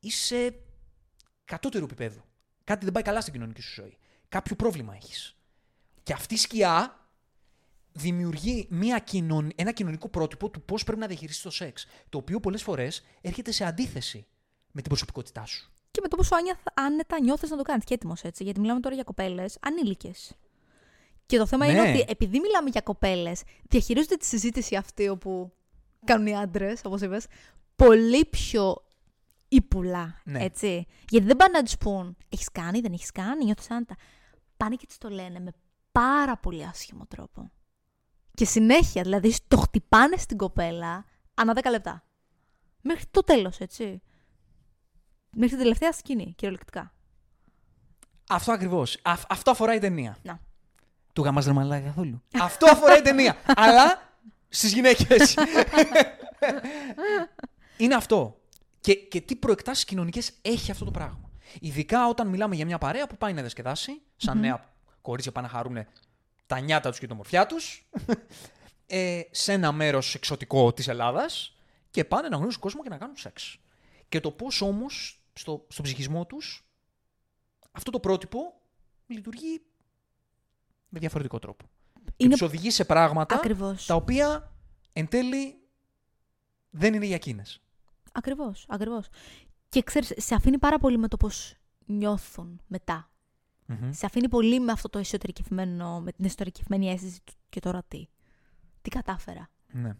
[0.00, 0.54] είσαι
[1.44, 2.20] κατώτερου επίπεδου.
[2.64, 3.96] Κάτι δεν πάει καλά στην κοινωνική σου ζωή.
[4.28, 5.36] κάποιο πρόβλημα έχεις.
[6.02, 7.08] Και αυτή η σκιά
[7.92, 9.50] δημιουργεί μια κοινων...
[9.54, 11.86] ένα κοινωνικό πρότυπο του πώς πρέπει να διαχειριστείς το σεξ.
[12.08, 14.26] Το οποίο πολλές φορές έρχεται σε αντίθεση
[14.70, 15.72] με την προσωπικότητά σου.
[15.90, 17.84] Και με το πόσο άνια- άνετα νιώθεις να το κάνεις.
[17.84, 18.42] Και έτοιμος έτσι.
[18.44, 20.32] Γιατί μιλάμε τώρα για κοπέλες ανήλικες.
[21.26, 21.88] Και το θέμα είναι Ναι.
[21.90, 25.52] ότι επειδή μιλάμε για κοπέλες, διαχειρίζονται τη συζήτηση αυτή όπου
[26.04, 27.26] κάνουν οι άντρες, όπως είπες,
[27.76, 28.86] πολύ πιο
[29.48, 30.20] ύπουλα.
[30.24, 30.44] Ναι.
[30.44, 30.86] Έτσι.
[31.08, 33.96] Γιατί δεν πάνε να τους πούν, Έχεις κάνει, δεν έχεις κάνει, νιώθεις άνετα.
[34.56, 35.50] Πάνε και τη το λένε με
[35.92, 37.50] πάρα πολύ άσχημο τρόπο.
[38.34, 42.02] Και συνέχεια, δηλαδή, το χτυπάνε στην κοπέλα ανά 10 λεπτά.
[42.80, 44.02] Μέχρι το τέλος, έτσι.
[45.30, 46.92] Μέχρι την τελευταία σκηνή, κυριολεκτικά.
[48.28, 49.00] Αυτό ακριβώς.
[49.28, 50.16] Αυτό αφορά η ταινία.
[50.22, 50.40] Να.
[51.12, 52.22] Του γαμάς ρε μαλάκα καθόλου.
[52.40, 53.36] Αυτό αφορά η ταινία.
[53.56, 54.07] Αλλά
[54.48, 55.34] στις γυναίκες.
[57.76, 58.40] είναι αυτό.
[58.80, 61.30] Και, και τι προεκτάσεις κοινωνικές έχει αυτό το πράγμα.
[61.60, 65.52] Ειδικά όταν μιλάμε για μια παρέα που πάει να δεσκεδάσει, σαν νέα κορίτσια πάνε να
[65.52, 65.86] χαρούν
[66.46, 67.88] τα νιάτα τους και την ομορφιά τους,
[68.86, 71.56] ε, σε ένα μέρος εξωτικό της Ελλάδας
[71.90, 73.58] και πάνε να γνωρίσουν κόσμο και να κάνουν σεξ.
[74.08, 76.68] Και το πώς όμως στο, στον ψυχισμό τους
[77.72, 78.60] αυτό το πρότυπο
[79.06, 79.62] λειτουργεί
[80.88, 81.64] με διαφορετικό τρόπο.
[82.16, 83.86] Και Είναι τους οδηγεί σε πράγματα Ακριβώς.
[83.86, 84.52] τα οποία
[84.92, 85.58] εν τέλει
[86.70, 87.60] δεν είναι για εκείνες.
[88.12, 89.08] Ακριβώς, ακριβώς.
[89.68, 91.54] Και ξέρεις, σε αφήνει πάρα πολύ με το πώς
[91.86, 93.10] νιώθουν μετά.
[93.66, 93.90] Μμμ.
[93.92, 98.08] Σε αφήνει πολύ με αυτό το εσωτερικευμένο, με την εσωτερικευμένη αίσθηση του και τώρα τι.
[98.82, 99.48] Τι κατάφερα.
[99.72, 99.96] Ναι.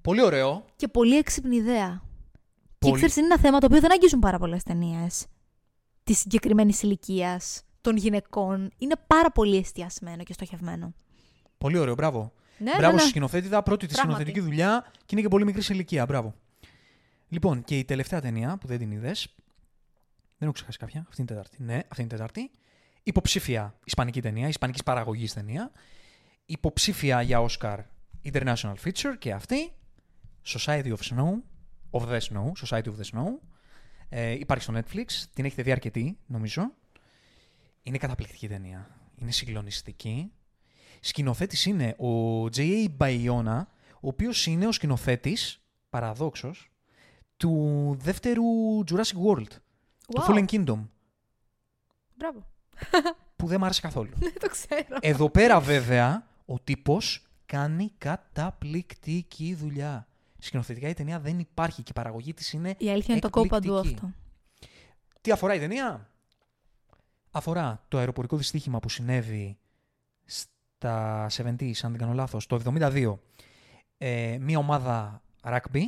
[0.00, 0.64] Πολύ ωραίο.
[0.76, 2.02] Και πολύ έξυπνη ιδέα.
[2.62, 5.26] Και Πολύ- ξέρεις, είναι ένα θέμα το οποίο δεν αγγίζουν πάρα πολλές ταινίες
[6.04, 8.70] της συγκεκριμένης ηλικίας των γυναικών.
[8.78, 10.94] Είναι πάρα πολύ εστιασμένο και στοχευμένο.
[11.58, 12.32] Πολύ ωραίο, μπράβο.
[12.58, 13.10] Ναι, μπράβο ναι, στη ναι.
[13.10, 14.20] σκηνοθέτηδα, πρώτη της Πράγματι.
[14.20, 16.06] σκηνοθετική δουλειά και είναι και πολύ μικρής σε ηλικία.
[16.06, 16.34] Μπράβο.
[17.28, 19.34] Λοιπόν, και η τελευταία ταινία που δεν την είδες.
[20.38, 21.04] Δεν έχω ξεχάσει κάποια.
[21.08, 21.62] Αυτή είναι η Τετάρτη.
[21.62, 22.50] Ναι, αυτή είναι η Τετάρτη.
[23.02, 25.70] Υποψήφια Ισπανική ταινία, Ισπανικής παραγωγής ταινία.
[26.44, 27.78] Υποψήφια για Oscar
[28.32, 29.72] International Feature και αυτή.
[30.46, 31.42] Society of Snow.
[31.90, 32.52] Of the Snow.
[32.66, 33.26] Society of the Snow.
[34.08, 35.06] Ε, υπάρχει στο Netflix.
[35.32, 36.72] Την έχετε δει αρκετή, νομίζω.
[37.90, 38.88] Είναι καταπληκτική ταινία.
[39.16, 40.32] Είναι συγκλονιστική.
[41.00, 42.86] Σκηνοθέτης είναι ο J.A.
[42.98, 43.62] Bayona,
[43.94, 46.70] ο οποίος είναι ο σκηνοθέτης, παραδόξως,
[47.36, 48.44] του δεύτερου
[48.90, 49.46] Jurassic World,
[50.08, 50.30] του Wow.
[50.30, 50.78] Fallen Kingdom,
[52.14, 52.46] Μπράβο.
[53.36, 54.10] που δεν μ' άρεσε καθόλου.
[54.16, 54.96] Δεν το ξέρω.
[55.00, 60.08] Εδώ πέρα βέβαια, ο τύπος κάνει καταπληκτική δουλειά.
[60.38, 63.48] Σκηνοθετικά η ταινία δεν υπάρχει και η παραγωγή της είναι Η αλήθεια είναι το κόπο
[63.48, 64.04] παντού εκπληκτική.
[64.04, 64.18] αυτό.
[65.20, 66.09] Τι αφορά η ταινία;
[67.30, 69.58] Αφορά το αεροπορικό δυστύχημα που συνέβη
[70.24, 73.18] στα 70s, αν δεν κάνω λάθος, το 72.
[73.98, 75.82] Ε, μία ομάδα rugby,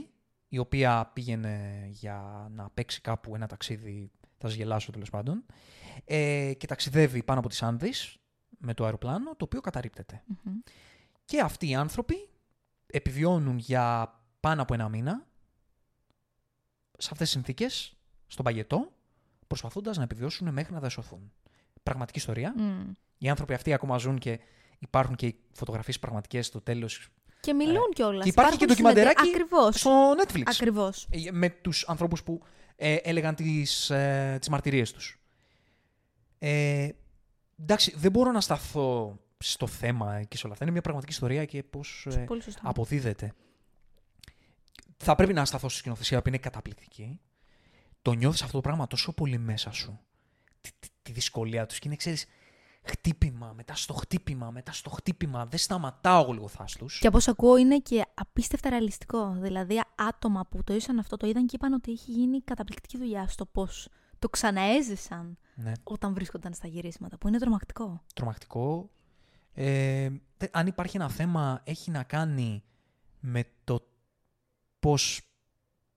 [0.49, 5.45] η οποία πήγαινε για να παίξει κάπου ένα ταξίδι, θα σας γελάσω τέλος πάντων,
[6.05, 8.17] ε, και ταξιδεύει πάνω από τις Άνδεις
[8.59, 10.23] με το αεροπλάνο, το οποίο καταρρίπτεται.
[10.27, 10.55] Μμμ.
[11.25, 12.29] Και αυτοί οι άνθρωποι
[12.87, 15.27] επιβιώνουν για πάνω από ένα μήνα
[16.99, 18.93] σε αυτές τις συνθήκες, στον παγετό,
[19.53, 21.33] προσπαθώντας να επιβιώσουν μέχρι να δεσωθούν.
[21.83, 22.55] Πραγματική ιστορία.
[22.57, 22.91] Μμ.
[23.19, 24.41] Οι άνθρωποι αυτοί ακόμα ζουν και
[24.79, 27.09] υπάρχουν και φωτογραφίες πραγματικές στο τέλος
[27.41, 28.19] Και μιλούν κιόλα.
[28.19, 29.81] Ε, και υπάρχει και ντοκιμαντεράκι Ακριβώς.
[29.81, 30.43] στο Netflix.
[30.45, 31.07] Ακριβώς.
[31.11, 32.43] Ε, με τους ανθρώπους που
[32.77, 35.21] ε, έλεγαν τις, ε, τις μαρτυρίες τους.
[36.39, 36.89] Ε,
[37.61, 40.65] εντάξει, δεν μπορώ να σταθώ στο θέμα και σε όλα αυτά.
[40.65, 42.61] Είναι μια πραγματική ιστορία και πώς ε, Πολύ σωστά.
[42.65, 43.33] αποδίδεται.
[44.97, 47.21] Θα πρέπει να σταθώ στη σκηνοθεσία που είναι καταπληκτική.
[48.03, 50.01] Το νιώθεις αυτό το πράγμα τόσο πολύ μέσα σου.
[50.61, 52.27] Τη, τη, τη δυσκολία τους και είναι, ξέρεις,
[52.83, 55.47] χτύπημα, μετά στο χτύπημα, μετά στο χτύπημα.
[55.47, 56.99] Δεν σταματάω ο λιγοθάστους.
[56.99, 59.33] Και από όσο ακούω είναι και απίστευτα ρεαλιστικό.
[59.39, 63.29] Δηλαδή, άτομα που το ήσαν αυτό το είδαν και είπαν ότι έχει γίνει καταπληκτική δουλειά
[63.29, 63.89] στο πώς
[64.19, 65.73] το ξαναέζησαν Ναι.
[65.85, 67.19] όταν βρίσκονταν στα γυρίσματα.
[67.19, 68.03] Που είναι τρομακτικό.
[68.15, 68.91] τρομακτικό.
[69.55, 72.63] Ε, τε- αν υπάρχει ένα θέμα, έχει να κάνει
[73.21, 73.87] με το
[74.81, 75.21] πώς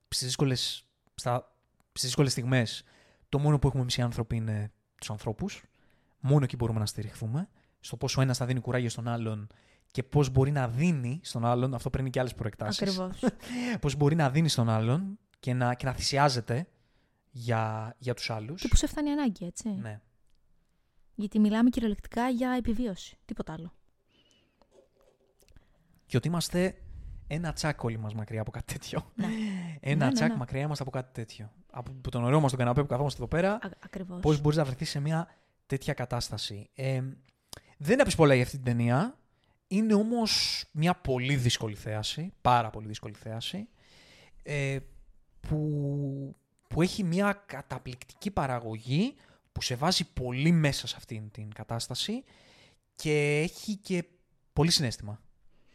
[0.08, 1.55] στις δύσκολες, στα,
[1.96, 2.84] στις δύσκολες στιγμές
[3.28, 5.64] το μόνο που έχουμε εμείς οι άνθρωποι είναι τους ανθρώπους.
[6.20, 7.48] Μόνο εκεί μπορούμε να στηριχθούμε.
[7.80, 9.46] Στο πόσο ένας θα δίνει κουράγιο στον άλλον
[9.90, 12.82] και πώς μπορεί να δίνει στον άλλον, αυτό παίρνει και άλλες προεκτάσεις.
[12.82, 13.24] Ακριβώς.
[13.80, 16.66] Πώς μπορεί να δίνει στον άλλον και να, και να θυσιάζεται
[17.30, 18.62] για, για τους άλλους.
[18.62, 19.68] και που σε φτάνει ανάγκη, έτσι.
[19.68, 20.00] Ναι.
[21.14, 23.18] Γιατί μιλάμε κυριολεκτικά για επιβίωση.
[23.24, 23.72] Τίποτα άλλο.
[26.06, 26.74] Και ότι είμαστε
[27.26, 29.12] ένα τσάκ όλοι μας μακριά από κάτι τέτοιο.
[29.14, 29.26] Ναι.
[29.80, 30.36] Ένα Ναι, ναι, τσάκ ναι.
[30.36, 31.52] μακριά είμαστε από κάτι τέτοιο.
[31.70, 34.20] Από από τον ωραίο μας τον καναπέ που καθόμαστε εδώ πέρα, Ακριβώς.
[34.20, 35.28] πώς μπορείς να βρεθείς σε μια
[35.66, 36.70] τέτοια κατάσταση.
[36.74, 37.02] Ε,
[37.76, 39.18] δεν έπεισε πολλά για αυτή την ταινία.
[39.68, 43.68] Είναι όμως μια πολύ δύσκολη θέαση, πάρα πολύ δύσκολη θέαση,
[44.42, 44.78] ε,
[45.40, 46.36] που,
[46.68, 49.14] που έχει μια καταπληκτική παραγωγή
[49.52, 52.24] που σε βάζει πολύ μέσα σε αυτήν την κατάσταση
[52.94, 54.04] και έχει και
[54.52, 55.20] πολύ συνέστημα.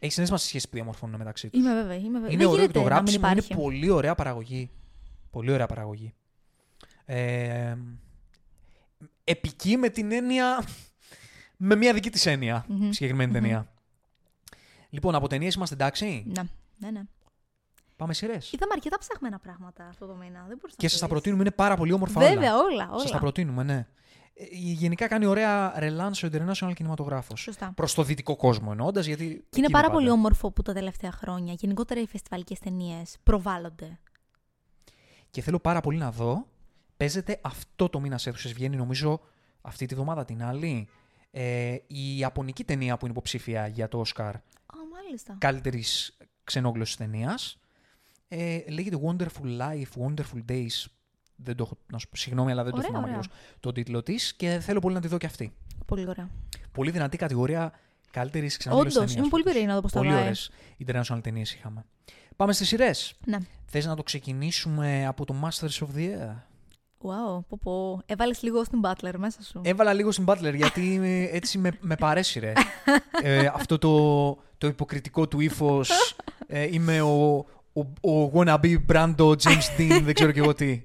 [0.03, 1.95] Έχεις συνέστημα στη σχέση που διαμορφώνουν μεταξύ τους; Είμαι βέβαια.
[1.95, 2.31] Είμαι βέβαια.
[2.33, 3.53] Είναι Δεν ωραίο και γίνεται το να μην γράψιμο, είναι υπάρχει.
[3.61, 4.69] πολύ ωραία παραγωγή.
[5.29, 6.13] Πολύ ωραία παραγωγή.
[7.05, 7.75] Ε,
[9.23, 10.63] επική με την έννοια.
[11.57, 12.65] με μια δική της έννοια.
[12.67, 13.41] Μμμ, Συγκεκριμένη μμμ.
[13.41, 13.71] ταινία.
[14.89, 16.41] Λοιπόν, από ταινίες είμαστε εντάξει; Ναι,
[16.77, 17.01] ναι, ναι.
[17.95, 18.51] Πάμε σειρές.
[18.51, 20.45] Είδαμε αρκετά ψαχμένα πράγματα αυτό το μήνα.
[20.47, 21.13] Δεν μπορούσα Και να σας το τα δεις.
[21.13, 22.29] προτείνουμε, είναι πάρα πολύ όμορφα όλα.
[22.29, 22.89] Βέβαια, όλα.
[22.91, 22.99] όλα.
[22.99, 23.87] Σας τα προτείνουμε, ναι.
[24.33, 27.39] Ε, Γενικά κάνει ωραία ρελάνς ο international κινηματογράφος.
[27.41, 27.71] Σωστά.
[27.75, 29.25] Προς το δυτικό κόσμο εννοώντας, γιατί.
[29.27, 29.97] Και εκεί είναι πάρα πάντα.
[29.99, 33.99] πολύ όμορφο που τα τελευταία χρόνια γενικότερα οι φεστιβάλικες ταινίες προβάλλονται.
[35.29, 36.47] Και θέλω πάρα πολύ να δω.
[36.97, 38.53] Παίζεται αυτό το μήνα σε αίθουσες.
[38.53, 39.19] Βγαίνει νομίζω
[39.61, 40.87] αυτή τη βδομάδα την άλλη.
[41.31, 44.41] Ε, η Ιαπωνική ταινία που είναι υποψήφια για το Όσκαρ Α,
[44.91, 45.35] μάλιστα.
[45.39, 47.59] καλύτερης ξενόγλωση ταινίας.
[48.27, 50.85] Ε, λέγεται Wonderful Life, Wonderful Days.
[51.43, 53.19] Δεν το έχω, να σου πω, συγγνώμη, αλλά δεν Ωραία, το θυμάμαι ωραία.
[53.19, 55.53] ακριβώς τον τίτλο της και θέλω πολύ να τη δω και αυτή.
[55.85, 56.29] Πολύ ωραία.
[56.71, 57.71] Πολύ δυνατή κατηγορία
[58.11, 59.19] καλύτερη ξενόγλωση Όντως, ταινία.
[59.21, 60.21] είμαι πολύ περίεργη να δω πώς θα Πολύ πάει.
[60.21, 60.51] ωραίες
[60.85, 61.85] international ταινίες είχαμε.
[62.35, 63.13] Πάμε στις σειρές.
[63.25, 63.37] Ναι.
[63.65, 66.35] Θες να το ξεκινήσουμε από το Masters of the Air;
[67.03, 68.01] Wow, πω πω.
[68.05, 69.61] Έβαλες λίγο στην Butler μέσα σου.
[69.63, 72.53] Έβαλα λίγο στην Butler γιατί ε, έτσι με, με παρέσυρε.
[73.23, 75.91] ε, αυτό το, το υποκριτικό του ύφος.
[76.47, 80.83] Ε, είμαι ο, ο, ο wannabe Brando James Dean, δεν ξέρω και εγώ τι.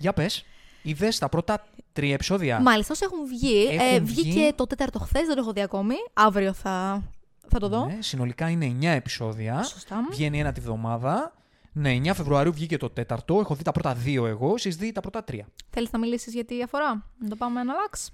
[0.00, 0.44] Για πες,
[0.82, 2.60] είδες τα πρώτα τρία επεισόδια.
[2.60, 3.68] Μάλιστα, όσοι έχουν βγει.
[3.70, 4.22] Έχουν ε, βγει.
[4.22, 5.94] βγήκε το τέταρτο χθες, δεν το έχω δει ακόμη.
[6.12, 7.02] Αύριο θα,
[7.48, 7.86] θα το δω.
[7.86, 9.62] Ναι, συνολικά είναι 9 επεισόδια.
[9.62, 10.06] Σωστά.
[10.10, 11.34] Βγαίνει ένα τη βδομάδα.
[11.72, 13.40] Ναι, 9 Φεβρουαρίου βγήκε το τέταρτο.
[13.40, 15.46] Έχω δει τα πρώτα δύο εγώ, εσείς δει τα πρώτα τρία.
[15.70, 18.12] Θέλεις να μιλήσεις για τι αφορά; Να το πάμε να αλλάξει.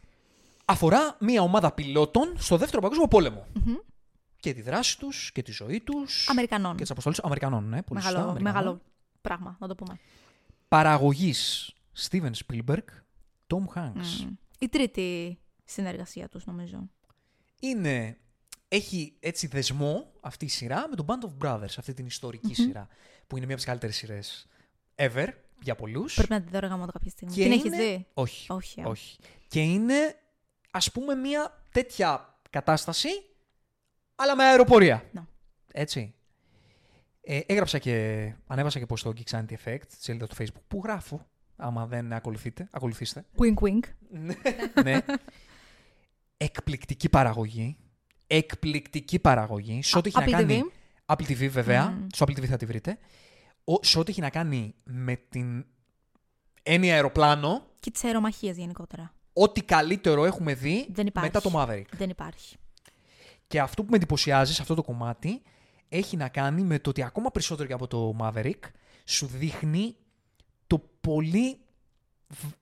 [0.64, 3.46] Αφορά μια ομάδα πιλότων στο δεύτερο παγκόσμιο πόλεμο.
[4.40, 6.28] Και τη δράση τους και τη ζωή τους.
[6.30, 6.76] Αμερικανών.
[6.76, 7.82] Και τις αποστολές Αμερικανών, ναι.
[7.82, 8.62] Πολύ σωστά, Μεγάλο, Αμερικανών.
[8.62, 8.80] μεγάλο
[9.20, 9.98] πράγμα, να το πούμε.
[10.68, 12.84] Παραγωγής Steven Spielberg,
[13.46, 14.24] Tom Hanks.
[14.24, 14.32] Μμ.
[14.58, 16.90] Η τρίτη συνεργασία τους, νομίζω.
[17.60, 18.16] Είναι,
[18.68, 22.88] έχει έτσι δεσμό αυτή η σειρά με το Band of Brothers, αυτή την ιστορικη σειρά,
[23.26, 24.46] που είναι μία από τις καλύτερες σειρές
[24.96, 25.28] ever
[25.62, 26.14] για πολλούς.
[26.14, 27.34] Πρέπει να τη δω ρεγάμα κάποια στιγμή.
[27.34, 28.86] Και Την είναι- έχεις δει; Όχι, Όχι, α.
[28.88, 29.18] όχι.
[29.48, 30.16] Και είναι,
[30.70, 33.08] ας πούμε, μία τέτοια κατάσταση,
[34.14, 35.08] αλλά με αεροπορία.
[35.12, 35.22] Ναι.
[35.72, 36.14] Έτσι.
[37.20, 40.80] Ε, έγραψα και, ανέβασα και post στο Geek Sanity Effect, τη σελίδα του Facebook, που
[40.84, 41.26] γράφω,
[41.56, 43.24] άμα δεν ακολουθείτε, ακολουθήστε.
[43.38, 43.80] Wink wink.
[44.84, 44.98] ναι.
[46.36, 47.76] Εκπληκτική παραγωγή.
[48.26, 49.82] Εκπληκτική παραγωγή.
[49.82, 50.62] Σε ό,τι έχει να Apple κάνει.
[51.06, 51.14] TV.
[51.14, 51.90] Apple TV, βέβαια.
[51.90, 52.06] Μμμ.
[52.12, 52.98] Στο Apple TV θα τη βρείτε.
[53.64, 55.66] Ο, σε ό,τι έχει να κάνει με την
[56.62, 59.14] έννοια αεροπλάνο, Και τις αερομαχίες γενικότερα.
[59.32, 61.30] ό,τι καλύτερο έχουμε δει Δεν υπάρχει.
[61.34, 61.96] μετά το Maverick.
[61.96, 62.56] Δεν υπάρχει.
[63.46, 65.42] Και αυτό που με εντυπωσιάζει σε αυτό το κομμάτι
[65.88, 68.60] έχει να κάνει με το ότι ακόμα περισσότερο και από το Maverick
[69.04, 70.05] σου δείχνει το
[71.06, 71.58] πολύ
[72.28, 72.54] β-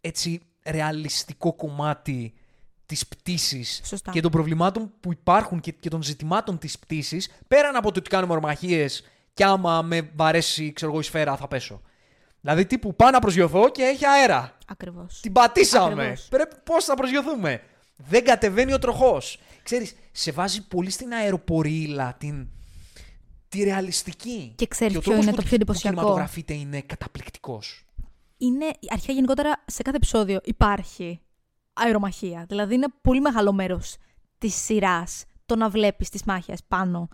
[0.00, 2.34] έτσι ρεαλιστικό κομμάτι
[2.86, 4.10] της πτήσης Σωστά.
[4.10, 8.10] και των προβλημάτων που υπάρχουν και, και των ζητημάτων της πτήσης πέραν από το ότι
[8.10, 11.80] κάνουμε ορμαχίες και άμα με βαρέσει ξέρω εγώ, η σφαίρα θα πέσω.
[12.40, 14.56] Δηλαδή τύπου πάω να προσγειωθώ και έχει αέρα.
[14.66, 15.20] Ακριβώς.
[15.20, 16.02] Την πατήσαμε.
[16.02, 16.26] Ακριβώς.
[16.30, 17.62] Πρέπει πώς θα προσγειωθούμε;
[17.96, 19.38] Δεν κατεβαίνει ο τροχός.
[19.62, 22.48] Ξέρεις, σε βάζει πολύ στην αεροπορίλα, την,
[23.48, 24.52] τη ρεαλιστική.
[24.56, 27.85] Και ξέρεις ο ποιο τρόπος είναι που το πιο εντυπωσιακό; Που κινηματογραφείται είναι καταπληκτικός.
[28.36, 31.20] Είναι αρχικά γενικότερα σε κάθε επεισόδιο υπάρχει
[31.72, 32.44] αερομαχία.
[32.48, 33.96] Δηλαδή είναι πολύ μεγάλο μέρος
[34.38, 37.08] της σειράς το να βλέπεις τις μάχες πάνω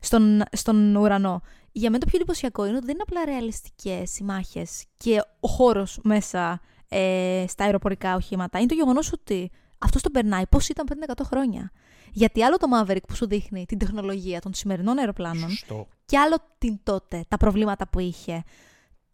[0.00, 1.40] στον, στον ουρανό.
[1.72, 5.48] Για μένα το πιο εντυπωσιακό είναι ότι δεν είναι απλά ρεαλιστικές οι μάχες και ο
[5.48, 8.58] χώρος μέσα ε, στα αεροπορικά οχήματα.
[8.58, 11.70] Είναι το γεγονός ότι αυτό τον περνάει πώς ήταν πριν 100 χρόνια.
[12.12, 15.88] Γιατί άλλο το Maverick που σου δείχνει την τεχνολογία των σημερινών αεροπλάνων Σωστό.
[16.06, 18.44] και άλλο την τότε, τα προβλήματα που είχε.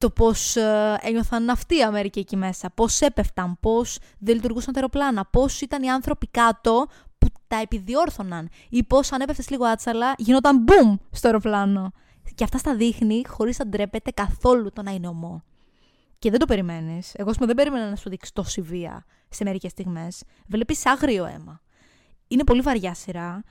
[0.03, 4.79] Το πώς ε, ένιωθαν αυτοί οι Αμερικοί εκεί μέσα, πώς έπεφταν, πώς δεν λειτουργούσαν τα
[4.79, 6.87] αεροπλάνα, πώς ήταν οι άνθρωποι κάτω
[7.19, 11.93] που τα επιδιόρθωναν ή πώς αν έπεφτες λίγο άτσαλα γινόταν boom στο αεροπλάνο.
[12.35, 15.43] Και αυτά στα δείχνει χωρίς να ντρέπεται καθόλου το να είναι ομό.
[16.19, 17.15] Και δεν το περιμένεις.
[17.15, 20.23] Εγώ, ας πούμε, δεν περίμενα να σου δείξει τόση βία σε μερικές στιγμές.
[20.47, 21.61] Βλέπεις άγριο αίμα.
[22.29, 23.43] Είναι πολύ βαριά σειρά.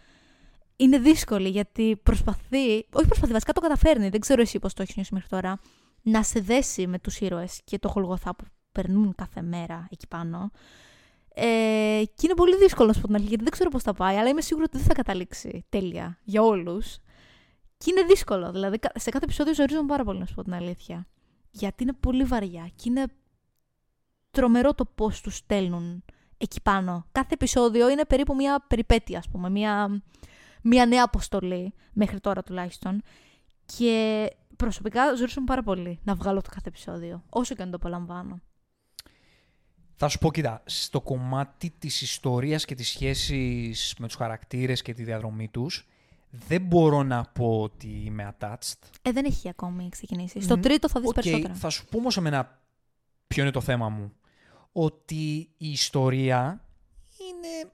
[0.76, 2.74] Είναι δύσκολη γιατί προσπαθεί.
[2.74, 4.10] Όχι προσπαθεί, βασικά το καταφέρνει.
[4.10, 5.60] Δεν ξέρω εσύ πώς το έχεις νιώσει μέχρι τώρα.
[6.02, 10.52] Να σε δέσει με τους ήρωες και το χολγοθά που περνούν κάθε μέρα εκεί πάνω.
[11.34, 13.94] Ε, και είναι πολύ δύσκολο να σου πω την αλήθεια, γιατί δεν ξέρω πώς θα
[13.94, 16.98] πάει, αλλά είμαι σίγουρη ότι δεν θα καταλήξει τέλεια για όλους.
[17.78, 18.52] Και είναι δύσκολο.
[18.52, 21.08] Δηλαδή, κα- σε κάθε επεισόδιο ζορίζομαι πάρα πολύ, να σου πω την αλήθεια.
[21.52, 23.06] Γιατί είναι πολύ βαριά και είναι
[24.32, 26.04] τρομερό το πώς τους στέλνουν
[26.38, 27.06] εκεί πάνω.
[27.12, 29.50] Κάθε επεισόδιο είναι περίπου μια περιπέτεια, ας πούμε.
[29.50, 30.02] Μια,
[30.62, 33.02] μια νέα αποστολή, μέχρι τώρα τουλάχιστον.
[33.78, 34.28] Και
[34.62, 38.40] προσωπικά ζορίζομαι πάρα πολύ να βγάλω το κάθε επεισόδιο, όσο και αν το απολαμβάνω.
[39.96, 44.94] Θα σου πω, κοίτα, στο κομμάτι της ιστορίας και της σχέσης με τους χαρακτήρες και
[44.94, 45.88] τη διαδρομή τους,
[46.30, 48.80] δεν μπορώ να πω ότι είμαι attached.
[49.02, 50.42] Ε, δεν έχει ακόμη ξεκινήσει.
[50.42, 51.54] Στο τρίτο θα δεις ΟΚ, περισσότερα.
[51.54, 52.60] Θα σου πω όμως εμένα
[53.28, 54.14] ποιο είναι το θέμα μου.
[54.72, 56.66] Ότι η ιστορία
[57.18, 57.72] είναι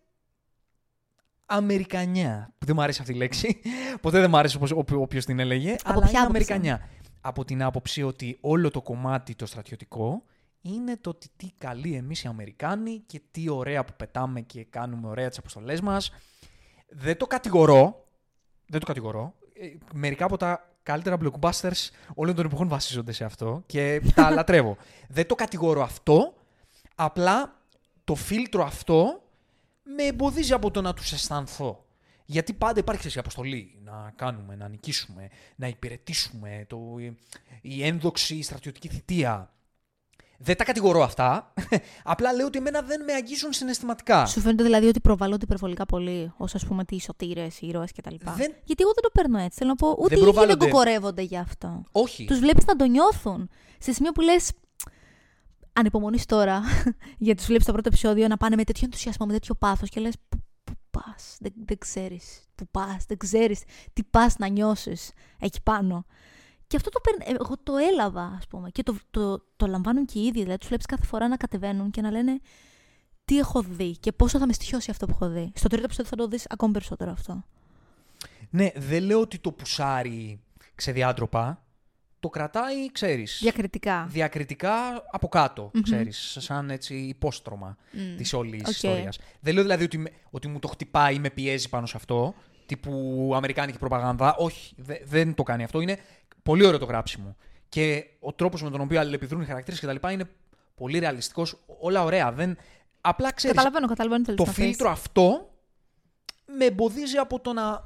[1.50, 2.54] Αμερικανιά.
[2.58, 3.62] Που δεν μου αρέσει αυτή η λέξη.
[4.02, 5.76] Ποτέ δεν μου άρεσε όπως όποιος την έλεγε.
[5.84, 6.90] Από αλλά ποια είναι άποψη; Αμερικανιά.
[7.22, 10.24] Από την άποψη ότι όλο το κομμάτι το στρατιωτικό
[10.62, 15.08] είναι το ότι τι καλοί εμείς οι Αμερικάνοι και τι ωραία που πετάμε και κάνουμε
[15.08, 16.12] ωραία τις αποστολές μας.
[16.90, 18.06] Δεν το κατηγορώ.
[18.68, 19.34] Δεν το κατηγορώ.
[19.54, 24.78] Ε, Μερικά από τα καλύτερα blockbusters όλων των εποχών βασίζονται σε αυτό και τα λατρεύω.
[25.08, 26.34] Δεν το κατηγορώ αυτό.
[26.96, 27.62] Απλά
[28.04, 29.22] το φίλτρο αυτό
[29.96, 31.86] με εμποδίζει από το να τους αισθανθώ.
[32.26, 36.78] Γιατί πάντα υπάρχει ξέρεις, η αποστολή να κάνουμε, να νικήσουμε, να υπηρετήσουμε, το,
[37.62, 39.52] η ένδοξη στρατιωτική θητεία.
[40.40, 41.54] Δεν τα κατηγορώ αυτά.
[42.04, 44.26] Απλά λέω ότι εμένα δεν με αγγίζουν συναισθηματικά.
[44.26, 48.16] Σου φαίνεται δηλαδή ότι προβάλλονται υπερβολικά πολύ ως ας πούμε τις σωτήρες, οι ήρωες κτλ.
[48.24, 49.58] Δεν- Γιατί εγώ δεν το παίρνω έτσι.
[49.58, 50.66] Θέλω να πω, ούτε οι ίδιοι δεν προβάλλονται.
[50.70, 51.84] κοκορεύονται γι' αυτό.
[51.92, 52.26] Όχι.
[52.26, 53.50] Τους βλέπεις να το νιώθουν.
[53.80, 54.52] Σε σημείο που λες.
[55.80, 56.62] Ανυπομονείς τώρα,
[57.26, 60.00] γιατί του βλέπεις το πρώτο επεισόδιο να πάνε με τέτοιο ενθουσιασμό, με τέτοιο πάθος και
[60.00, 60.16] λες.
[60.30, 62.42] Πού, πού πας, δεν, δεν ξέρεις.
[62.56, 63.64] Πού πας, δεν ξέρεις
[63.94, 66.06] τι πας να νιώσεις εκεί πάνω.
[66.68, 67.38] Και αυτό το παίρνει.
[67.40, 68.70] Εγώ το έλαβα, ας πούμε.
[68.70, 70.40] Και το, το, το λαμβάνουν και οι ίδιοι.
[70.40, 72.40] Δηλαδή, τους βλέπεις κάθε φορά να κατεβαίνουν και να λένε
[73.26, 75.52] τι έχω δει και πόσο θα με στοιχειώσει αυτό που έχω δει.
[75.56, 77.44] Στο τρίτο επεισόδιο θα το δεις ακόμη περισσότερο αυτό.
[78.50, 80.40] Ναι, δεν λέω ότι το πουσάρι
[80.76, 81.67] ξεδιάντροπα.
[82.28, 84.08] Το κρατάει, ξέρεις, Διακριτικά.
[84.10, 87.78] διακριτικά από κάτω, ξέρεις, σαν έτσι υπόστρωμα
[88.18, 88.70] της όλης ΟΚ.
[88.70, 89.20] ιστορίας.
[89.40, 92.36] Δεν λέω δηλαδή ότι, με- ότι μου το χτυπάει ή με πιέζει πάνω σε αυτό,
[92.66, 94.36] τύπου αμερικάνικη προπαγάνδα.
[94.36, 95.80] Όχι, δε- δεν το κάνει αυτό.
[95.82, 95.98] Είναι
[96.44, 97.36] πολύ ωραίο το γράψιμο.
[97.70, 100.10] Και ο τρόπος με τον οποίο αλληλεπιδρούν οι χαρακτήρες κτλ.
[100.12, 100.30] είναι
[100.76, 102.32] πολύ ρεαλιστικός, όλα ωραία.
[102.32, 102.58] Δεν...
[103.02, 104.76] Απλά ξέρεις, Καταλαβαίνω, καταλαβαίνω τι το θέλεις να πεις.
[104.76, 105.50] φίλτρο αυτό
[106.58, 107.84] με εμποδίζει από το να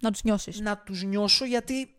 [0.00, 0.60] Να τους νιώσεις.
[0.60, 1.94] να τους νιώσω γιατί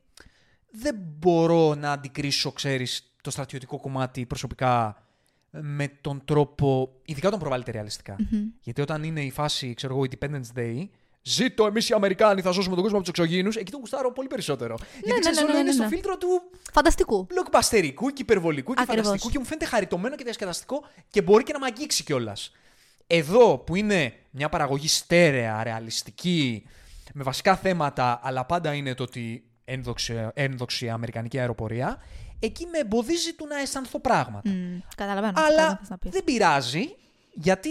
[0.75, 5.03] δεν μπορώ να αντικρίσω, ξέρεις, το στρατιωτικό κομμάτι προσωπικά
[5.49, 8.15] με τον τρόπο, ειδικά όταν προβάλλεται ρεαλιστικά.
[8.61, 10.87] Γιατί όταν είναι η φάση, ξέρω εγώ, Independence Day,
[11.21, 14.27] ζήτω εμείς οι Αμερικάνοι θα σώσουμε τον κόσμο από τους εξωγήινους, εκεί το γουστάρω πολύ
[14.27, 14.77] περισσότερο.
[14.93, 15.89] γιατί ναι, ξέρεις, ναι, όλο ναι, είναι ναι, στο ναι.
[15.89, 16.27] φίλτρο του
[16.71, 17.27] Φανταστικού.
[17.29, 19.05] blockbusterικού και υπερβολικού και Ακριβώς.
[19.05, 22.51] φανταστικού και μου φαίνεται χαριτωμένο και διασκεδαστικό και μπορεί και να με αγγίξει κιόλας.
[23.07, 26.65] Εδώ που είναι μια παραγωγή στέρεα, ρεαλιστική,
[27.13, 31.97] με βασικά θέματα, αλλά πάντα είναι το ότι ένδοξη, ένδοξη αμερικανική αεροπορία,
[32.39, 34.49] εκεί με εμποδίζει του να αισθανθώ πράγματα.
[34.49, 35.33] Μμ, καταλαβαίνω.
[35.33, 36.11] καταλαβαίνω τι Αλλά θες να πεις.
[36.11, 36.95] δεν πειράζει,
[37.33, 37.69] γιατί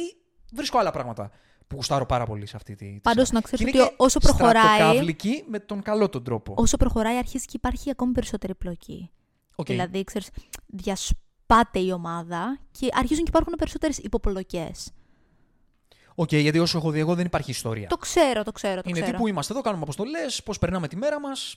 [0.53, 1.31] βρίσκω άλλα πράγματα
[1.67, 2.93] που γουστάρω πάρα πολύ σε αυτή τη.
[2.93, 3.39] τη Πάντως, σειρά.
[3.41, 6.55] να ξέρεις Και είναι ότι και όσο προχωράει- στρατοκαυλική με τον καλό τον τρόπο.
[6.57, 9.11] Όσο προχωράει, αρχίζει και υπάρχει ακόμη περισσότερη πλοκή.
[9.55, 9.67] ΟΚ.
[9.67, 10.29] Δηλαδή, ξέρεις,
[10.67, 14.91] διασπάται η ομάδα και αρχίζουν και υπάρχουν περισσότερες υποπλοκές.
[16.15, 17.89] ΟΚ, γιατί όσο έχω δει εγώ δεν υπάρχει ιστορία.
[17.89, 19.17] Το ξέρω, το ξέρω, το Είναι ξέρω.
[19.17, 21.57] τύπου είμαστε εδώ, κάνουμε αποστολές, πώς περνάμε τη μέρα μας.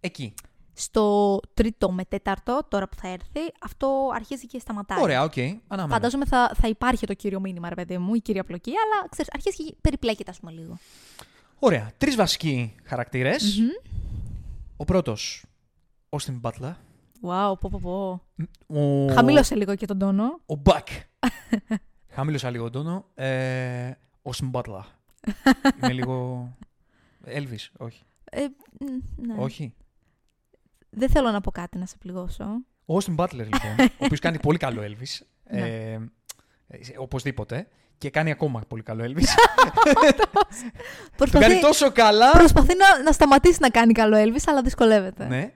[0.00, 0.34] Εκεί.
[0.78, 5.02] Στο τρίτο με τέταρτο, τώρα που θα έρθει, αυτό αρχίζει και σταματάει.
[5.02, 5.38] Ωραία, ΟΚ.
[5.68, 5.94] Αναμένω.
[5.94, 9.30] Φαντάζομαι θα, θα υπάρχει το κύριο μήνυμα, ρε παιδί μου, η κύρια πλοκή, αλλά ξέρεις,
[9.32, 10.78] αρχίζει και περιπλέκεται, ας πούμε, λίγο.
[11.58, 11.90] Ωραία.
[11.98, 13.58] Τρεις βασικοί χαρακτήρες.
[14.76, 15.44] Ο πρώτος,
[16.08, 16.74] Austin Butler.
[17.22, 18.22] Wow, πω, πω, πω.
[18.80, 19.12] Ο...
[19.12, 20.24] Χαμήλωσε λίγο και τον τόνο.
[20.46, 20.86] Ο Buck.
[22.16, 23.06] Χαμήλωσα λίγο τον τόνο.
[23.14, 23.90] Ε,
[24.22, 24.82] Austin Butler.
[25.82, 26.48] Είναι λίγο.
[27.26, 28.02] Elvis, όχι.
[28.24, 28.44] Ε,
[28.80, 29.34] μ, ναι.
[29.38, 29.74] Όχι.
[30.90, 32.44] Δεν θέλω να πω κάτι να σε πληγώσω.
[32.86, 35.26] Ο Austin Butler, λοιπόν, ο οποίος κάνει πολύ καλό Elvis.
[35.50, 35.60] Ναι.
[35.60, 35.92] Ε,
[36.68, 37.68] ε, οπωσδήποτε.
[37.98, 39.24] Και κάνει ακόμα πολύ καλό Elvis.
[41.16, 42.30] Τον κάνει Προσπαθεί, τόσο καλά.
[42.30, 45.26] προσπαθεί να, να σταματήσει να κάνει καλό Elvis, αλλά δυσκολεύεται.
[45.26, 45.52] Ναι.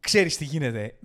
[0.00, 0.98] Ξέρεις τι γίνεται.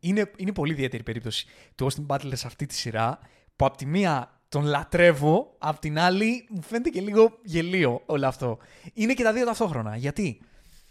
[0.00, 3.18] Είναι, είναι πολύ ιδιαίτερη περίπτωση του Austin Butler σε αυτή τη σειρά
[3.58, 8.26] που απ' τη μία τον λατρεύω, απ' την άλλη μου φαίνεται και λίγο γελίο όλο
[8.26, 8.58] αυτό.
[8.94, 9.96] Είναι και τα δύο ταυτόχρονα.
[9.96, 10.40] Γιατί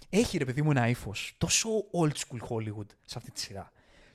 [0.10, 3.72] έχει ρε παιδί μου ένα ύφος τόσο old school Hollywood σε αυτή τη σειρά.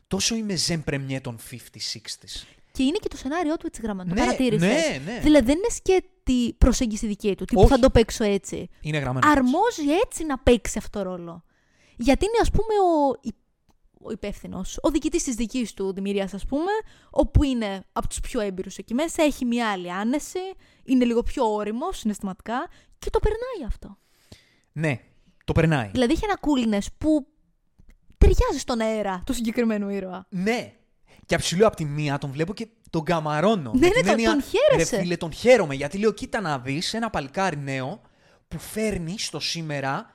[0.06, 1.54] Τόσο είμαι ζεν πρεμιέ των 50s,
[1.96, 2.42] 60s.
[2.72, 4.08] Και είναι και το σενάριό του έτσι γραμμένο.
[4.08, 4.68] Το Ναι, παρατήρησες.
[4.68, 5.20] ναι, ναι.
[5.20, 7.44] Δηλαδή δεν είναι σκέτη προσέγγιση δική του.
[7.44, 7.70] Τύπου Όχι.
[7.70, 8.68] θα το παίξω έτσι.
[8.80, 9.26] Είναι γραμμένο.
[9.28, 9.38] έτσι.
[9.38, 11.44] Αρμόζει έτσι να παίξει αυτό το ρόλο.
[11.96, 13.34] Γιατί είναι, ας πούμε, ο, υ-
[14.02, 16.70] ο υπεύθυνος, ο διοικητής της δικής του δημιουργίας, ας πούμε,
[17.10, 20.38] όπου είναι από τους πιο έμπειρους εκεί μέσα, έχει μια άλλη άνεση,
[20.84, 22.66] είναι λίγο πιο όριμο συναισθηματικά
[22.98, 23.98] και το περνάει αυτό.
[24.72, 24.98] Ναι,
[25.44, 25.88] το περνάει.
[25.92, 27.26] Δηλαδή έχει ένα coolness που
[28.18, 30.26] ταιριάζει στον αέρα του συγκεκριμένου ήρωα.
[30.28, 30.72] Ναι.
[31.26, 33.70] Και αψιλού από τη μία τον βλέπω και τον καμαρώνω.
[33.74, 34.96] Ναι, Με ναι, την τον- έννοια, τον χαίρεσαι.
[34.96, 35.74] Ρε φίλε, τον χαίρομαι.
[35.74, 38.00] Γιατί λέω, κοίτα να δεις ένα παλικάρι νέο
[38.48, 40.11] που φέρνει στο σήμερα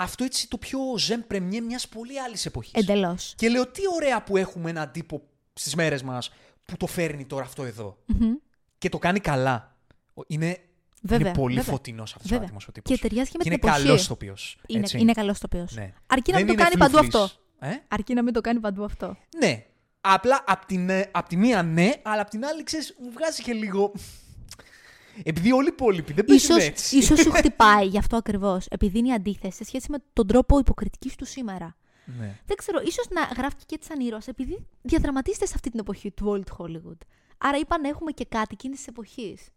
[0.00, 2.72] αυτό έτσι το πιο ζεν πρεμιέ μιας πολύ άλλης εποχής.
[2.74, 3.32] Εντελώς.
[3.36, 5.22] Και λέω, τι ωραία που έχουμε έναν τύπο
[5.52, 6.30] στις μέρες μας
[6.64, 7.98] που το φέρνει τώρα αυτό εδώ.
[8.06, 8.32] Μμμ.
[8.78, 9.76] Και το κάνει καλά.
[10.14, 10.58] Ο- Είναι,
[11.02, 11.72] Βέβαια, είναι πολύ βέβαια.
[11.72, 12.44] φωτεινός αυτός ο Βέβαια.
[12.44, 12.94] άτιμος ο τύπος.
[12.96, 13.84] Και ταιριάζει και με Και την είναι εποχή.
[13.86, 14.36] καλός ηθοποιό.
[14.66, 15.66] Είναι, είναι καλός τοπίο.
[15.70, 15.92] Ναι.
[16.06, 17.14] Αρκεί να Δεν μην το είναι κάνει παντού φλούφλης.
[17.22, 17.66] αυτό.
[17.66, 19.16] Ε; Αρκεί να μην το κάνει παντού αυτό.
[19.38, 19.64] Ναι.
[20.00, 23.42] Απλά απ' την, ε, απ' τη μία ναι, αλλά απ' την άλλη ξέρεις, μου βγάζει
[23.42, 23.92] και λίγο.
[25.22, 26.96] Επειδή όλοι οι υπόλοιποι δεν παίζουν Ίσως, έτσι.
[26.98, 28.66] ίσως σου χτυπάει γι' αυτό ακριβώς.
[28.70, 31.76] Επειδή είναι η αντίθεση σε σχέση με τον τρόπο υποκριτικής του σήμερα.
[32.18, 32.38] Ναι.
[32.46, 36.10] Δεν ξέρω, ίσως να γράφει και έτσι σαν ήρωας, επειδή διαδραματίζεται σε αυτή την εποχή
[36.10, 36.98] του Old Hollywood.
[37.38, 39.48] Άρα είπα να έχουμε και κάτι εκείνης της εποχής.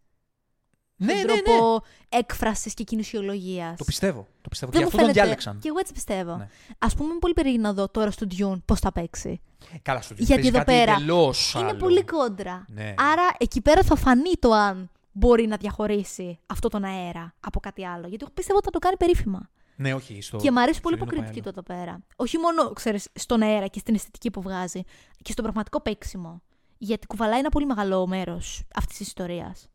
[0.96, 1.42] Ναι, στον ναι, ναι.
[1.42, 3.74] τρόπο έκφρασης και κοινουσιολογία.
[3.78, 4.28] Το πιστεύω.
[4.42, 4.72] Το πιστεύω.
[4.72, 5.22] Δεν και μου αυτό τον φαίνεται.
[5.22, 5.60] διάλεξαν.
[5.60, 6.36] Και εγώ έτσι πιστεύω.
[6.36, 6.48] Ναι.
[6.80, 9.42] Α πούμε, είμαι πολύ περίεργη να δω τώρα στο Dune πώς θα παίξει.
[9.82, 11.78] Καλά, στο Γιατί παίζει εδώ κάτι πέρα εντελώς Είναι άλλο.
[11.78, 12.66] πολύ κόντρα.
[12.70, 12.94] Ναι.
[12.98, 17.86] Άρα εκεί πέρα θα φανεί το αν μπορεί να διαχωρίσει αυτό τον αέρα από κάτι
[17.86, 18.08] άλλο.
[18.08, 19.50] Γιατί εγώ πιστεύω ότι θα το κάνει περίφημα.
[19.76, 20.22] Ναι, όχι.
[20.22, 20.38] Στο...
[20.38, 22.04] Και μου αρέσει στο πολύ Ειρήνο υποκριτική πάει του εδώ πέρα.
[22.16, 24.82] Όχι μόνο, ξέρεις, στον αέρα και στην αισθητική που βγάζει,
[25.22, 26.42] και στον πραγματικό παίξιμο.
[26.78, 29.70] Γιατί κουβαλάει ένα πολύ μεγάλο μέρος αυτής της ιστορίας.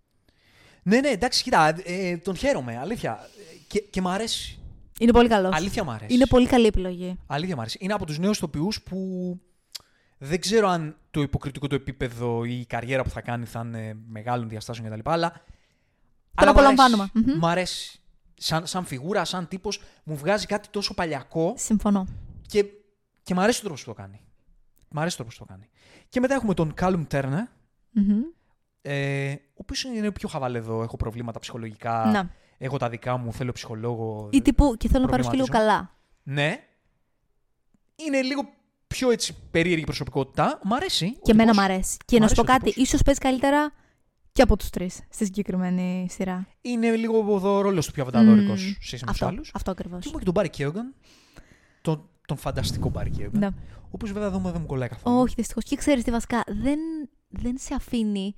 [0.82, 3.28] Ναι, ναι, εντάξει, κοίτα, ε, τον χαίρομαι, αλήθεια.
[3.52, 4.60] Ε, Και, και μ' αρέσει.
[5.00, 5.54] Είναι πολύ καλός.
[5.54, 6.14] Αλήθεια μ' αρέσει.
[6.14, 7.18] Είναι πολύ καλή επιλογή.
[7.26, 7.78] Αλήθεια μ' αρέσει.
[7.80, 8.96] Είναι από τους νέους ηθοποιού που
[10.26, 13.96] δεν ξέρω αν το υποκριτικό του επίπεδο ή η καριέρα που θα κάνει θα είναι
[14.08, 15.10] μεγάλων διαστάσεων κτλ.
[15.10, 15.32] Αλλά.
[16.34, 17.02] αλλά μ' απολαμβάνουμε.
[17.12, 17.30] αρέσει.
[17.30, 17.38] Μμμ.
[17.38, 18.00] Μ' αρέσει.
[18.38, 22.06] Σαν, σαν φιγούρα, σαν τύπος, μου βγάζει κάτι τόσο παλιακό Συμφωνώ.
[22.46, 22.64] και,
[23.22, 24.20] και μ' αρέσει ο τρόπο που το κάνει.
[24.90, 25.68] Μ' αρέσει ο τρόπο που το κάνει.
[26.08, 27.42] Και μετά έχουμε τον Callum Turner,
[27.90, 28.20] Μμμ.
[28.82, 30.82] ε, ο οποίος είναι πιο χαβαλέδο.
[30.82, 32.04] Έχω προβλήματα ψυχολογικά.
[32.12, 32.30] Να.
[32.58, 34.28] Έχω τα δικά μου, θέλω ψυχολόγο.
[34.32, 35.74] Ή τύπου και θέλω να πάρω και λίγο προβληματισμό.
[35.76, 35.94] καλά.
[36.22, 36.66] Ναι.
[37.96, 38.48] Είναι λίγο
[38.96, 40.60] πιο έτσι περίεργη προσωπικότητα.
[40.64, 41.10] Μ' αρέσει.
[41.12, 41.66] Και ο εμένα τύπος.
[41.66, 41.96] μ' αρέσει.
[42.04, 42.88] Και Μ' να σου πω αρέσει ο κάτι, τύπος.
[42.88, 43.72] ίσως παίζει καλύτερα
[44.32, 46.46] και από τους τρεις στη συγκεκριμένη σειρά.
[46.60, 48.68] Είναι λίγο ο ρόλος του πιο αβανταδόρικος Μμμ.
[48.72, 49.50] σε σχέση με του Αυτό, άλλους.
[49.54, 49.98] αυτό ακριβώς.
[49.98, 50.94] Και έχουμε και τον Μπάρι Κέογκαν.
[51.80, 53.40] Τον, τον φανταστικό Μπάρι Κέογκαν.
[53.40, 53.46] Ναι.
[53.82, 55.18] Ο οποίο βέβαια εδώ μου δεν μου κολλάει καθόλου.
[55.20, 55.64] Όχι, δυστυχώς.
[55.64, 56.78] Και ξέρεις τι βασικά, δεν,
[57.28, 58.34] δεν σε αφήνει.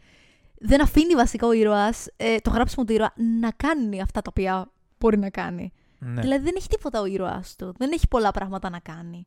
[0.61, 4.73] Δεν αφήνει βασικά ο ήρωας, ε, το γράψιμο του ήρωα, να κάνει αυτά τα οποία
[4.99, 5.73] μπορεί να κάνει.
[5.99, 6.21] Ναι.
[6.21, 7.75] Δηλαδή δεν έχει τίποτα ο ήρωα του.
[7.79, 9.27] Δεν έχει πολλά πράγματα να κάνει.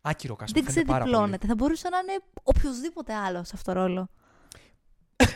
[0.00, 0.44] Άκυρο cast.
[0.52, 1.46] δεν μου φαίνεται πάρα ξεδιπλώνεται.
[1.46, 4.08] Θα μπορούσε να είναι οποιοδήποτε άλλο σε αυτό το ρόλο.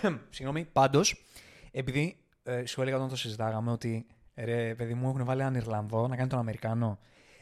[0.03, 0.21] πολύ.
[0.31, 1.25] Συγγνώμη, πάντως,
[1.71, 6.09] επειδή ε, σου έλεγα όταν το συζητάγαμε ότι ρε, παιδί μου, έχουν βάλει έναν Ιρλανδό
[6.09, 6.99] να κάνει τον Αμερικάνο.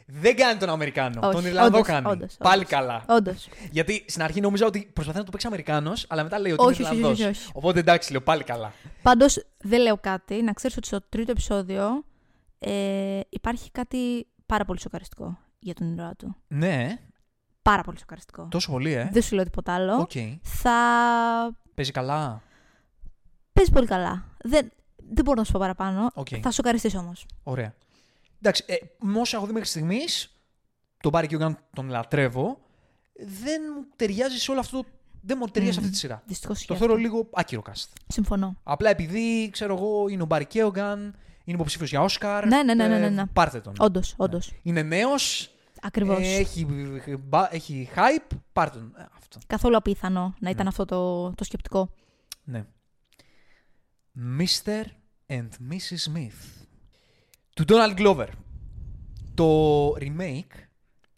[0.06, 1.20] Δεν κάνει τον Αμερικάνο.
[1.22, 2.08] Όχι, τον Ιρλανδό όντως, κάνει.
[2.08, 2.70] όντως, Πάλι όντως.
[2.70, 3.04] καλά.
[3.08, 3.48] Όντως.
[3.70, 6.80] Γιατί στην αρχή νόμιζα ότι προσπαθεί να το παίξει Αμερικάνος, αλλά μετά λέει ότι Όχι,
[6.80, 7.20] είναι όχι, Ιρλανδός.
[7.20, 7.50] όχι, όχι.
[7.52, 8.72] Οπότε εντάξει, λέω πάλι καλά.
[9.02, 10.42] Πάντως δεν λέω κάτι.
[10.42, 12.04] Να ξέρεις ότι στο τρίτο επεισόδιο
[12.58, 16.36] ε, υπάρχει κάτι πάρα πολύ σοκαριστικό για τον ήρωά του.
[16.48, 16.98] Ναι,
[17.62, 18.46] Πάρα πολύ σοκαριστικό.
[18.50, 19.08] τόσο πολύ, ε.
[19.12, 19.96] Δεν σου λέω τίποτα άλλο.
[19.96, 20.10] ΟΚ.
[20.42, 20.76] Θα
[21.74, 22.42] Παίζει καλά.
[23.52, 24.24] παίζει πολύ καλά.
[24.44, 26.10] Δεν, δεν μπορώ να σου πω παραπάνω.
[26.14, 26.26] Οκ.
[26.42, 27.26] Θα σοκαριστείς όμως.
[27.42, 27.74] Ωραία.
[28.40, 30.36] Εντάξει, ε, με όσα έχω δει μέχρι στιγμής,
[31.00, 32.58] τον Μπάρι Κίογκαν τον λατρεύω.
[33.42, 34.84] Δεν μου ταιριάζει σε όλο αυτό.
[35.20, 36.22] Δεν μου ταιριάζει σε αυτή τη σειρά.
[36.26, 37.86] Δυστυχώς Το θεωρώ λίγο άκυρο cast.
[38.08, 38.56] Συμφωνώ.
[38.62, 40.98] Απλά επειδή ξέρω εγώ είναι ο Μπάρι Κίογκαν,
[41.44, 42.46] είναι υποψήφιος για Όσκαρ.
[42.46, 43.26] Ναι, ναι, ναι, ναι, ναι, ναι.
[43.26, 43.74] πάρτε τον.
[43.78, 44.52] Όντως, όντως.
[44.62, 45.50] Είναι νέος.
[45.82, 46.18] Ακριβώς.
[46.20, 46.66] έχει,
[47.20, 48.36] μπα- έχει hype.
[48.52, 48.94] Πάρτε τον.
[48.98, 49.38] Ε, αυτό.
[49.46, 50.68] Καθόλου απίθανο να ήταν Ναι.
[50.68, 51.94] αυτό το, το σκεπτικό.
[52.44, 52.64] Ναι.
[54.38, 54.82] Mr.
[55.26, 56.10] and Mrs.
[56.12, 56.66] Smith.
[57.54, 58.28] Του Donald Glover.
[59.34, 60.66] Το remake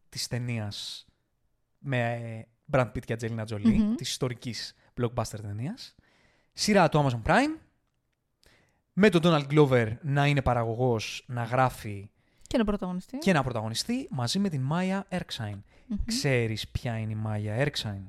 [0.09, 1.07] της ταινίας
[1.79, 3.95] με Brad Pitt και Angelina Jolie, Μμμ.
[3.95, 5.95] της ιστορικής blockbuster ταινίας.
[6.53, 7.59] Σειρά του Amazon Prime.
[8.93, 12.11] Με τον Donald Glover να είναι παραγωγός, να γράφει
[12.55, 13.19] Και είναι πρωταγωνιστή.
[13.19, 15.59] και να πρωταγωνιστεί μαζί με την Maya Erskine.
[15.87, 15.97] Μμμ.
[16.05, 18.03] Ξέρεις ποια είναι η Maya Erskine.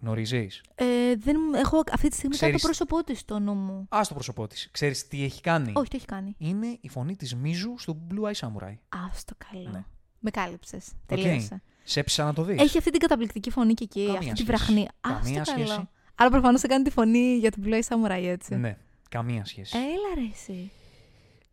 [0.00, 0.84] Γνωρίζεις; Ε,
[1.16, 3.86] δεν, έχω αυτή τη στιγμή Ξέρεις- κάτι πρόσωπό της στο νου μου.
[3.88, 4.68] Α το πρόσωπό της.
[4.70, 6.34] Ξέρεις τι έχει κάνει; Όχι, το έχει κάνει.
[6.38, 8.72] είναι η φωνή της Μίζου στο Blue Eye Samurai.
[8.88, 9.70] Α το καλό.
[9.70, 9.84] Ναι.
[10.18, 10.88] Με κάλυψες.
[11.06, 11.62] Τελείωσε.
[11.84, 12.60] Σε έψησα να το δεις.
[12.60, 14.04] Έχει αυτή την καταπληκτική φωνή και εκεί.
[14.04, 14.44] Καμία αυτή τη σχέση.
[14.44, 14.82] βραχνή.
[14.82, 15.66] Α Καμία το σχέση.
[15.68, 15.88] καλό.
[16.14, 18.54] Άρα προφανώς θα κάνει τη φωνή για την Blue Eye Samurai, έτσι.
[18.56, 18.76] Ναι,
[19.10, 19.76] καμία σχέση.
[19.76, 20.70] Έλα ρε εσύ.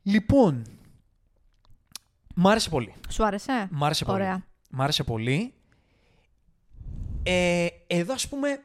[0.04, 0.64] Λοιπόν,
[2.36, 2.94] μ' άρεσε πολύ.
[3.10, 4.18] Σου άρεσε; Μ' άρεσε πολύ.
[4.18, 4.46] Ωραία.
[4.70, 5.54] Μ' άρεσε πολύ.
[7.24, 8.62] Ε, εδώ, ας πούμε,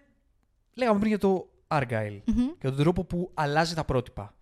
[0.74, 2.46] λέγαμε πριν για το Argyle Μμμ.
[2.58, 4.34] και τον τρόπο που αλλάζει τα πρότυπα.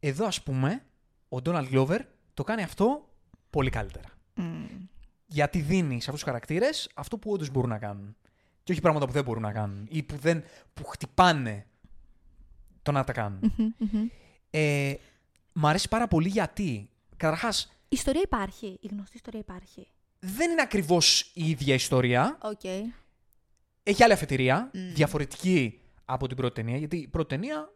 [0.00, 0.82] Εδώ, ας πούμε,
[1.28, 1.98] ο Donald Glover
[2.34, 3.08] το κάνει αυτό
[3.50, 4.08] πολύ καλύτερα.
[4.34, 4.64] Μμ.
[5.26, 8.16] Γιατί δίνει σε αυτούς τους χαρακτήρες αυτό που όντως μπορούν να κάνουν.
[8.62, 10.44] Και όχι πράγματα που δεν μπορούν να κάνουν ή που, δεν,
[10.74, 11.66] που χτυπάνε
[12.82, 13.52] το να τα κάνουν.
[13.56, 14.08] Μμμ, μμμ.
[14.50, 14.94] Ε,
[15.52, 18.78] μ' αρέσει πάρα πολύ γιατί, καταρχάς, Η ιστορία υπάρχει.
[18.80, 19.86] Η γνωστή ιστορία υπάρχει.
[20.18, 22.38] δεν είναι ακριβώς η ίδια ιστορία.
[22.42, 22.64] Οκ.
[23.82, 24.92] Έχει άλλη αφετηρία, Μμ.
[24.94, 26.76] διαφορετική από την πρώτη ταινία.
[26.76, 27.70] Γιατί η πρώτη ταινία,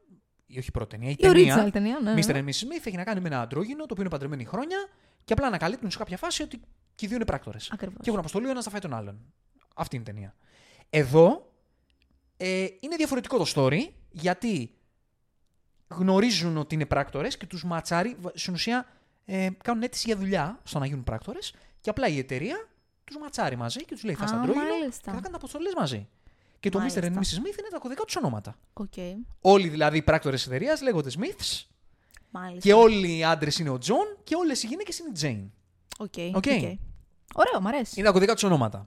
[0.47, 2.15] ή όχι η πρώτη ταινία, η, Η original ταινία ταινία, ναι.
[2.17, 2.31] Mr.
[2.31, 2.65] and Mrs.
[2.65, 4.89] Smith έχει να κάνει με ένα αντρόγινο το οποίο είναι παντρεμένοι χρόνια
[5.25, 6.57] και απλά ανακαλύπτουν σε κάποια φάση ότι
[6.95, 7.71] και οι δύο είναι πράκτορες.
[7.73, 7.97] Ακριβώς.
[8.03, 9.33] Και έχουν αποστολή ο ένας να φάει τον άλλον.
[9.75, 10.35] Αυτή είναι η ταινία.
[10.91, 11.45] Εδώ
[12.37, 13.81] Ε, είναι διαφορετικό το story,
[14.11, 14.75] γιατί
[15.89, 18.87] γνωρίζουν ότι είναι πράκτορες και τους ματσάρει, βα- στην ουσία
[19.33, 22.69] ε, κάνουν αίτηση για δουλειά στο να γίνουν πράκτορες και απλά η εταιρεία
[23.05, 25.11] τους ματσάρει μαζί και τους λέει θα Α, στα αντρόγινο μάλιστα.
[25.11, 26.09] και θα κάνουν αποστολές μαζί.
[26.61, 26.81] Και το Mr.
[26.81, 27.01] Μάλιστα.
[27.01, 27.39] and Mrs.
[27.39, 28.59] Smith είναι τα κωδικά τους ονόματα.
[28.73, 28.93] Οκ.
[29.41, 31.65] Όλοι δηλαδή οι πράκτορες εταιρείας λέγονται Smiths
[32.31, 32.61] Μάλιστα.
[32.61, 35.51] και όλοι οι άντρες είναι ο John και όλες οι γυναίκες είναι η Jane.
[35.99, 36.15] Οκ.
[36.37, 36.37] Οκ.
[36.37, 36.45] οκ.
[37.35, 37.95] Ωραίο, μ' αρέσει.
[37.97, 38.87] Είναι τα κωδικά τους ονόματα.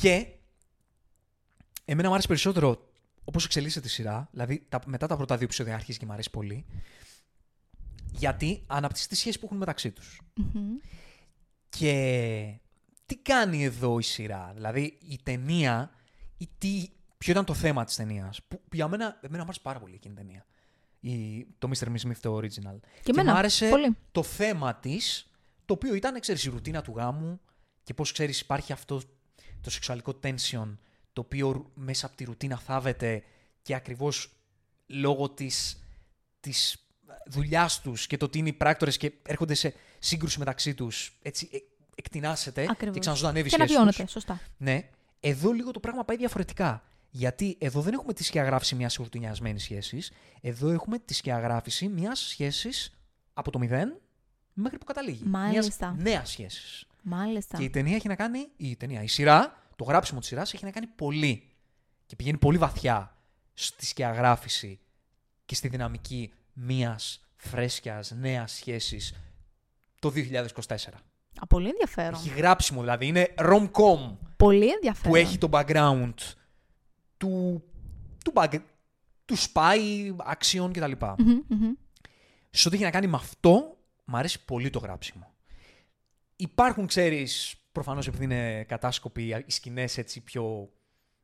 [0.00, 0.26] Και
[1.84, 2.88] εμένα μου άρεσε περισσότερο
[3.24, 4.28] όπως εξελίσσεται η σειρά.
[4.30, 6.66] Δηλαδή τα, μετά τα πρώτα δύο επεισόδια αρχίζει και μου αρέσει πολύ.
[8.18, 10.20] Γιατί αναπτύσσει τη σχέση που έχουν μεταξύ τους.
[10.34, 10.76] Μμμ.
[11.68, 12.60] Και
[13.06, 14.52] τι κάνει εδώ η σειρά.
[14.54, 15.90] Δηλαδή η ταινία,
[16.36, 16.88] ή τι,
[17.18, 18.42] ποιο ήταν το θέμα της ταινίας.
[18.48, 20.46] Που, που για μένα, εμένα μου άρεσε πάρα πολύ εκείνη η ταινία.
[21.00, 21.86] Η, το Mr.
[21.86, 22.78] Miss Smith, το original.
[23.02, 23.96] Και εμένα, μου άρεσε πολύ.
[24.12, 25.30] το θέμα της,
[25.64, 27.40] το οποίο ήταν, ξέρεις, η ρουτίνα του γάμου
[27.82, 29.00] και πώς, ξέρεις, υπάρχει αυτό
[29.60, 30.76] το σεξουαλικό tension,
[31.12, 33.22] το οποίο μέσα από τη ρουτίνα θάβεται
[33.62, 34.32] και ακριβώς
[34.86, 35.82] λόγω της,
[36.40, 36.85] της
[37.26, 41.48] δουλειάς τους και το ότι είναι οι πράκτορες και έρχονται σε σύγκρουση μεταξύ τους, έτσι
[41.52, 41.56] ε,
[41.94, 42.98] εκτινάσεται και Ακριβώς.
[42.98, 44.12] ξαναζωντανεύει η Και σχέση αναβιώνεται, τους.
[44.12, 44.40] σωστά.
[44.56, 44.88] Ναι.
[45.20, 46.82] Εδώ λίγο το πράγμα πάει διαφορετικά.
[47.10, 50.12] Γιατί εδώ δεν έχουμε τη σκιαγράφηση μιας ρουτινιασμένη σχέσης.
[50.40, 52.98] Εδώ έχουμε τη σκιαγράφηση μιας σχέσης
[53.34, 54.00] από το μηδέν
[54.52, 55.24] μέχρι που καταλήγει.
[55.24, 55.94] Μάλιστα.
[55.98, 56.86] Νέας σχέσης.
[57.02, 57.58] Μάλιστα.
[57.58, 58.48] Και η ταινία έχει να κάνει.
[58.56, 61.50] Η ταινία, η σειρά, το γράψιμο της σειράς έχει να κάνει πολύ.
[62.06, 63.16] Και πηγαίνει πολύ βαθιά
[63.54, 64.78] στη σκιαγράφηση
[65.44, 69.14] και στη δυναμική μιας φρέσκιας νέας σχέσης
[69.98, 71.02] το 2024.
[71.40, 72.14] Α, πολύ ενδιαφέρον.
[72.14, 73.06] Έχει γράψιμο δηλαδή.
[73.06, 75.10] Είναι rom-com Πολύ ενδιαφέρον.
[75.10, 76.14] που έχει το background
[77.16, 77.62] του,
[78.24, 78.58] του, bag,
[79.24, 79.76] του spy,
[80.34, 80.92] action κτλ.
[81.18, 81.72] Μμμ, μμμ.
[82.50, 85.34] Σε ό,τι έχει να κάνει με αυτό, μου αρέσει πολύ το γράψιμο.
[86.36, 90.72] Υπάρχουν, ξέρεις, προφανώς επειδή είναι κατάσκοποι, οι σκηνές έτσι πιο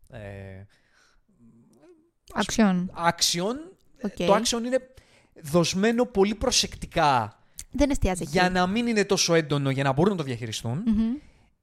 [0.09, 0.65] ε,
[2.35, 2.87] Action.
[3.09, 3.55] action.
[4.03, 4.15] Οκ.
[4.15, 4.95] Το action είναι
[5.43, 7.39] δοσμένο πολύ προσεκτικά
[7.71, 8.31] Δεν εστιάζει εκεί.
[8.33, 10.83] για να μην είναι τόσο έντονο, για να μπορούν να το διαχειριστούν.
[10.87, 11.13] Μμμ.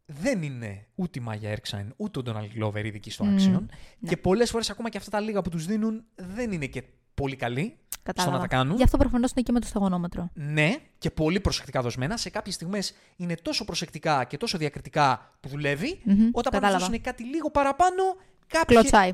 [0.06, 3.36] δεν είναι ούτε η Μάγια Έρσκιν ούτε ο Ντόναλτ Γκλόβερ ειδικοί στο Μμμ.
[3.38, 3.62] action.
[4.00, 4.10] Ναι.
[4.10, 6.84] Και πολλές φορές ακόμα και αυτά τα λίγα που τους δίνουν δεν είναι και
[7.14, 8.36] πολύ καλοί Κατάλαβα.
[8.36, 8.76] στο να τα κάνουν.
[8.78, 10.30] Γι' αυτό προφανώς είναι και με το σταγονόμετρο.
[10.34, 12.18] Ναι, και πολύ προσεκτικά δοσμένα.
[12.18, 16.50] Σε κάποιες στιγμές είναι τόσο προσεκτικά και τόσο διακριτικά που δουλεύει, Μμμ, όταν πρέπει να
[16.52, 16.78] κατάλαβα.
[16.86, 18.04] δώσουν κάτι λίγο παραπάνω,
[18.48, 19.12] κάποιοι- Κλωτσάει.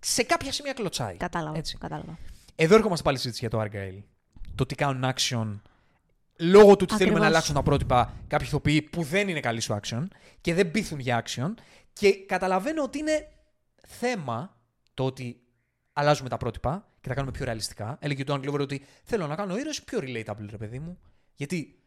[0.00, 1.16] σε κάποια σημεία κλωτσάει.
[1.16, 1.58] Κατάλαβα.
[1.58, 1.76] Έτσι.
[1.78, 2.18] Κατάλαβα.
[2.62, 4.02] Εδώ έρχομαστε πάλι στη συζήτηση για το Argyle.
[4.54, 5.60] Το τι κάνουν action
[6.36, 7.20] λόγω του ότι θέλουμε Ακριβώς.
[7.20, 10.06] να αλλάξουν τα πρότυπα κάποιοι ηθοποιοί που δεν είναι καλοί στο action
[10.40, 11.54] και δεν πείθουν για action.
[11.92, 13.28] Και καταλαβαίνω ότι είναι
[13.86, 14.56] θέμα
[14.94, 15.40] το ότι
[15.92, 17.98] αλλάζουμε τα πρότυπα και τα κάνουμε πιο ρεαλιστικά.
[18.00, 20.98] Έλεγε το Άγγλο ότι θέλω να κάνω ήρωες πιο relatable, ρε παιδί μου.
[21.34, 21.78] Γιατί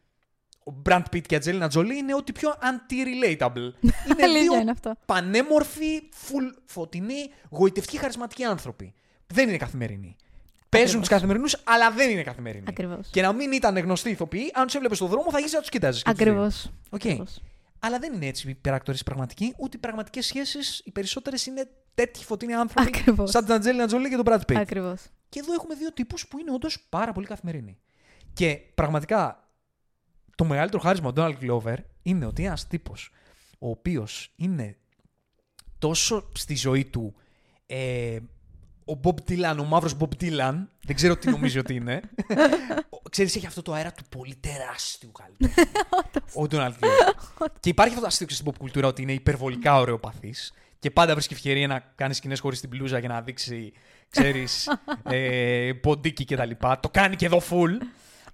[0.65, 3.55] ο Brad Pitt και η Αντζελίνα Τζολί είναι ό,τι πιο anti-relatable.
[4.09, 4.95] είναι Αλήθεια δύο είναι αυτό.
[5.05, 8.93] πανέμορφοι, full φωτεινοί, γοητευτικοί, χαρισματικοί άνθρωποι.
[9.27, 10.15] Δεν είναι καθημερινοί.
[10.77, 12.65] Παίζουν τους καθημερινούς, αλλά δεν είναι καθημερινοί.
[12.67, 13.07] Ακριβώς.
[13.11, 15.69] Και να μην ήταν γνωστοί ηθοποιοί, αν τους έβλεπες στον δρόμο, θα γύριζες να τους
[15.69, 16.03] κοιτάζεις.
[16.05, 16.71] Ακριβώς.
[16.89, 17.01] Οκ.
[17.79, 20.81] Αλλά δεν είναι έτσι οι υπεράκτορε πραγματικοί, ούτε οι πραγματικές σχέσεις.
[20.85, 22.87] Οι περισσότερες είναι τέτοιοι φωτεινοί άνθρωποι.
[22.87, 23.29] Ακριβώς.
[23.29, 24.55] Σαν την Αντζέλινα Τζολί και τον Brad Pitt.
[24.55, 25.01] Ακριβώς.
[25.29, 27.77] Και εδώ έχουμε δύο τύπους που είναι όντως πάρα πολύ καθημερινοί.
[28.33, 29.49] Και πραγματικά
[30.35, 33.11] το μεγαλύτερο χάρισμα του Donald Glover είναι ότι ένας τύπος
[33.59, 34.77] ο οποίος είναι
[35.79, 37.15] τόσο στη ζωή του
[37.65, 38.17] ε,
[38.85, 42.01] ο Bob Dylan, ο μαύρος Bob Dylan, δεν ξέρω τι νομίζει ότι είναι.
[42.89, 45.71] Ο- Ξέρεις, έχει αυτό το αέρα του πολύ τεράστιου καλλιτέχνη.
[46.41, 47.45] ο Donald Glover.
[47.59, 51.13] και υπάρχει αυτό το αστείο ξέρεις, στην pop κουλτούρα ότι είναι υπερβολικά ωραιοπαθής και πάντα
[51.13, 53.73] βρίσκει ευκαιρία να κάνει σκηνές χωρίς την μπλούζα για να δείξει,
[54.09, 54.69] ξέρεις,
[55.03, 56.49] ε, ποντίκι κτλ.
[56.79, 57.69] Το κάνει και εδώ full.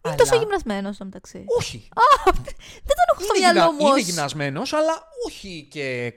[0.05, 1.43] Είναι τόσο γυμνασμένος στο μεταξύ.
[1.57, 1.87] Όχι.
[2.25, 2.33] Δεν
[2.95, 3.71] τον έχω στο είναι, μυαλό γυμνα...
[3.71, 3.79] μου.
[3.87, 6.13] είναι ως- γυμνασμένος, αλλά όχι και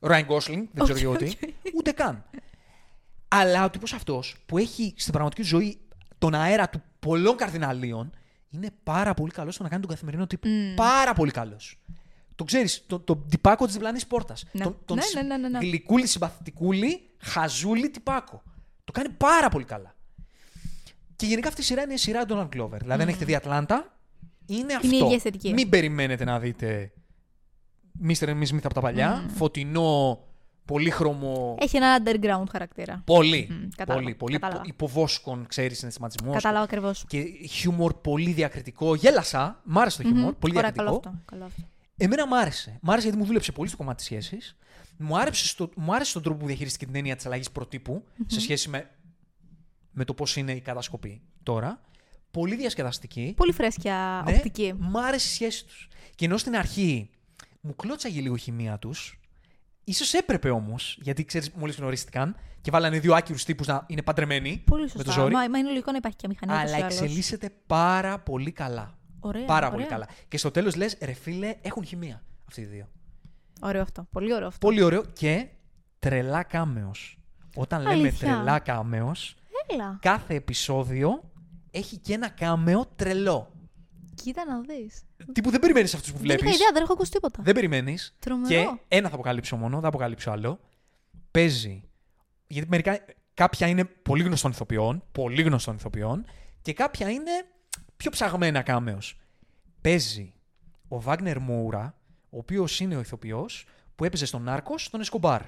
[0.00, 1.36] Ryan Gosling, δεν ξέρω γιατί,
[1.76, 2.24] ούτε καν.
[3.40, 5.78] Αλλά ο τύπος αυτός που έχει στην πραγματική του ζωή
[6.18, 8.10] τον αέρα του πολλών καρδιναλίων
[8.50, 10.48] είναι πάρα πολύ καλός στο να κάνει τον καθημερινό τύπο.
[10.76, 11.78] Πάρα πολύ καλός.
[12.34, 14.44] Το ξέρεις, τον το τυπάκο της διπλανής πόρτας.
[14.52, 14.62] Ναι.
[14.64, 15.58] Τον, τον Ναι, συ- ναι, ναι, ναι, ναι.
[15.58, 18.42] γλυκούλη, συμπαθητικούλη, χαζούλη τυπάκο.
[18.84, 19.94] Το κάνει πάρα πολύ καλά.
[21.16, 22.78] Και γενικά αυτή η σειρά είναι η σειρά Donald Glover.
[22.80, 23.98] Δηλαδή, αν έχετε δει Ατλάντα,
[24.46, 24.94] είναι αυτό.
[24.94, 25.52] η ίδια αισθητική.
[25.52, 26.92] Μην περιμένετε να δείτε
[28.08, 28.24] Mr.
[28.28, 28.46] and Mrs.
[28.48, 29.24] Smith από τα παλιά.
[29.34, 30.25] Φωτεινό,
[30.66, 31.56] πολύχρωμο.
[31.60, 33.02] Έχει ένα underground χαρακτήρα.
[33.04, 33.48] Πολύ.
[33.50, 34.14] Μμ, κατάλαβα, πολύ.
[34.14, 34.62] Πολύ κατάλαβα.
[34.66, 36.34] υπο- υποβόσκον, ξέρεις, συναισθηματισμός.
[36.34, 37.04] Κατάλαβα ακριβώς.
[37.08, 38.94] Και χιούμορ πολύ διακριτικό.
[38.94, 39.60] Γέλασα.
[39.64, 40.34] Μ' άρεσε το χιούμορ.
[40.34, 41.00] Πολύ Ωραία, διακριτικό.
[41.00, 41.22] καλό αυτό.
[41.30, 41.62] Καλό αυτό.
[41.96, 42.78] Εμένα μ' άρεσε.
[42.82, 44.56] Μ' άρεσε γιατί μου δούλεψε πολύ στο κομμάτι της σχέσης.
[44.98, 48.40] Μου, άρεσε στο, μου άρεσε τον τρόπο που διαχειρίστηκε την έννοια της αλλαγής προτύπου σε
[48.40, 48.90] σχέση με,
[49.90, 51.80] με το πώς είναι η κατασκοπή τώρα.
[52.30, 53.32] Πολύ διασκεδαστική.
[53.36, 54.74] Πολύ φρέσκια Ναι, οπτική.
[54.78, 55.88] Μ' άρεσε η σχέση τους.
[56.14, 57.10] Και ενώ στην αρχή
[57.60, 59.20] μου κλώτσαγε λίγο η χημεία τους,
[59.86, 64.62] ίσως έπρεπε όμως, γιατί ξέρεις, μόλις γνωρίστηκαν και βάλανε δύο άκυρους τύπους να είναι παντρεμένοι.
[64.66, 65.04] Πολύ Με σωστά.
[65.04, 65.34] το ζόρι.
[65.34, 66.52] Μα, μα είναι λογικό να υπάρχει και μηχανή.
[66.52, 67.00] ούτως ή αλλά άλλως.
[67.00, 68.98] εξελίσσεται πάρα πολύ καλά.
[69.20, 69.70] Ωραία, πάρα ωραία.
[69.78, 70.08] πολύ καλά.
[70.28, 72.88] Και στο τέλος λες, ρε φίλε, έχουν χημεία αυτοί οι δύο.
[73.60, 74.06] Ωραίο αυτό.
[74.12, 74.66] Πολύ ωραίο αυτό.
[74.66, 75.46] Πολύ ωραίο και
[75.98, 77.18] τρελά κάμεος.
[77.54, 78.34] Όταν λέμε Αλήθεια.
[78.34, 79.36] τρελά κάμεος,
[79.66, 79.98] Έλα.
[80.00, 81.30] κάθε επεισόδιο
[81.70, 83.50] έχει και ένα κάμεο τρελό.
[84.22, 85.02] Κοίτα να δεις.
[85.32, 86.44] Τι που δεν περιμένεις αυτούς που Δεν βλέπεις.
[86.44, 87.42] είχα ιδέα, δεν έχω ακούσει τίποτα.
[87.42, 88.14] Δεν περιμένεις.
[88.18, 88.48] Τρομερό.
[88.48, 90.60] Και ένα θα αποκαλύψω μόνο, δεν αποκαλύψω άλλο.
[91.30, 91.82] Παίζει.
[92.46, 96.24] Γιατί μερικά, κάποια είναι πολύ γνωστών ηθοποιών, πολύ γνωστών ηθοποιών,
[96.62, 97.30] και κάποια είναι
[97.96, 99.20] πιο ψαγμένα κάμεος.
[99.80, 100.32] Παίζει
[100.88, 101.98] ο Βάγνερ Μούρα,
[102.30, 105.42] ο οποίος είναι ο ηθοποιός που έπαιζε στον Νάρκο στον Εσκομπάρ.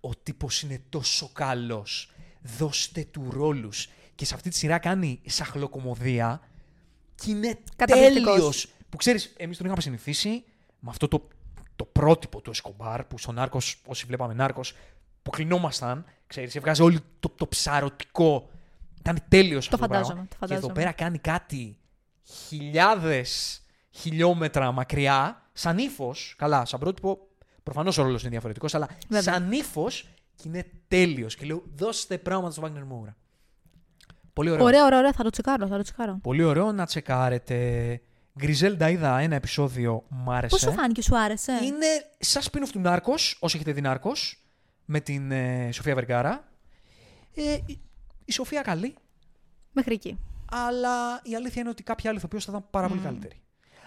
[0.00, 2.12] Ο τύπος είναι τόσο καλός.
[2.58, 3.88] Δώστε του ρόλους.
[4.14, 6.40] Και σε αυτή τη σειρά κάνει σαχλοκομωδία
[7.24, 8.34] και είναι Καταπληκτικός.
[8.34, 8.68] τέλειος.
[8.88, 10.44] Που ξέρεις, εμείς τον είχαμε συνηθίσει
[10.80, 11.28] με αυτό το,
[11.76, 14.74] το πρότυπο του Εσκομπάρ που στον Νάρκος, όσοι βλέπαμε Νάρκος,
[15.22, 18.50] που κλεινόμασταν, ξέρεις, έβγαζε όλο το, το ψαρωτικό.
[18.98, 20.28] Ήταν τέλειος Το αυτό το φαντάζομαι, πράγμα.
[20.28, 20.72] το Και εδώ φαντάζομαι.
[20.72, 21.76] πέρα κάνει κάτι
[22.46, 26.34] χιλιάδες χιλιόμετρα μακριά, σαν ύφος.
[26.38, 27.18] Καλά, σαν πρότυπο,
[27.62, 29.32] προφανώς ο ρόλος είναι διαφορετικός, αλλά Βέβαια.
[29.32, 31.36] σαν ύφος και είναι τέλειος.
[31.36, 33.12] Και λέω, δώστε πράγματα στο Wagner Moura.
[34.32, 34.64] Πολύ ωραίο.
[34.64, 35.12] Ωραία, ωραία, ωραία.
[35.12, 36.18] Θα το τσεκάρω, θα το τσεκάρω.
[36.22, 38.00] Πολύ ωραίο να τσεκάρετε.
[38.38, 40.56] Γκριζέλντα είδα ένα επεισόδιο, μ' άρεσε.
[40.56, 41.86] Πώ σου φάνηκε, σου άρεσε; Είναι
[42.18, 44.42] σαν spin-off του Νάρκος, όσοι έχετε δει Νάρκος,
[44.84, 46.44] με την ε, Σοφία Βεργάρα.
[47.34, 47.80] Ε, η,
[48.24, 48.94] η Σοφία καλή,
[49.72, 50.18] Μέχρι εκεί.
[50.50, 53.40] αλλά η αλήθεια είναι ότι κάποια άλλη ηθοποιό θα ήταν πάρα πολύ καλύτερη.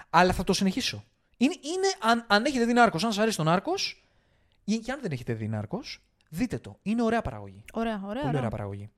[0.09, 1.03] Αλλά θα το συνεχίσω.
[1.37, 4.05] Είναι, είναι αν, αν έχετε δει Νάρκος, αν σας αρέσει το Νάρκος,
[4.63, 6.79] ή και αν δεν έχετε δει Νάρκος, δείτε το.
[6.81, 7.63] Είναι ωραία παραγωγή.
[7.73, 8.05] Ωραία, ωραία.
[8.05, 8.37] Πολύ ωραία.
[8.37, 8.89] ωραία παραγωγή.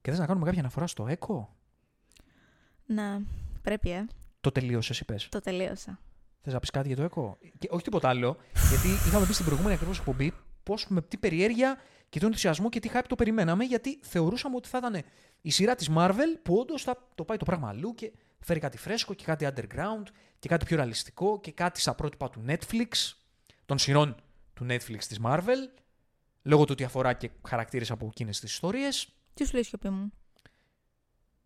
[0.00, 1.56] Και θες να κάνουμε κάποια αναφορά στο ΕΚΟ.
[2.86, 3.18] Ναι,
[3.62, 4.06] πρέπει, ε.
[4.40, 5.16] Το τελείωσες, είπε.
[5.28, 5.98] Το τελείωσα.
[6.40, 7.38] Θες να πεις κάτι για το ΕΚΟ.
[7.58, 8.36] Και όχι τίποτα άλλο.
[8.68, 10.32] γιατί είχαμε πει στην προηγούμενη ακριβώς εκπομπή
[10.62, 11.78] πώς με τι περιέργεια
[12.08, 15.02] και τον ενθουσιασμό και τι hype το περιμέναμε, γιατί θεωρούσαμε ότι θα ήταν
[15.40, 18.78] η σειρά της Marvel που όντως θα το πάει το πράγμα αλλού και φέρει κάτι
[18.78, 20.02] φρέσκο και κάτι underground
[20.38, 23.12] και κάτι πιο ρεαλιστικό και κάτι στα πρότυπα του Netflix,
[23.66, 24.16] των σειρών
[24.54, 25.68] του Netflix της Marvel,
[26.42, 29.08] λόγω του ότι αφορά και χαρακτήρες από εκείνες τις ιστορίες.
[29.34, 30.12] Τι σου λέει η σιωπή μου;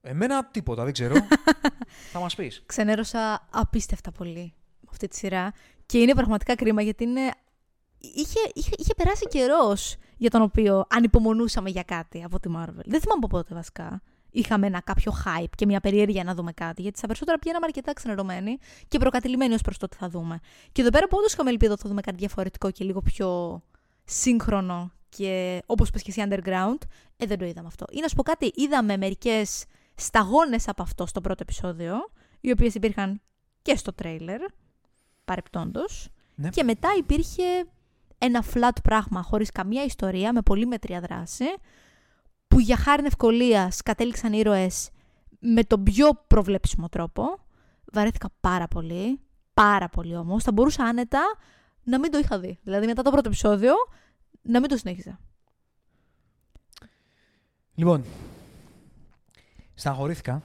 [0.07, 1.15] Εμένα τίποτα, δεν ξέρω.
[2.13, 2.63] θα μας πεις.
[2.67, 5.53] Ξενέρωσα απίστευτα πολύ με αυτή τη σειρά.
[5.87, 7.31] Και είναι πραγματικά κρίμα γιατί είναι.
[7.99, 12.85] Είχε, είχε, είχε περάσει καιρός για τον οποίο ανυπομονούσαμε για κάτι από τη Marvel.
[12.85, 14.03] Δεν θυμάμαι από πότε βασικά.
[14.31, 16.83] Είχαμε ένα κάποιο hype και μια περιέργεια να δούμε κάτι.
[16.83, 18.59] Γιατί στα περισσότερα πηγαίναμε αρκετά ξενερωμένοι
[18.89, 20.41] και προκατηλημένοι ως προς το τι θα δούμε.
[20.73, 23.63] Και εδώ πέρα που όντως είχαμε ελπίδα ότι θα δούμε κάτι διαφορετικό και λίγο πιο
[24.05, 26.79] σύγχρονο και όπως πες και εσύ underground,
[27.17, 27.87] ε, δεν το είδαμε αυτό.
[27.91, 29.65] Ή να σου πω κάτι, είδαμε μερικές
[29.95, 31.97] σταγόνες από αυτό στο πρώτο επεισόδιο,
[32.41, 33.21] οι οποίες υπήρχαν
[33.63, 34.41] και στο τρέιλερ,
[35.25, 36.09] παρεπτόντως.
[36.35, 36.49] Ναι.
[36.49, 37.43] Και μετά υπήρχε
[38.19, 41.45] ένα flat πράγμα, χωρίς καμία ιστορία, με πολύ μετρία δράση,
[42.49, 44.91] που για χάρη ευκολίας κατέληξαν οι ήρωες
[45.39, 47.25] με τον πιο προβλέψιμο τρόπο.
[47.93, 49.21] Βαρέθηκα πάρα πολύ,
[49.55, 50.43] πάρα πολύ όμως.
[50.43, 51.23] Θα μπορούσα άνετα
[51.83, 52.59] να μην το είχα δει.
[52.63, 53.75] Δηλαδή μετά το πρώτο επεισόδιο
[54.45, 55.21] να μην το συνέχιζα.
[57.75, 58.05] Λοιπόν,
[59.75, 60.43] στεναχωρήθηκα.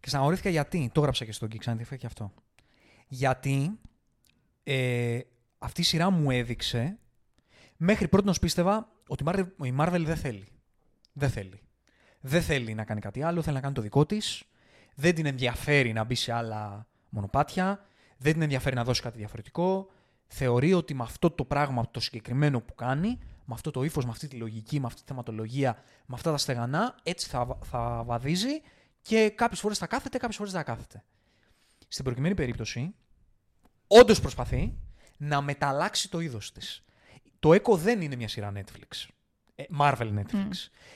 [0.00, 2.32] Και στεναχωρήθηκα γιατί, το έγραψα και στο Geeks, αν και αυτό.
[3.08, 3.78] Γιατί
[4.62, 5.20] ε,
[5.58, 6.98] αυτή η σειρά μου έδειξε,
[7.76, 10.46] μέχρι πρώτη πίστευα ότι η Marvel, η Marvel δεν θέλει.
[11.12, 11.60] Δεν θέλει.
[12.20, 14.44] Δεν θέλει να κάνει κάτι άλλο, θέλει να κάνει το δικό της.
[14.94, 17.86] Δεν την ενδιαφέρει να μπει σε άλλα μονοπάτια.
[18.16, 19.90] Δεν την ενδιαφέρει να δώσει κάτι διαφορετικό.
[20.36, 24.10] Θεωρεί ότι με αυτό το πράγμα, το συγκεκριμένο που κάνει, με αυτό το ύφος, με
[24.10, 28.62] αυτή τη λογική, με αυτή τη θεματολογία, με αυτά τα στεγανά, έτσι θα, θα βαδίζει
[29.02, 31.04] και κάποιες φορές θα κάθεται, κάποιες φορές δεν θα κάθεται.
[31.88, 32.94] Στην προκειμένη περίπτωση,
[33.86, 34.74] όντως προσπαθεί
[35.16, 36.84] να μεταλλάξει το είδος της.
[37.38, 39.06] Το Echo δεν είναι μια σειρά Netflix.
[39.54, 40.50] Ε, Marvel Netflix.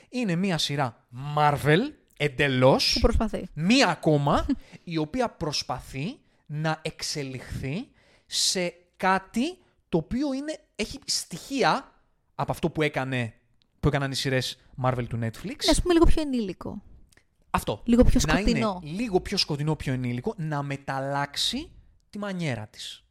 [0.09, 1.05] Είναι μια σειρά
[1.37, 1.79] Marvel
[2.17, 2.93] εντελώς.
[2.93, 3.47] Που προσπαθεί.
[3.53, 4.45] Μία ακόμα,
[4.83, 7.87] η οποία προσπαθεί να εξελιχθεί
[8.25, 9.57] σε κάτι
[9.89, 11.93] το οποίο είναι, έχει στοιχεία
[12.35, 13.33] από αυτό που, έκανε,
[13.79, 15.63] που έκαναν οι σειρές Marvel του Netflix.
[15.65, 16.81] Ναι, ας πούμε λίγο πιο ενήλικο.
[17.49, 17.81] Αυτό.
[17.85, 18.79] Λίγο πιο Να σκοτεινό.
[18.83, 21.71] είναι λίγο πιο σκοτεινό, πιο ενήλικο, να μεταλλάξει
[22.09, 23.03] τη μανιέρα της.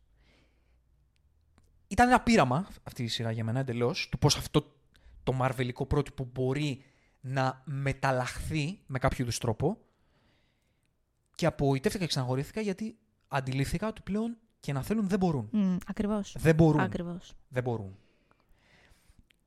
[1.89, 4.73] Ήταν ένα πείραμα αυτή η σειρά για μένα εντελώς του πώς αυτό
[5.23, 6.83] το μαρβελικό πρότυπο μπορεί
[7.21, 9.79] να μεταλλαχθεί με κάποιο είδους τρόπο.
[11.35, 12.99] Και απογοητεύτηκα και ξαναγορήθηκα γιατί
[13.29, 15.51] αντιλήφθηκα ότι πλέον και να θέλουν δεν μπορούν.
[15.53, 16.37] Mm, ακριβώς.
[16.39, 16.81] Δεν μπορούν.
[16.81, 17.35] Ακριβώς.
[17.49, 17.97] Δεν μπορούν.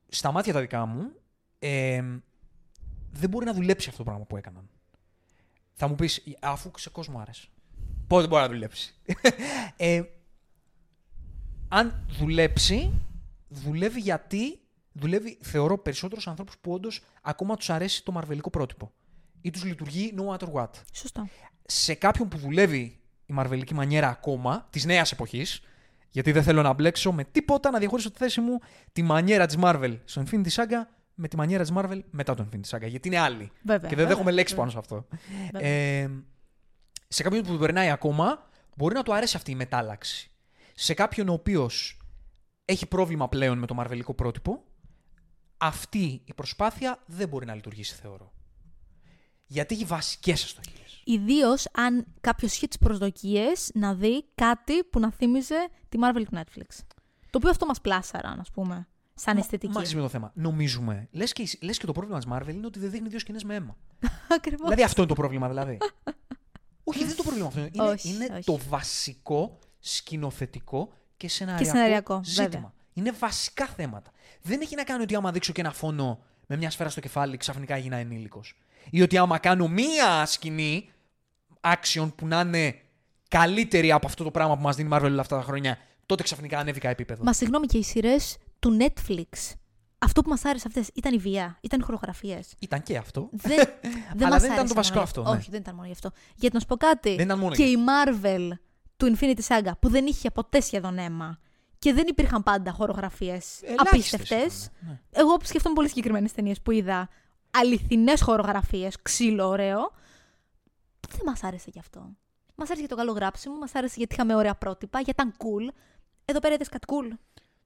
[0.08, 1.12] Στα μάτια τα δικά μου,
[1.58, 2.02] ε,
[3.12, 4.68] δεν μπορεί να δουλέψει αυτό το πράγμα που έκαναν.
[5.72, 7.48] Θα μου πεις, αφού σε κόσμο άρεσε.
[8.06, 8.94] Πότε μπορεί να δουλέψει;
[9.76, 10.02] ε,
[11.68, 12.92] αν δουλέψει,
[13.48, 14.62] δουλεύει γιατί
[14.92, 18.92] δουλεύει, θεωρώ, περισσότερους ανθρώπους που όντως ακόμα τους αρέσει το μαρβελικό πρότυπο.
[19.40, 20.70] Ή τους λειτουργεί no matter what.
[20.92, 21.28] Σωστό.
[21.66, 25.62] Σε κάποιον που δουλεύει η μαρβελική μανιέρα ακόμα, της νέας εποχής,
[26.10, 28.58] γιατί δεν θέλω να μπλέξω με τίποτα, να διαχωρίσω τη θέση μου
[28.92, 32.76] τη μανιέρα της Marvel στο Infinity Saga με τη μανιέρα της Marvel μετά το Infinity
[32.76, 32.88] Saga.
[32.88, 33.50] Γιατί είναι άλλη.
[33.62, 34.70] Βέβαια, και δεν βέβαια, δέχομαι λέξη βέβαια.
[34.70, 35.16] πάνω σε αυτό.
[35.52, 35.68] Βέβαια.
[35.68, 36.10] Ε,
[37.08, 40.30] σε κάποιον που τον περνάει ακόμα, μπορεί να του αρέσει αυτή η μετάλλαξη.
[40.74, 42.00] Σε κάποιον ο οποίος
[42.64, 44.62] έχει πρόβλημα πλέον με το μαρβελικό πρότυπο,
[45.56, 48.32] αυτή η προσπάθεια δεν μπορεί να λειτουργήσει, θεωρώ.
[49.52, 55.10] Γιατί έχει βασικές αστοχίες; Ιδίως αν κάποιος είχε τις προσδοκίες να δει κάτι που να
[55.10, 56.78] θύμιζε τη Marvel του Netflix.
[57.30, 59.72] Το οποίο αυτό μας πλάσαραν, α πούμε, σαν αισθητική.
[59.72, 60.32] Μάξι με το θέμα.
[60.34, 61.08] Νομίζουμε.
[61.10, 63.54] Λες και, λες και το πρόβλημα της Marvel είναι ότι δεν δείχνει δύο σκηνές με
[63.54, 63.76] αίμα.
[64.36, 64.60] Ακριβώς.
[64.62, 65.78] δηλαδή αυτό είναι το πρόβλημα, δηλαδή.
[66.84, 67.60] όχι, δεν είναι το πρόβλημα αυτό.
[67.60, 68.44] Είναι, Όχι, είναι όχι.
[68.44, 72.48] το βασικό σκηνοθετικό και σεναριακό, σεναριακό, ζήτημα.
[72.48, 72.72] βέβαια.
[72.92, 74.10] Είναι βασικά θέματα.
[74.42, 77.36] Δεν έχει να κάνει ότι άμα δείξω και ένα φόνο με μια σφαίρα στο κεφάλι,
[77.36, 78.54] ξαφνικά έγινα ενήλικος.
[78.90, 80.90] Ή ότι άμα κάνω μία σκηνή
[81.60, 82.74] action που να είναι
[83.28, 86.22] καλύτερη από αυτό το πράγμα που μας δίνει η Marvel όλα αυτά τα χρόνια, τότε
[86.22, 87.22] ξαφνικά ανέβηκα επίπεδο.
[87.24, 89.52] Μα συγγνώμη και οι σειρές του Netflix.
[89.98, 92.54] Αυτό που μας άρεσε αυτές ήταν η βία, ήταν οι χορογραφίες.
[92.58, 93.28] Ήταν και αυτό.
[93.32, 93.56] Δεν,
[94.16, 95.36] δεν Αλλά μας δεν ήταν άρεσε το βασικό μόνο αυτό, γι' ναι.
[95.36, 96.10] Όχι, δεν ήταν μόνο γι' αυτό.
[96.36, 97.14] Γιατί να σου πω κάτι.
[97.14, 98.50] Δεν ήταν μόνο και γι' η Marvel
[98.96, 101.38] του Infinity Saga που δεν είχε ποτέ σχεδόν αίμα
[101.78, 104.64] και δεν υπήρχαν πάντα χορογραφίες Ελάχιστες απίστευτες.
[104.64, 105.00] ήταν, ναι.
[105.10, 107.08] Εγώ σκέφτομαι πολύ συγκεκριμένες ταινίες που είδα
[107.52, 109.92] αληθινές χορογραφίες, ξύλο ωραίο.
[111.08, 112.00] Δεν μας άρεσε γι' αυτό.
[112.54, 115.74] Μας άρεσε για το καλό γράψιμο, μας άρεσε γιατί είχαμε ωραία πρότυπα, γιατί ήταν cool.
[116.24, 117.16] Εδώ πέρα είδες κάτι cool.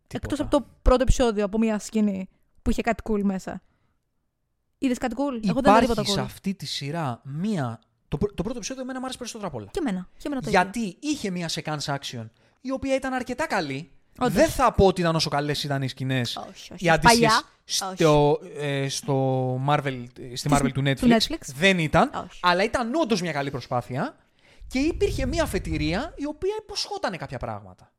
[0.06, 0.34] Τίποτα.
[0.34, 2.28] Εκτός από το πρώτο επεισόδιο από μια σκηνή
[2.62, 3.62] που είχε κάτι cool μέσα.
[4.78, 6.24] Είδες κάτι cool; Εγώ δεν είδα τίποτα Υπάρχει σε cool.
[6.24, 7.80] αυτή τη σειρά μία.
[8.08, 9.68] Το, πρω- το πρώτο επεισόδιο εμένα μου άρεσε περισσότερο από όλα.
[9.70, 10.08] Και εμένα.
[10.16, 10.60] Και εμένα το ίδιο.
[10.60, 12.26] Γιατί είχε μία sequence action
[12.60, 13.90] η οποία ήταν αρκετά καλή.
[14.18, 14.34] Όντως.
[14.34, 16.36] Δεν θα πω ότι ήταν όσο καλές ήταν οι σκηνές.
[16.36, 16.84] Όχι, όχι.
[16.84, 17.42] Οι αντίστοιχε Παλιά.
[17.68, 21.38] Στο, ε, στο Marvel, στη Marvel του Netflix, του Netflix.
[21.55, 22.10] δεν ήταν.
[22.28, 22.38] Όχι.
[22.43, 24.16] Αλλά ήταν όντως μια καλή προσπάθεια.
[24.66, 27.93] Και υπήρχε μια αφετηρία η οποία υποσχόταν κάποια πράγματα.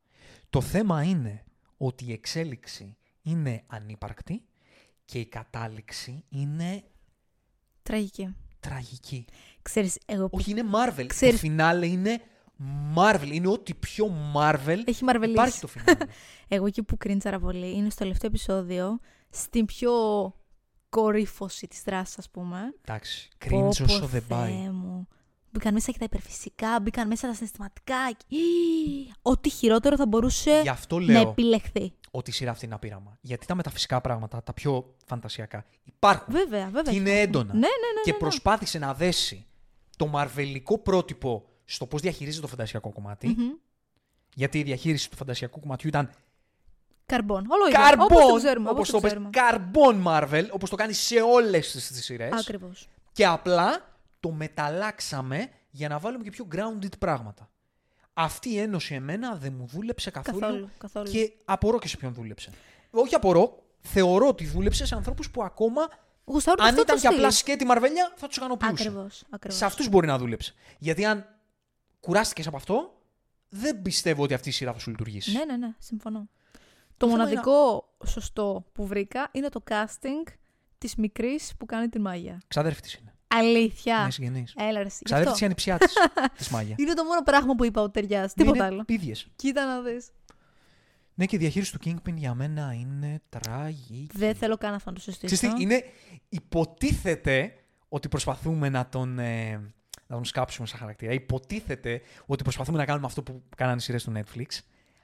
[0.50, 1.44] Το θέμα είναι
[1.76, 4.42] ότι η εξέλιξη είναι ανύπαρκτη
[5.04, 6.82] και η κατάληξη είναι
[7.82, 8.34] Τραγική.
[8.60, 9.24] τραγική.
[9.62, 11.04] Ξέρεις, εγώ που Όχι, είναι Marvel.
[11.06, 12.20] Ξέρεις- Το φινάλε είναι
[12.96, 13.28] Marvel.
[13.32, 15.38] Είναι ό,τι πιο Marvel έχει μαρβελίσει.
[15.38, 16.04] υπάρχει το φινάλε.
[16.48, 18.98] Εγώ εκεί που κρίντζαρα πολύ είναι στο τελευταίο επεισόδιο,
[19.30, 19.92] στην πιο
[20.88, 22.74] κορύφωση της δράσης, ας πούμε.
[22.84, 24.52] Εντάξει, Πω, κρίνεις πω, όσο δεν Θεέ πάει.
[24.52, 25.08] μου.
[25.50, 27.96] Μπήκαν μέσα και τα υπερφυσικά, μπήκαν μέσα τα συναισθηματικά.
[28.26, 28.36] Ή,
[29.22, 31.92] Ό,τι χειρότερο θα μπορούσε Γι' αυτό να λέω επιλεχθεί.
[32.10, 33.18] ότι η σειρά αυτή είναι ένα πείραμα.
[33.20, 36.34] Γιατί τα μεταφυσικά πράγματα, τα πιο φαντασιακά, υπάρχουν.
[36.34, 36.82] Βέβαια, βέβαια.
[36.92, 37.28] και είναι υπάρχουν.
[37.28, 37.52] έντονα.
[37.52, 38.00] Ναι, ναι, ναι.
[38.04, 38.18] και ναι, ναι.
[38.22, 39.46] προσπάθησε να δέσει
[39.96, 43.28] το μαρβελικό πρότυπο στο πώς διαχειρίζεται το φαντασιακό κομμάτι.
[43.28, 43.50] Μμμ.
[44.34, 46.10] Γιατί η διαχείριση του φαντασιακού κομματιού ήταν
[47.08, 47.46] Καρμπόν.
[47.48, 47.78] Όλο ίδιο.
[47.80, 48.06] καρμπόν.
[48.10, 48.68] Όπως το ξέρουμε.
[48.70, 49.30] όπως Όπως το το πες, ξέρουμε.
[49.30, 52.32] καρμπόν Marvel, όπως το κάνει σε όλες τις σειρές.
[52.32, 52.88] Ακριβώς.
[53.12, 57.48] Και απλά το μεταλλάξαμε για να βάλουμε και πιο grounded πράγματα.
[58.14, 60.40] Αυτή η ένωση εμένα δεν μου δούλεψε καθόλου.
[60.40, 61.10] Καθόλου, καθόλου.
[61.10, 62.50] Και απορώ και σε ποιον δούλεψε.
[62.90, 65.88] Όχι απορώ, θεωρώ ότι δούλεψε σε ανθρώπους που ακόμα,
[66.24, 67.18] Γουστάρουν αν αυτό ήταν το και στυλ.
[67.18, 68.72] απλά σκέτη μαρβέλια, θα τους ικανοποιούσε.
[68.72, 69.58] Ακριβώς, ακριβώς.
[69.58, 70.54] Σε αυτούς μπορεί να δούλεψε.
[70.78, 71.26] Γιατί αν
[72.00, 73.02] κουράστηκες από αυτό,
[73.48, 75.32] δεν πιστεύω ότι αυτή η σειρά θα σου λειτουργήσει.
[75.32, 76.28] Ναι, ναι, ναι, συμφωνώ.
[76.98, 80.32] Το, Το θέμα μοναδικό σωστό που βρήκα είναι το casting
[80.78, 82.40] της μικρής που κάνει την Μάγια.
[82.48, 83.12] Ξαδέρφη της είναι.
[83.28, 84.00] Αλήθεια.
[84.00, 84.54] Είναι συγγενής.
[84.56, 84.96] Έλα ρε, εσύ.
[84.98, 85.32] Γι' Ξαδέρφη αυτό.
[85.32, 85.92] της ανιψιά της.
[86.38, 86.74] της Μάγια.
[86.78, 88.34] Είναι το μόνο πράγμα που είπα ότι ταιριάζει.
[88.34, 88.84] Τίποτα άλλο.
[88.84, 89.14] Πίδιε.
[89.36, 90.10] Κοίτα να δεις.
[91.14, 94.08] Ναι, και η διαχείριση του Kingpin για μένα είναι τραγική.
[94.12, 95.34] Δεν θέλω καν αυτό να το συζητήσω.
[95.34, 95.84] Ξέρεις τι, είναι,
[96.28, 97.54] υποτίθεται
[97.88, 99.50] ότι προσπαθούμε να τον, ε,
[100.06, 101.12] να τον σκάψουμε σαν χαρακτήρα.
[101.12, 104.46] Υποτίθεται ότι προσπαθούμε να κάνουμε αυτό που κάνανε οι σειρές του Netflix.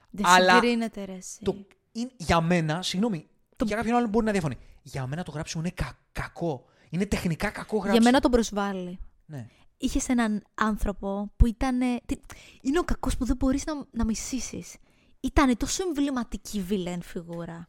[0.09, 1.39] Δεν αλλά συγκρίνεται ρε εσύ.
[1.43, 1.65] Το,
[1.95, 4.57] είναι, για μένα, συγγνώμη, Το- για κάποιον άλλον μπορεί να διαφωνεί.
[4.81, 6.65] Για μένα το γράψιμο είναι κα- κακό.
[6.89, 7.91] Είναι τεχνικά κακό γράψιμο.
[7.93, 8.99] Για μένα τον προσβάλλει.
[9.25, 9.47] Ναι.
[9.77, 11.79] Είχες έναν άνθρωπο που ήταν.
[12.05, 12.19] τι-
[12.61, 14.75] Είναι ο κακός που δεν μπορείς να, να μισήσεις.
[15.19, 17.67] Ήταν τόσο εμβληματική βιλέν φιγούρα.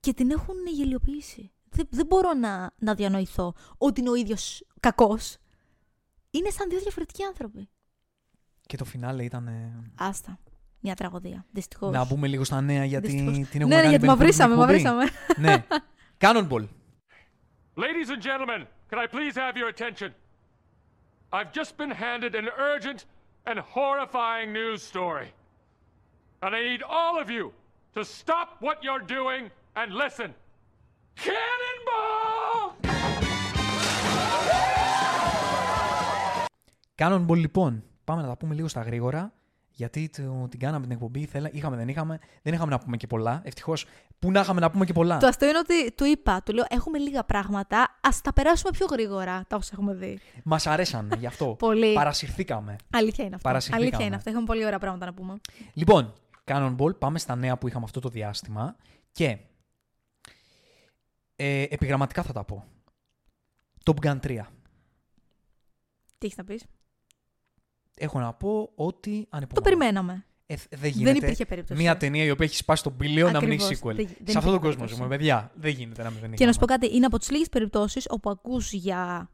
[0.00, 1.50] Και την έχουν γελιοποιήσει.
[1.70, 5.36] Δεν, δεν μπορώ να, να διανοηθώ ότι είναι ο ίδιος κακός.
[6.30, 7.68] Είναι σαν δύο διαφορετικοί άνθρωποι.
[8.66, 9.46] Και το φινάλε ήταν.
[9.46, 10.38] ε, Άστα.
[10.80, 11.44] Μια τραγωδία.
[11.50, 11.90] Δυστυχώ.
[11.90, 13.34] Να μπούμε λίγο στα νέα γιατί Δυστυχώς.
[13.48, 14.72] την έχουμε Ναι, ναι, κάνει γιατί με μαυρίσαμε, εκπομπή.
[14.72, 15.04] μαυρίσαμε.
[15.36, 15.64] ναι.
[16.20, 16.64] Cannonball.
[17.84, 18.60] Ladies and gentlemen,
[18.90, 20.10] can I please have your attention?
[21.36, 22.98] I've just been handed an urgent
[23.48, 25.28] and horrifying news story.
[26.44, 27.44] And I need all of you
[27.96, 29.42] to stop what you're doing
[29.80, 30.28] and listen.
[31.26, 32.62] Cannonball!
[36.94, 37.82] Cannonball λοιπόν.
[38.04, 39.32] Πάμε να τα πούμε λίγο στα γρήγορα.
[39.78, 43.06] Γιατί το, την κάναμε την εκπομπή, θέλα, είχαμε, δεν είχαμε, δεν είχαμε να πούμε και
[43.06, 43.40] πολλά.
[43.44, 43.86] Ευτυχώς,
[44.18, 45.18] πού να είχαμε να πούμε και πολλά.
[45.18, 48.86] Το αστείο είναι ότι του είπα, του λέω: Έχουμε λίγα πράγματα, ας τα περάσουμε πιο
[48.90, 50.18] γρήγορα τα όσα έχουμε δει.
[50.44, 51.54] Μας αρέσανε γι' αυτό.
[51.58, 51.92] Πολύ.
[51.92, 52.76] Παρασυρθήκαμε.
[52.90, 53.48] Αλήθεια είναι αυτό.
[53.48, 53.86] Παρασυρθήκαμε.
[53.86, 54.30] Αλήθεια είναι αυτό.
[54.30, 55.40] Έχουμε πολύ ωραία πράγματα να πούμε.
[55.72, 56.12] Λοιπόν,
[56.44, 58.76] Cannonball, πάμε στα νέα που είχαμε αυτό το διάστημα
[59.12, 59.38] και
[61.36, 62.64] ε, επιγραμματικά θα τα πω.
[63.84, 64.40] Top Gun 3.
[66.18, 66.64] Τι έχεις να πεις;
[67.98, 69.48] Έχω να πω ότι ανυπομονώ.
[69.54, 70.24] Το περιμέναμε.
[70.46, 71.80] Ε, θ- δεν γίνεται υπήρχε περίπτωση.
[71.82, 73.92] μια ταινία η οποία έχει σπάσει τον πήλιο να μην έχει Ακριβώς.
[73.92, 73.96] sequel.
[73.96, 74.94] Δεν- δεν Σε αυτόν τον υπήρχε κόσμο περίπτωση.
[74.94, 75.50] ζούμε, παιδιά.
[75.54, 76.80] Δεν γίνεται να μην δεν Και να σου πω είχαμε.
[76.86, 79.30] κάτι, είναι από τις λίγες περιπτώσεις όπου ακούς για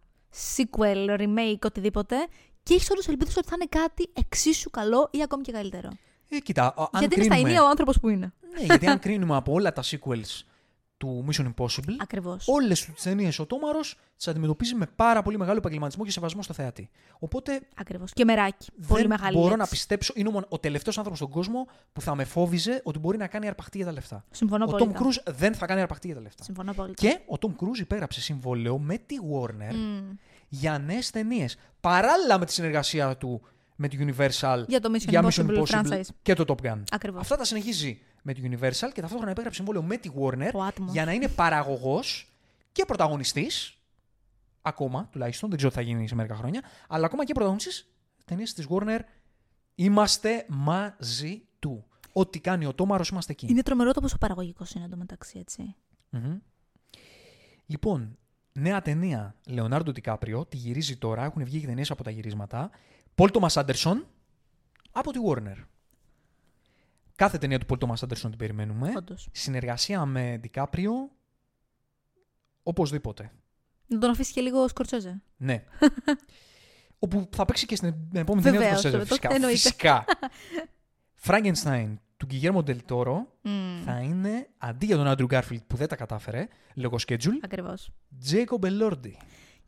[0.57, 2.17] sequel, remake, οτιδήποτε
[2.63, 5.89] και έχεις όλου ελπίδες ότι θα είναι κάτι εξίσου καλό ή ακόμη και καλύτερο.
[6.29, 7.49] Ε, κοίτα, α- αν Γιατί είναι στα κρίνουμε...
[7.51, 8.33] ενία ο άνθρωπος που είναι.
[8.59, 10.43] Ναι, γιατί αν κρίνουμε από όλα τα sequels
[11.05, 12.45] του Mission Impossible, Ακριβώς.
[12.49, 13.81] όλες τις ταινίες ο Τόμαρο
[14.17, 16.91] τις αντιμετωπίζει με πάρα πολύ μεγάλο επαγγελματισμό και σεβασμό στο θεατή.
[17.19, 18.13] Οπότε Ακριβώς.
[18.13, 18.71] Και μεράκι.
[18.89, 19.35] Πολύ δεν μεγάλη.
[19.37, 19.59] μπορώ έτσι.
[19.59, 20.13] να πιστέψω.
[20.17, 23.27] Είναι ο, μον- ο τελευταίος άνθρωπος στον κόσμο που θα με φόβιζε ότι μπορεί να
[23.27, 24.25] κάνει αρπαχτή για τα λεφτά.
[24.31, 24.91] Συμφωνώ Ο πολύ.
[24.95, 26.43] Tom Cruise δεν θα κάνει αρπαχτή για τα λεφτά.
[26.45, 26.95] Συμφωνώ πολύ.
[26.95, 30.11] Και ο Tom Cruise υπέγραψε συμβόλαιο με τη Warner Μμ.
[30.49, 31.57] για νέες ταινίες.
[31.81, 33.43] Παράλληλα με τη συνεργασία του
[33.77, 36.01] με τη Universal Για το Mission Impossible franchise.
[36.23, 36.83] και το Top Gun.
[36.91, 37.21] Ακριβώς.
[37.21, 40.93] Αυτά τα συνεχίζει με τη Universal και ταυτόχρονα υπέγραψε συμβόλαιο με τη Warner Ο άτομος.
[40.93, 42.33] για να είναι παραγωγός
[42.73, 43.79] και πρωταγωνιστής.
[44.63, 47.89] Ακόμα τουλάχιστον, δεν ξέρω τι θα γίνει σε μερικά χρόνια, αλλά ακόμα και πρωταγωνιστής
[48.25, 48.99] ταινίε της Warner.
[49.75, 51.85] Είμαστε μαζί του.
[52.13, 53.47] Ό,τι κάνει ο Τόμαρος, είμαστε εκεί.
[53.51, 55.75] Είναι τρομερό το πόσο παραγωγικός είναι εντωμεταξύ, έτσι.
[56.11, 56.39] Μμμ.
[57.67, 58.19] Λοιπόν,
[58.53, 62.71] νέα ταινία Λεωνάρντο Τικάπριο, τη γυρίζει τώρα, έχουν βγει και ταινίες από τα γυρίσματα.
[63.15, 64.07] Πολ Τόμας Άντερσον
[64.93, 65.57] από τη Warner.
[67.15, 68.93] Κάθε ταινία του Πολ Τόμας Άντερσον την περιμένουμε.
[68.97, 69.29] Όντως.
[69.33, 70.93] Συνεργασία με Τικάπριο,
[72.63, 73.31] οπωσδήποτε.
[73.87, 75.23] Να τον αφήσει και λίγο σκορτσόζε.
[75.37, 75.65] Ναι.
[76.99, 79.35] Όπου θα παίξει και στην επόμενη ταινία του Βεβαίως, Σκορσέζε, βέβαια, φυσικά.
[79.35, 79.57] εννοείται.
[79.59, 80.05] φυσικά.
[81.27, 83.17] Frankenstein του Guillermo del Toro
[83.47, 83.83] Mm.
[83.85, 87.91] θα είναι αντί για τον Άντρου Γκάρφιλτ που δεν τα κατάφερε λόγω schedule, Ακριβώς.
[88.31, 89.13] Jacob Elordi.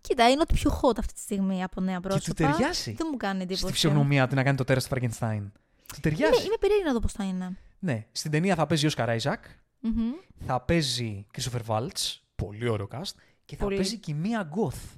[0.01, 2.25] Κοίτα, είναι ότι πιο hot αυτή τη στιγμή από νέα πρόσωπα.
[2.25, 2.93] του ταιριάζει.
[2.93, 3.63] Δεν μου κάνει εντύπωση.
[3.63, 5.51] Στη φυσιογνωμία του να κάνει το τέρας του Frankenstein.
[5.87, 6.47] Του Ναι, ταιριάζει.
[6.47, 7.57] είμαι περίεργη να δω πώς θα είναι.
[7.79, 8.07] Ναι.
[8.13, 9.37] Στην ταινία θα παίζει ο Oscar Isaac,
[9.81, 10.13] Μμμ.
[10.47, 13.13] θα παίζει Christopher Waltz, πολύ ωραίο cast,
[13.45, 13.77] και θα Πολύ.
[13.77, 14.97] παίζει και η Μία Goth.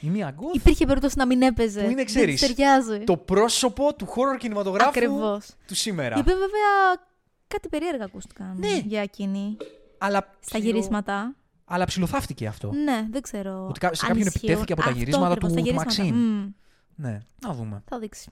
[0.00, 1.78] Η Μία Goth, Υπήρχε περίπτωση να μην έπαιζε.
[1.80, 3.04] Που είναι, Δεν ξέρεις, της ταιριάζει.
[3.04, 5.50] το πρόσωπο του horror κινηματογράφου Ακριβώς.
[5.66, 6.16] του σήμερα.
[6.16, 7.06] Η οποία βέβαια
[7.48, 8.82] κάτι περίεργα ακούστηκαν Ναι.
[8.86, 9.56] για εκείνη.
[9.98, 11.34] Αλλά, Στα ψιλο- γυρίσματα.
[11.64, 12.72] αλλά ψηλοθάφτηκε αυτό.
[12.72, 13.66] Ναι, δεν ξέρω.
[13.68, 14.42] Ότι κα- σε αν κάποιον ισχύουν.
[14.44, 16.02] επιτέθηκε από τα Αυτό γυρίσματα ακριβώς, του- τα του γυρίσματα.
[16.02, 16.14] Μαξίν.
[16.14, 16.52] Μμ,
[16.94, 17.82] Ναι, να δούμε.
[17.88, 18.30] θα δείξει.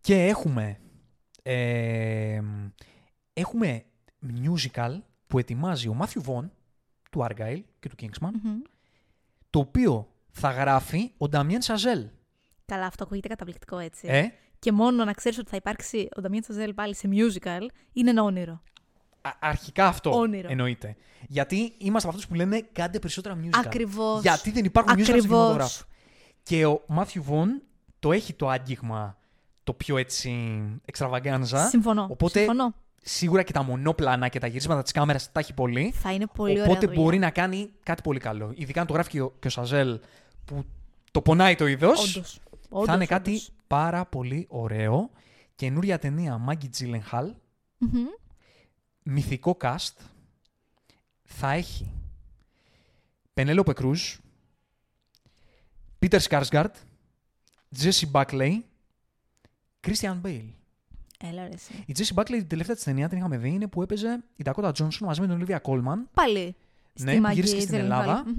[0.00, 0.78] Και έχουμε,
[1.42, 2.40] ε,
[3.32, 3.84] έχουμε
[4.44, 6.52] musical που ετοιμάζει ο Μάθιου Βον
[7.10, 8.60] του Argyle και του Kingsman, Μμμ.
[9.50, 12.06] το οποίο θα γράφει ο Νταμιέν Σαζέλ.
[12.66, 14.06] Καλά, αυτό ακούγεται καταπληκτικό έτσι.
[14.10, 14.28] Ε,
[14.58, 17.60] Και μόνο να ξέρεις ότι θα υπάρξει ο Νταμιέν Τσαζέλ πάλι σε musical
[17.92, 18.62] είναι ένα όνειρο.
[19.22, 20.48] α- αρχικά αυτό Όνειρο.
[20.50, 20.96] εννοείται.
[21.28, 23.62] Γιατί είμαστε από αυτούς που λένε κάντε περισσότερα musical.
[23.64, 24.22] Ακριβώς.
[24.22, 25.30] Γιατί δεν υπάρχουν musical στο Ακριβώς.
[25.36, 25.84] κινηματογράφο.
[26.42, 27.62] Και ο Μάθιου Βον
[27.98, 29.18] το έχει το άγγιγμα
[29.64, 31.68] το πιο έτσι εξτραβαγκάνζα.
[31.68, 32.06] Συμφωνώ.
[32.10, 32.74] Οπότε Συμφωνώ.
[33.02, 35.92] σίγουρα και τα μονόπλανα και τα γυρίσματα της κάμερα τα έχει πολύ.
[35.96, 36.64] Θα είναι πολύ ωραία.
[36.64, 37.02] Οπότε δουλειά.
[37.02, 38.52] μπορεί να κάνει κάτι πολύ καλό.
[38.54, 40.00] Ειδικά αν το γράφει και ο, και ο Σαζέλ
[40.44, 40.64] που
[41.10, 42.16] το πονάει το είδος.
[42.16, 42.40] Όντως.
[42.70, 43.52] Θα Όντως, είναι κάτι όντως.
[43.66, 45.10] πάρα πολύ ωραίο.
[45.54, 47.30] Καινούρια ταινία Maggie Gyllenhaal.
[47.78, 48.06] Μμμ.
[49.02, 49.94] Μυθικό cast.
[51.22, 51.90] Θα έχει
[53.34, 54.14] Πενέλοπε Κρούζ,
[55.98, 56.74] Πίτερ Σκάρσγκαρτ,
[57.74, 58.64] Τζέσι Μπάκλεϊ,
[59.80, 60.44] Κρίστιαν Μπέιλ.
[61.24, 61.84] Έλα ρε εσύ.
[61.86, 64.72] Η Τζέσι Μπάκλεϊ την τελευταία της ταινία την είχαμε δει είναι που έπαιζε η Ντακότα
[64.72, 66.08] Τζόνσον μαζί με τον Ολίβια Κόλμαν.
[66.14, 66.56] Πάλι.
[67.00, 67.80] Ναι, στη που Maggie γύρισε και στην Gyllenhaal.
[67.80, 68.22] Ελλάδα.
[68.26, 68.34] Μμμ.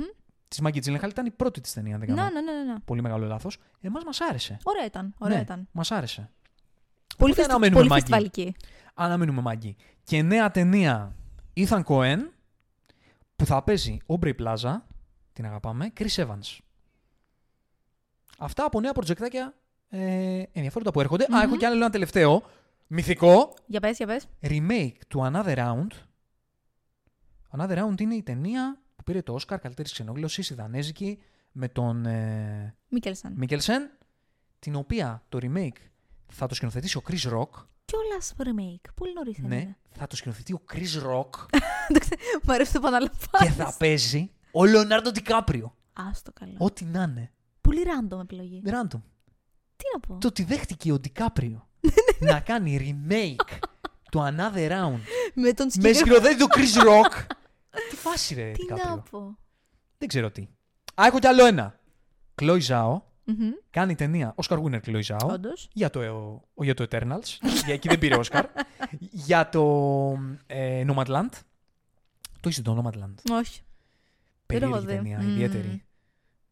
[0.48, 2.72] Της Maggie Gyllenhaal ήταν η πρώτη της ταινία, αν δεν Ναι, κάνω ναι, ναι, ναι,
[2.72, 2.80] ναι.
[2.86, 3.58] πολύ μεγάλο λάθος.
[3.82, 4.58] Εμάς μας άρεσε.
[4.64, 5.14] Ωραία ήταν.
[5.18, 5.68] Ωραία ναι, ήταν.
[5.72, 6.22] Μας άρεσε.
[6.22, 6.32] Πολύ,
[7.18, 7.50] Οπότε φεστι...
[7.52, 7.96] αναμένουμε πολύ Maggie.
[7.96, 8.56] φεστιβαλική.
[8.94, 9.76] Αναμένουμε Maggie.
[10.04, 11.16] Και νέα ταινία
[11.54, 12.20] Ethan Coen
[13.36, 14.76] που θα παίζει Aubrey Plaza,
[15.34, 16.58] την αγαπάμε, Chris Evans.
[18.38, 19.54] Αυτά από νέα προτζεκτάκια
[19.94, 21.24] ε, ενδιαφέροντα που ερχονται.
[21.36, 22.44] Α, έχω κι άλλο ένα τελευταίο.
[22.88, 23.54] Μυθικό.
[23.66, 24.28] Για πες, για πες.
[24.42, 25.88] Remake του Another Round.
[27.58, 31.20] Another Round είναι η ταινία που πήρε το Oscar καλύτερης ξενόγλωση, η Δανέζικη,
[31.52, 33.34] με τον ε, Μίκελσαν.
[33.36, 33.92] Μίκελσεν,
[34.60, 35.78] την οποία το remake
[36.28, 37.50] θα το σκηνοθετήσει ο Chris Rock.
[37.86, 38.90] Κιόλας remake.
[38.96, 39.78] Πολύ νωρίς Ναι, είναι.
[39.92, 41.30] θα το σκηνοθετεί ο Chris Rock
[42.44, 43.56] Μ' αρέσει το και επαναλαμβάνεις.
[43.56, 45.76] θα παίζει ο Λεωνάρντο Τικάπριο.
[45.94, 46.54] Άστο καλά.
[46.58, 47.32] Ό,τι να είναι.
[47.62, 48.62] Πολύ random επιλογή.
[48.66, 49.00] Random.
[49.82, 51.68] Τι να πω; Το ότι δέχτηκε ο Τικάπριο
[52.20, 53.58] να κάνει remake
[54.12, 54.99] του Another Round
[55.34, 55.95] Με τον με συγκεκριμένο.
[55.95, 57.26] σκηνοθέτη του Chris Rock.
[57.90, 59.03] Τι φάση ρε Τι να Τικάπριο.
[59.12, 59.38] πω.
[59.98, 60.41] Δεν ξέρω τι.
[60.95, 61.80] Α, έχω κι άλλο ένα.
[62.36, 63.34] Κλόι Ζάο, Μμ.
[63.44, 63.52] Μμμ.
[63.70, 65.68] Κάνει ταινία Oscar winner Chloe Zhao Όντως.
[65.74, 66.02] για το,
[66.53, 67.38] για το Eternals.
[67.66, 68.44] για εκεί δεν πήρε Oscar.
[69.12, 69.64] για το
[70.48, 71.30] ε, Nomadland.
[72.40, 73.14] Το είσαι το Nomadland.
[73.32, 73.62] Όχι.
[74.45, 74.94] Δεν το έχω Περίεργη δει.
[74.95, 75.30] ταινία, Μμμ.
[75.30, 75.84] ιδιαίτερη.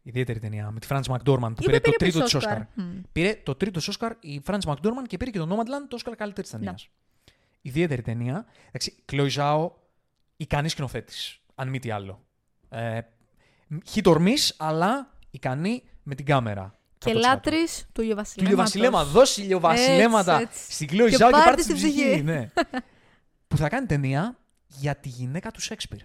[0.03, 2.61] Ιδιαίτερη ταινία με τη Frances McDormand που Είπε πήρε το πήρε τρίτο επίσης της Oscar.
[2.73, 2.83] Μμ.
[3.11, 6.13] Πήρε το τρίτο της Oscar η Frances McDormand και πήρε και το Nomadland το Oscar
[6.17, 6.89] καλύτερης ταινίας.
[6.89, 7.33] Ναι.
[7.61, 8.45] Ιδιαίτερη ταινία.
[8.67, 9.69] Εντάξει, Chloe Zhao,
[10.37, 12.25] ικανής σκηνοθέτης, αν μη τι άλλο.
[12.69, 12.99] Ε,
[13.93, 16.73] hit or miss, αλλά ικανή με την κάμερα.
[16.97, 17.15] Και 100%.
[17.19, 18.73] λάτρης του Του ηλιοβασιλέματος.
[18.73, 20.71] ηλιοβασιλέμα, δώσει ηλιοβασιλέματα Έτσι, έτσι.
[20.73, 22.07] στην Chloe Και Zhao και πάρτε πάρτε στην στην ψυχή.
[22.09, 22.23] ψυχή.
[22.23, 22.49] ναι.
[23.47, 25.99] που θα κάνει ταινία για τη γυναίκα του Σέξπιρ.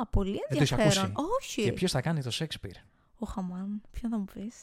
[0.00, 1.10] Α, πολύ Δεν το έχεις ενδιαφέρον.
[1.16, 1.36] ακούσει.
[1.38, 1.62] Όχι.
[1.62, 2.72] Και ποιος θα κάνει το Σέξπιρ.
[3.18, 3.80] Ο Χαμάν.
[3.90, 4.54] Ποιον θα μου πεις;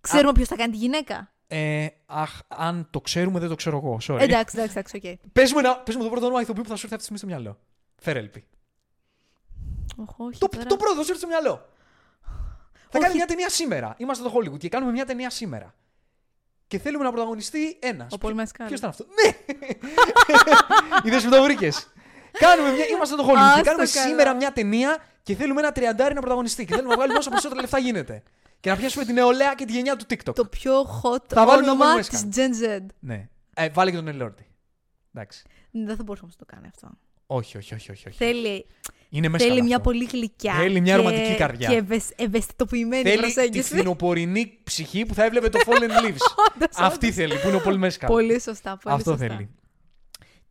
[0.00, 1.30] Ξέρουμε ποιος θα κάνει τη γυναίκα.
[1.48, 3.98] Ε, αχ, αν το ξέρουμε, δεν το ξέρω εγώ.
[4.02, 4.20] Sorry.
[4.20, 5.32] Εντάξει, εντάξει, εντάξει, οκ.
[5.32, 7.16] Πες μου, ένα, πες μου το πρώτο όνομα ηθοποιού που θα σου έρθει αυτή τη
[7.16, 7.58] στιγμή στο μυαλό.
[7.96, 8.46] Φέρελπι.
[9.96, 10.64] Οχ, Όχι, Το, τώρα.
[10.66, 11.68] το πρώτο, θα σου έρθει στο μυαλό.
[12.88, 13.00] Θα Όχι.
[13.02, 13.94] κάνει μια ταινία σήμερα.
[13.98, 15.74] Είμαστε στο Hollywood και κάνουμε μια ταινία σήμερα.
[16.66, 18.12] Και θέλουμε να πρωταγωνιστεί ένας.
[18.12, 18.66] Ο Πολ Μεσκάλ.
[18.66, 19.36] Ποιος ήταν αυτό; Ναι!
[21.04, 21.92] Είδες που το βρήκες;
[22.38, 22.84] Κάνουμε μια...
[22.86, 24.06] Είμαστε στο Hollywood και Άστο κάνουμε καλά.
[24.08, 26.64] σήμερα μια ταινία και θέλουμε ένα τριαντάρι να πρωταγωνιστεί.
[26.64, 28.22] Και θέλουμε να βγάλουμε όσο περισσότερα λεφτά γίνεται.
[28.60, 30.34] Και να πιάσουμε την νεολαία και τη γενιά του TikTok.
[30.34, 32.22] Το πιο hot Θα βάλουμε τον Πολ όνομα Μεσκάλ.
[32.28, 32.86] της Gen Z.
[32.98, 33.28] Ναι.
[33.54, 34.46] Ε, βάλε και τον Ελόρτη.
[35.14, 35.42] Εντάξει.
[35.70, 36.88] Δεν θα μπορούσε να το κάνει αυτό.
[37.26, 37.90] Όχι, όχι, όχι.
[37.90, 38.16] όχι, όχι.
[38.16, 38.66] Θέλει,
[39.08, 39.88] Είναι μέσα θέλει καλά μια αυτό.
[39.90, 40.54] πολύ γλυκιά.
[40.54, 41.68] Θέλει μια και- ρομαντική καρδιά.
[41.68, 43.74] Και ευαισ- ευαισθητοποιημένη Θέλει τη προσέγγιση.
[43.74, 46.52] φθινοπορεινή ψυχή που θα έβλεπε το Fallen Leaves.
[46.54, 47.16] Όντως, Αυτή όντως.
[47.18, 48.08] θέλει, που είναι ο Πολ Μέσκαλ.
[48.10, 48.78] Πολύ σωστά.
[48.82, 49.26] Πολύ Αυτό σωστά.
[49.26, 49.48] θέλει.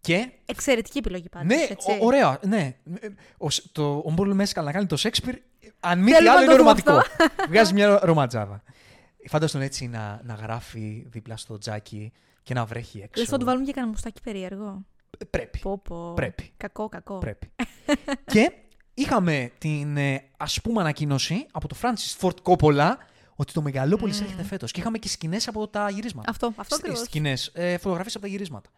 [0.05, 0.31] Και.
[0.45, 1.91] Εξαιρετική επιλογή πάντως, Ναι, έτσι.
[1.91, 2.75] ω- ωραία, ναι.
[3.37, 5.35] Ο, σ- το, ο Πολ Μέσκαλ να κάνει το Σέξπιρ,
[5.79, 7.01] αν μη τι Θέλουμε άλλο, να είναι το δούμε ρομαντικό.
[7.49, 8.63] Βγάζει μια ρομαντζάδα.
[9.27, 12.11] Φάνταστον έτσι να, να γράφει δίπλα στο τζάκι
[12.43, 13.09] και να βρέχει έξω.
[13.15, 14.85] Δεν θα του βάλουμε και κανένα μουστάκι περίεργο.
[15.17, 15.59] Ε, Πρέπει.
[15.59, 16.13] Πω, πω.
[16.13, 16.53] Πρέπει.
[16.57, 17.17] Κακό, κακό.
[17.17, 17.51] Πρέπει.
[18.33, 18.51] και
[18.93, 22.91] είχαμε την ε, ας πούμε ανακοίνωση από το Francis Ford Coppola
[23.35, 24.71] ότι το Μεγαλόπολης έρχεται φέτος.
[24.71, 26.29] Και είχαμε και σκηνές από τα γυρίσματα.
[26.29, 26.99] Αυτό, αυτό ακριβώς.
[26.99, 28.69] Σκηνές, ε, φωτογραφίες από τα γυρίσματα.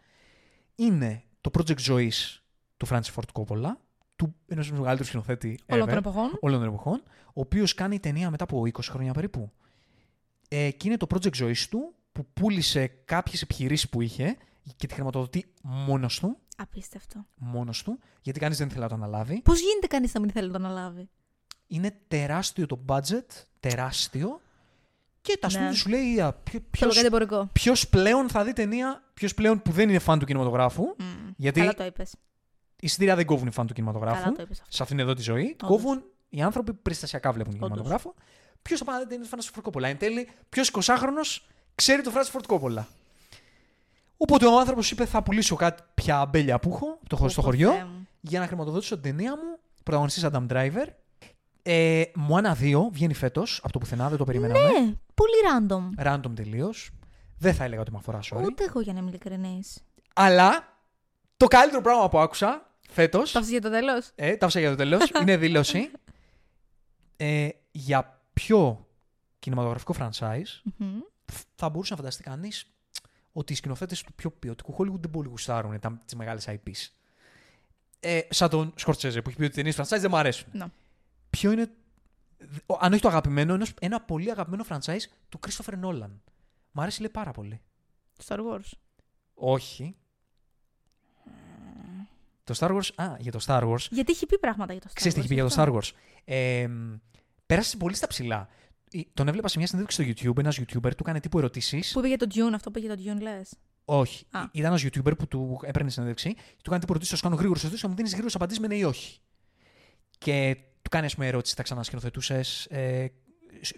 [0.80, 2.42] Είναι το project ζωής
[2.76, 3.70] του Francis Ford Coppola,
[4.16, 6.38] του ενός μεγαλύτερους σκηνοθέτη Όλων ever, των εποχών.
[6.40, 9.50] όλων των εποχών, ο οποίος κάνει ταινία μετά από 20 χρόνια περίπου.
[10.48, 14.36] Ε, και είναι το project ζωής του που πούλησε κάποιες επιχειρήσεις που είχε
[14.76, 17.26] και τη χρηματοδοτεί μόνος του Απίστευτο.
[17.34, 19.40] μόνος του, γιατί κανείς δεν ήθελε να το αναλάβει.
[19.42, 21.08] Πώς γίνεται κανείς να μην θέλει να το αναλάβει;
[21.66, 23.26] Είναι τεράστιο το budget,
[23.60, 24.40] τεράστιο.
[25.20, 25.52] Και τα Ναι.
[25.52, 27.48] στούντιο σου λέει α, ποιο- Θέλω ποιος, κάτι εμπορικό.
[27.52, 30.82] ποιος πλέον θα δει ταινία, ποιος πλέον που δεν είναι φαν του κινηματογράφου.
[30.98, 31.04] Μμ.
[31.36, 32.12] Γιατί Καλά το είπες.
[32.12, 32.16] οι
[32.80, 34.22] εισιτήρια δεν κόβουν οι φαν του κινηματογράφου.
[34.22, 34.72] Καλά το είπες αυτό.
[34.76, 35.56] Σε αυτήν εδώ τη ζωή.
[35.62, 35.68] Όντως.
[35.68, 37.76] Κόβουν οι άνθρωποι που περιστασιακά βλέπουν τον Όντως.
[37.78, 38.14] κινηματογράφο.
[38.62, 39.88] Ποιος θα πάει να δει ταινία του Φράνσι Φορτκόπολα.
[39.88, 41.40] Εν τέλει, ποιος 20χρονο
[41.74, 42.88] ξέρει τον Φράνσι Φορτκόπολα.
[44.16, 47.46] Οπότε ο άνθρωπος είπε: Θα πουλήσω κάτι πια αμπέλια που έχω το, Πω, στο πω,
[47.46, 48.08] χωριό Θεέ μου.
[48.20, 49.58] για να χρηματοδοτήσω την ταινία μου.
[49.82, 50.86] Πρωταγωνιστής Adam Driver.
[51.62, 54.60] Ε, Μουάνα 2 βγαίνει φέτος από το πουθενά, δεν το περιμέναμε.
[54.60, 56.06] Ναι, πολύ random.
[56.06, 56.90] Random τελείως.
[57.38, 58.44] Δεν θα έλεγα ότι με αφορά, sorry.
[58.44, 59.84] Ούτε εγώ για να είμαι ειλικρινής.
[60.14, 60.78] Αλλά
[61.36, 63.18] το καλύτερο πράγμα που άκουσα φέτο.
[63.18, 65.10] Το άφησε για το τέλος; Ε, τα άφησα για το τέλος.
[65.20, 65.90] είναι δήλωση.
[67.16, 68.86] Ε, για ποιο
[69.38, 70.70] κινηματογραφικό franchise
[71.54, 72.66] θα μπορούσε να φανταστεί κανείς
[73.32, 76.90] ότι οι σκηνοθέτες του πιο ποιοτικού Hollywood δεν πολύ γουστάρουν τις μεγάλες IPs.
[78.00, 80.48] Ε, σαν τον Σκορτσέζε που έχει πει ότι οι ταινίες franchise δεν μου αρέσουν.
[80.52, 80.64] Ναι.
[81.30, 81.70] Ποιο είναι,
[82.66, 86.10] ο- αν όχι το αγαπημένο, ένας- ένα πολύ αγαπημένο franchise του Christopher Nolan.
[86.72, 87.60] Μ' αρέσει λέει πάρα πολύ.
[88.26, 88.70] Star Wars.
[89.34, 89.96] Όχι.
[92.44, 92.88] Το Star Wars.
[92.94, 93.86] Α, για το Star Wars.
[93.90, 94.94] Γιατί έχει πει πράγματα για το Star Wars.
[94.96, 95.72] Ξέρεις τι έχει πει για το αυτό.
[95.72, 95.90] Star Wars.
[96.24, 96.94] Ε, μ,
[97.46, 98.48] πέρασε πολύ στα ψηλά.
[98.92, 100.38] Ε, Τον έβλεπα σε μια συνέντευξη στο YouTube.
[100.38, 101.92] Ένας YouTuber του έκανε τύπου ερωτήσεις.
[101.92, 103.54] Που είπε για το Dune, αυτό που είπε για το Dune, λες.
[103.84, 104.26] Όχι.
[104.30, 104.40] Α.
[104.40, 106.34] Ε, Ήταν ένας YouTuber που του έπαιρνε συνέντευξη.
[106.34, 107.10] και Του κάνει τύπου ερωτήσεις.
[107.10, 107.84] Θα σου κάνω γρήγορες ερωτήσεις.
[107.84, 109.20] Θα μου δίνεις γρήγορες απαντήσεις με ναι ή όχι.
[110.18, 111.54] Και του κάνει, ας πούμε, ερώτηση.
[111.54, 113.06] Θα ξανασκηνοθετούσες ε,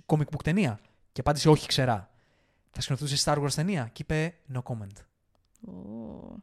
[0.06, 0.80] comic book ταινία;
[1.12, 2.10] Και απάντησε όχι, ξερά.
[2.70, 5.04] Θα σκηνοθετούσες Star Wars ταινία; Και είπε no comment.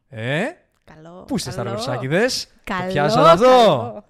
[0.07, 0.45] Ε,
[0.83, 1.23] Καλό.
[1.23, 1.73] πού είστε Star καλό.
[1.73, 2.85] Wars σάκηδες; Καλό.
[2.85, 3.45] Το πιάσατε αυτό.
[3.45, 4.03] καλό.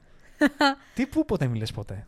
[0.94, 2.08] Τι που ποτέ μιλες ποτέ;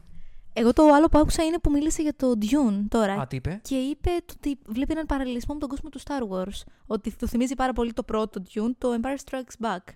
[0.54, 3.14] Εγώ το άλλο που άκουσα είναι που μίλησε για το Dune τώρα.
[3.14, 6.30] Α, τι είπε; Και είπε το ότι βλέπει έναν παραλληλισμό με τον κόσμο του Star
[6.30, 6.62] Wars.
[6.86, 9.94] Ότι του θυμίζει πάρα πολύ το πρώτο Dune, το Empire Strikes Back.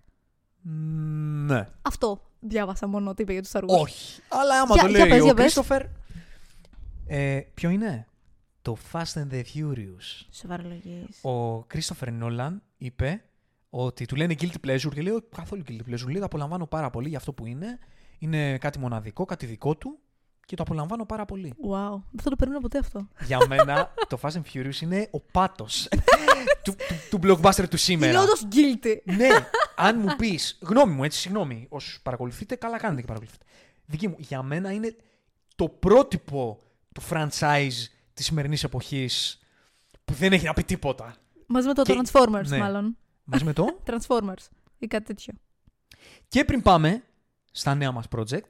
[0.61, 1.67] Μ, Ναι.
[1.81, 3.79] Αυτό διάβασα μόνο ότι είπε για το Star Wars.
[3.81, 4.21] Όχι.
[4.27, 5.43] Αλλά άμα Για- το για λέει πες, ο για πες.
[5.43, 5.81] Κρίστοφερ.
[7.07, 8.05] Ε, ποιο είναι;
[8.61, 10.25] Το Fast and the Furious.
[10.31, 11.07] Σοβαρολογίες.
[11.21, 13.23] Ο Κρίστοφερ Νόλαν είπε
[13.69, 16.05] ότι του λένε guilty pleasure και λέει «Όχι, καθόλου guilty pleasure.
[16.05, 17.79] Λέει το απολαμβάνω πάρα πολύ για αυτό που είναι.
[18.19, 19.99] Είναι κάτι μοναδικό, κάτι δικό του
[20.45, 21.53] και το απολαμβάνω πάρα πολύ.
[21.69, 21.89] Wow.
[22.11, 23.07] Δεν θα το περίμενα ποτέ αυτό.
[23.25, 25.87] για μένα το Fast and Furious είναι ο πάτος
[26.63, 28.11] του, του, του blockbuster του σήμερα.
[28.11, 28.97] Είναι όντω guilty.
[29.15, 29.27] ναι,
[29.75, 33.45] αν μου πεις, γνώμη μου, έτσι, συγγνώμη, όσους παρακολουθείτε, καλά κάνετε και παρακολουθείτε.
[33.85, 34.95] Δική μου, για μένα είναι
[35.55, 36.59] το πρότυπο
[36.93, 39.39] του franchise της σημερινής εποχής
[40.05, 41.15] που δεν έχει να πει τίποτα.
[41.45, 42.57] Μαζί με το Και- Transformers, ναι.
[42.57, 42.97] μάλλον.
[43.23, 44.45] Μαζί με το; Transformers
[44.77, 45.33] ή κάτι τέτοιο.
[46.27, 47.03] και πριν πάμε
[47.51, 48.49] στα νέα μας project,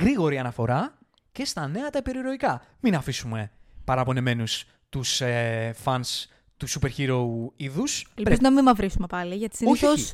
[0.00, 0.98] γρήγορη αναφορά
[1.36, 2.62] και στα νέα τα υπερηρωικά.
[2.80, 3.50] Μην αφήσουμε
[3.84, 6.24] παραπονεμένους τους ε, fans
[6.56, 7.26] του super hero
[7.56, 8.06] είδους.
[8.14, 10.12] Ελπίζω να μην μαυρίσουμε πάλι, γιατί Όχι, συνήθως όχι.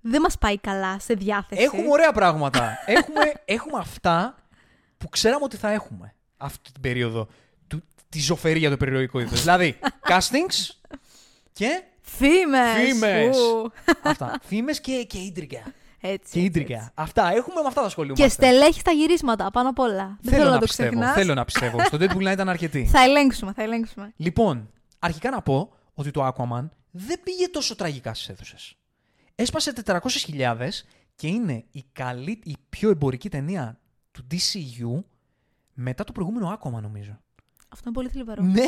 [0.00, 1.62] δεν μας πάει καλά σε διάθεση.
[1.62, 2.78] Έχουμε ωραία πράγματα.
[2.96, 4.34] έχουμε, έχουμε αυτά
[4.98, 7.28] που ξέραμε ότι θα έχουμε αυτή την περίοδο
[7.66, 9.40] του, τη ζωφερή για το περιοδικό είδος.
[9.40, 9.78] δηλαδή,
[10.10, 10.70] castings
[11.52, 12.82] και Φήμες!
[12.84, 13.36] Φήμες.
[14.02, 14.38] αυτά.
[14.42, 15.62] Φήμες και, και ίντρικα.
[16.06, 16.32] Έτσι.
[16.32, 16.74] Και έτσι, ίντρικα.
[16.74, 16.90] έτσι.
[16.94, 17.28] Αυτά.
[17.32, 18.14] Έχουμε με αυτά τα σχολεία.
[18.14, 20.18] Και στελέχη στα γυρίσματα πάνω απ' όλα.
[20.20, 20.88] Δεν θέλω, να, το πιστεύω.
[20.90, 21.14] ξεχνάς.
[21.14, 21.84] Θέλω να πιστεύω.
[21.84, 22.86] Στο Deadpool να ήταν αρκετή.
[22.86, 24.12] Θα ελέγξουμε, θα ελέγξουμε.
[24.16, 28.74] Λοιπόν, αρχικά να πω ότι το Aquaman δεν πήγε τόσο τραγικά στις αίθουσες.
[29.34, 30.68] Έσπασε 400.000
[31.14, 33.78] και είναι η, καλή, η πιο εμπορική ταινία
[34.10, 35.02] του DCU
[35.74, 37.18] μετά το προηγούμενο Aquaman, νομίζω.
[37.68, 38.42] Αυτό είναι πολύ θλιβερό.
[38.42, 38.66] ναι,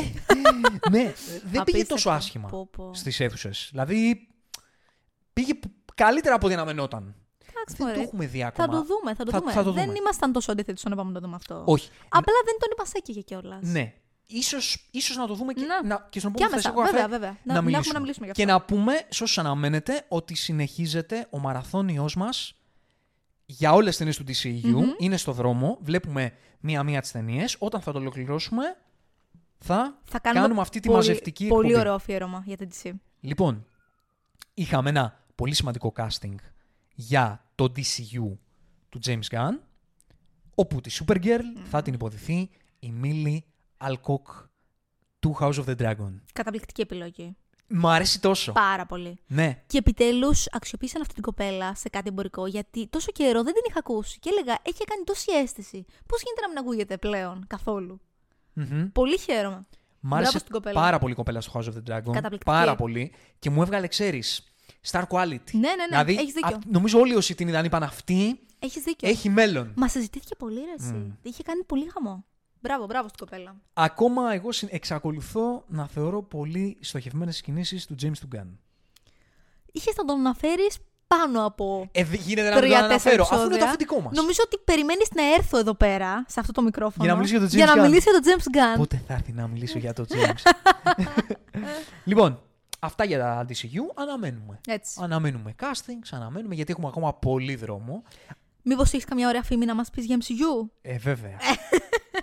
[0.91, 1.03] ναι.
[1.23, 1.93] Δεν πήγε Απίστευτο.
[1.93, 2.93] τόσο άσχημα Πω, πω.
[2.93, 3.67] στις αίθουσες.
[3.71, 4.27] Δηλαδή,
[5.33, 7.15] πήγε π- καλύτερα από ό,τι αναμενόταν.
[7.69, 7.93] Εντάξει, Δεν μωρέ.
[7.97, 8.67] το έχουμε δει ακόμα.
[8.67, 9.51] Θα το δούμε, θα το Θα- δούμε.
[9.51, 9.97] θα το Δεν δούμε.
[9.97, 11.63] ήμασταν τόσο αντίθετοι στο να πάμε να το δούμε αυτό.
[11.65, 11.89] Όχι.
[12.09, 13.59] Απλά δεν τον είπα σέκυγε κιόλας.
[13.61, 13.93] Ναι.
[14.29, 15.83] Ίσως, ίσως να το δούμε και, Να.
[15.87, 17.29] να, και στον Και επόμενο άμεσα, θεσικό βέβαια, καφέ βέβαια.
[17.29, 17.93] Να- να, να έχουμε μιλήσουμε.
[17.93, 18.53] να μιλήσουμε γι' και αυτό.
[18.53, 22.53] να πούμε σε όσους αναμένετε ότι συνεχίζεται ο μαραθώνιος μας
[23.45, 24.83] για όλες τις ταινίες του DCU.
[24.97, 25.77] Είναι στο δρόμο.
[25.81, 27.55] Βλέπουμε μία-μία τις ταινίες.
[27.59, 28.63] Όταν θα το ολοκληρώσουμε
[29.59, 31.79] θα, Θα κάνουμε, κάνουμε αυτή τη πολύ, μαζευτική Πολύ εκπομπή.
[31.79, 32.91] ωραίο αφιέρωμα για την DC.
[33.19, 33.65] Λοιπόν,
[34.53, 36.35] είχαμε ένα πολύ σημαντικό casting
[36.95, 38.37] για το DCU
[38.89, 39.59] του James Gunn,
[40.55, 43.39] όπου τη Supergirl θα την υποδηθεί η Millie
[43.87, 44.45] Alcock
[45.19, 46.13] του House of the Dragon.
[46.33, 47.35] Καταπληκτική επιλογή.
[47.67, 48.51] Μ' αρέσει τόσο.
[48.51, 49.19] Πάρα πολύ.
[49.27, 49.63] Ναι.
[49.67, 53.79] Και επιτέλους αξιοποίησαν αυτή την κοπέλα σε κάτι εμπορικό, γιατί τόσο καιρό δεν την είχα
[53.79, 54.19] ακούσει.
[54.19, 55.85] Και έλεγα, έχει κάνει τόση αίσθηση.
[56.07, 58.01] Πώς γίνεται να μην ακούγεται πλέον καθόλου;
[58.53, 58.91] Μμμ.
[58.91, 59.67] Πολύ χαίρομαι.
[59.99, 60.81] Μ' άρεσε στην κοπέλα.
[60.81, 62.11] πάρα πολύ η κοπέλα στο House of the Dragon.
[62.11, 62.43] Καταπληκτική.
[62.45, 63.13] Πάρα πολύ.
[63.39, 64.43] Και μου έβγαλε, ξέρεις,
[64.91, 65.51] star quality.
[65.51, 66.55] Ναι, ναι, ναι, Δηλαδή, έχεις δίκιο.
[66.55, 69.09] απ- νομίζω όλοι όσοι την είδαν είπαν αυτή Έχεις δίκιο.
[69.09, 69.71] έχει μέλλον.
[69.75, 71.13] Μα συζητήθηκε πολύ ρε, εσύ.
[71.21, 72.25] Είχε κάνει πολύ χαμό.
[72.61, 73.55] Μπράβο, μπράβο στην κοπέλα.
[73.73, 78.47] Ακόμα εγώ συν- εξακολουθώ να θεωρώ πολύ στοχευμένες κινήσεις του James του Gunn.
[79.71, 80.77] Είχες να τον αναφέρεις
[81.07, 83.59] πάνω από Ε, δεν γίνεται να μην το τρία-τέσσερα αναφέρω, αφού είναι επεισόδια.
[83.59, 84.15] το αφεντικό μας.
[84.15, 87.03] Νομίζω ότι περιμένεις να έρθω εδώ πέρα, σε αυτό το μικρόφωνο.
[87.03, 87.87] Για να μιλήσει για τον για James να Gunn.
[87.89, 88.77] μιλήσει για τον James Gunn.
[88.77, 90.51] Πότε θα έρθει να μιλήσω για το James.
[92.09, 92.41] λοιπόν,
[92.79, 93.81] αυτά για τα DCU.
[93.95, 94.59] Αναμένουμε.
[94.67, 94.99] Έτσι.
[95.03, 98.03] Αναμένουμε castings, αναμένουμε γιατί έχουμε ακόμα πολύ δρόμο.
[98.61, 100.69] Μήπως έχεις καμιά ωραία φήμη να μας πεις για MCU.
[100.81, 101.37] Ε, βέβαια.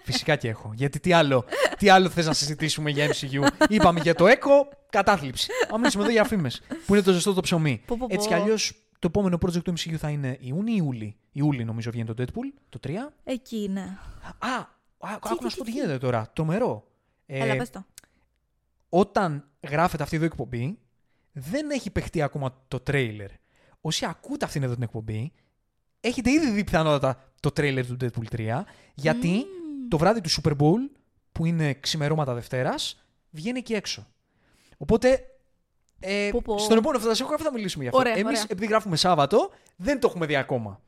[0.02, 0.72] Φυσικά και έχω.
[0.74, 1.44] Γιατί τι άλλο,
[1.78, 3.47] τι άλλο θες να συζητήσουμε για MCU.
[3.68, 5.51] Είπαμε για το ECHO, κατάθλιψη.
[5.74, 7.82] Α μιλήσουμε εδώ για φήμες, που είναι το ζεστό το ψωμί.
[7.86, 8.14] Πω, πω, πω.
[8.14, 11.16] Έτσι κι αλλιώς το επόμενο project του MCU θα είναι Ιούνιο ή Ιούλη.
[11.32, 12.90] Ιούλη νομίζω βγαίνει το Deadpool, το 3.
[13.24, 13.98] Εκεί είναι.
[14.39, 14.66] Α, α,
[14.98, 15.82] άκου τι, να σου πω τι, τι τι.
[15.82, 16.31] γίνεται τώρα.
[16.32, 16.86] Τρομερό.
[17.26, 17.85] Ε, Έλα, πες το.
[18.96, 20.78] Όταν γράφεται αυτή εδώ η εκπομπή,
[21.32, 23.30] δεν έχει παιχτεί ακόμα το τρέιλερ.
[23.80, 25.32] Όσοι ακούτε αυτήν εδώ την εκπομπή,
[26.00, 28.62] έχετε ήδη δει πιθανότατα το τρέιλερ του Deadpool 3,
[28.94, 29.44] γιατί
[29.88, 30.96] το βράδυ του Super Bowl,
[31.32, 34.06] που είναι ξημερώματα Δευτέρας, βγαίνει εκεί έξω.
[34.76, 35.24] Οπότε,
[36.00, 36.58] ε, Πω, πω.
[36.58, 38.02] στον επόμενο φαντασιακό καφέ θα μιλήσουμε για αυτό.
[38.08, 38.44] Ωραία, Εμείς, ωραία.
[38.48, 40.80] επειδή γράφουμε Σάββατο, δεν το έχουμε δει ακόμα.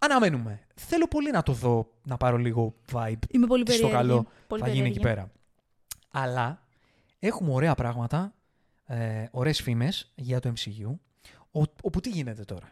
[0.00, 0.60] Αναμένουμε.
[0.74, 4.08] Θέλω πολύ να το δω, να πάρω λίγο vibe Είμαι πολύ τι στο περίεργη.
[4.08, 5.30] καλό Πολύ θα γίνει εκεί περίεργη.
[6.10, 6.24] πέρα.
[6.24, 6.65] Αλλά
[7.26, 8.34] έχουμε ωραία πράγματα,
[8.86, 10.98] ε, ωραίες φήμες για το MCU,
[11.52, 12.70] ο- όπου τι γίνεται τώρα;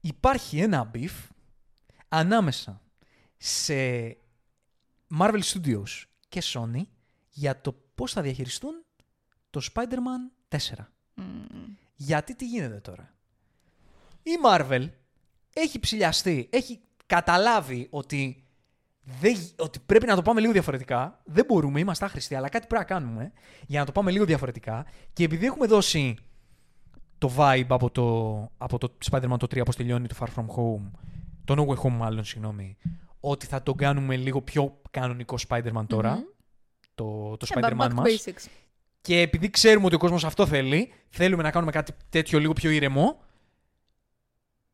[0.00, 1.28] Υπάρχει ένα beef
[2.08, 2.80] ανάμεσα
[3.36, 3.74] σε
[5.18, 6.82] Marvel Studios και Sony
[7.30, 8.84] για το πώς θα διαχειριστούν
[9.50, 10.92] το Spider-Man 4.
[11.94, 13.14] Γιατί τι γίνεται τώρα;
[14.22, 14.90] Η Marvel
[15.54, 18.43] έχει ψηλιαστεί, έχει καταλάβει ότι,
[19.04, 21.20] δεν, ότι πρέπει να το πάμε λίγο διαφορετικά.
[21.24, 23.32] Δεν μπορούμε, είμαστε άχρηστοι, αλλά κάτι πρέπει να κάνουμε
[23.66, 24.86] για να το πάμε λίγο διαφορετικά.
[25.12, 26.16] Και επειδή έχουμε δώσει
[27.18, 30.90] το vibe από το, από το Spider-Man το 3 πώς τελειώνει το Far From Home,
[31.44, 32.76] το No Way Home μάλλον, συγγνώμη,
[33.20, 36.24] ότι θα το κάνουμε λίγο πιο κανονικό Spider-Man τωρα
[36.94, 38.06] το, το Ε, back Spider-Man to μας.
[38.08, 38.48] basics.
[39.00, 42.70] Και επειδή ξέρουμε ότι ο κόσμος αυτό θέλει, θέλουμε να κάνουμε κάτι τέτοιο λίγο πιο
[42.70, 43.22] ήρεμο.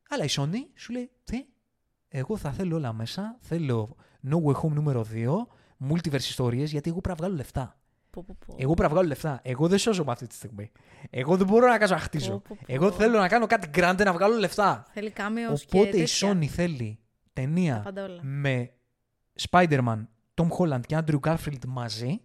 [0.09, 1.45] Αλλά η Sony σου λέει, τι,
[2.07, 3.95] εγώ θα θέλω όλα μέσα, θέλω
[4.29, 5.27] No Way Home νούμερο 2,
[5.89, 7.75] multiverse ιστορίες, γιατί εγώ πρέπει να βγάλω λεφτά.
[8.09, 8.55] Πω, πω, πω.
[8.57, 9.39] Εγώ πρέπει να βγάλω λεφτά.
[9.43, 10.71] Εγώ δεν σώζομαι αυτή τη στιγμή.
[11.09, 12.31] Εγώ δεν μπορώ να κάνω να χτίζω.
[12.31, 12.73] Πω, πω, πω.
[12.73, 14.85] Εγώ θέλω να κάνω κάτι grande να βγάλω λεφτά.
[14.93, 16.31] Θέλει κάμεο και Οπότε η τέτοια.
[16.33, 16.99] Sony θέλει
[17.33, 18.19] ταινία Τα πάντα όλα.
[18.23, 18.71] με
[19.49, 22.21] Spider-Man, Tom Holland και Andrew Garfield μαζί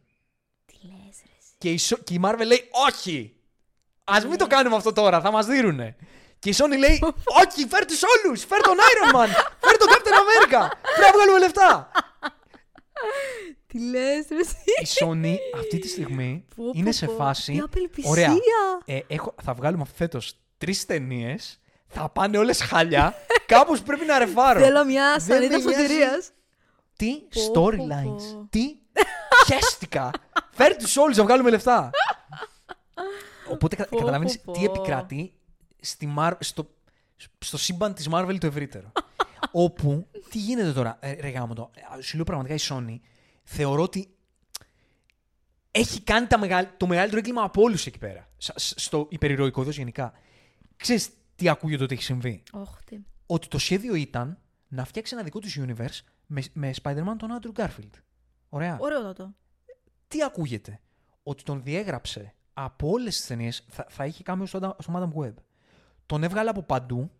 [0.67, 1.33] Τι λες ρε.
[1.39, 1.55] εσύ.
[1.59, 3.37] και η, Sο- και η Marvel λέει όχι.
[4.05, 5.97] Α μην το κάνουμε αυτό τώρα, θα μας δίνουνε.
[6.47, 6.99] Και η Sony λέει
[7.45, 8.45] όχι, φέρ τους όλους.
[8.45, 9.29] Φέρ τον Iron Man.
[9.61, 10.69] Φέρ τον Captain America.
[10.83, 11.91] Πρέπει να βγάλουμε λεφτά.
[13.67, 14.37] Τι Τι λες, ρε.
[14.41, 17.13] εσύ; Η Sony αυτή τη στιγμή Πω, πω, είναι σε πω.
[17.13, 17.53] φάση.
[17.53, 18.11] Τι απελπισία.
[18.11, 18.33] Ωραία.
[18.85, 21.61] Ε, έχω, θα βγάλουμε φέτος τρεις ταινίες.
[21.89, 23.15] Θα πάνε όλες χάλια.
[23.47, 24.61] Κάπως πρέπει να ρεφάρω.
[24.61, 25.83] Θέλω μια Δεν σανίδα με νοιάζει.
[25.83, 26.23] σωτηρία.
[26.97, 28.05] Τι Πω, storylines.
[28.05, 28.47] πω, πω.
[28.51, 28.77] Τι
[29.47, 30.11] χέστηκα.
[30.57, 31.91] Φέρ τους όλους να βγάλουμε λεφτά.
[33.51, 34.65] Οπότε κα- Πω, καταλαβαίνεις πω, τι πω.
[34.65, 35.33] επικρατεί
[35.87, 36.71] στη Mar- στο,
[37.39, 38.93] στο σύμπαν της Marvel το ευρύτερο.
[39.53, 43.01] Όπου, τι γίνεται τώρα, ε, ρε γάμο το, ε, σου λέω πραγματικά η Sony,
[43.45, 44.09] θεωρώ ότι
[45.71, 48.29] έχει κάνει τα μεγαλ- το μεγαλύτερο έγκλημα από όλους εκεί πέρα.
[48.37, 50.13] Σ- σ- Στο υπερηρωικό είδο γενικά.
[50.77, 52.99] Ξέρεις τι ακούγεται ότι έχει συμβεί; Όχ, τι.
[53.27, 54.39] Ότι το σχέδιο ήταν
[54.69, 57.91] να φτιάξει ένα δικό του universe με, με Spider-Man τον Andrew Garfield.
[58.49, 58.77] Ωραία.
[58.81, 59.35] Ωραίο το.
[60.09, 60.81] Τι ακούγεται;
[61.23, 63.65] Ότι τον διέγραψε από όλες τις ταινίες.
[63.69, 65.35] Θα, θα είχε κάμιο στο, στο Madame Web.
[66.07, 67.11] Τον έβγαλε από παντού.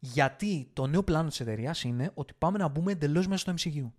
[0.00, 3.90] Γιατί το νέο πλάνο της εταιρείας είναι ότι πάμε να μπούμε εντελώς μέσα στο MCU.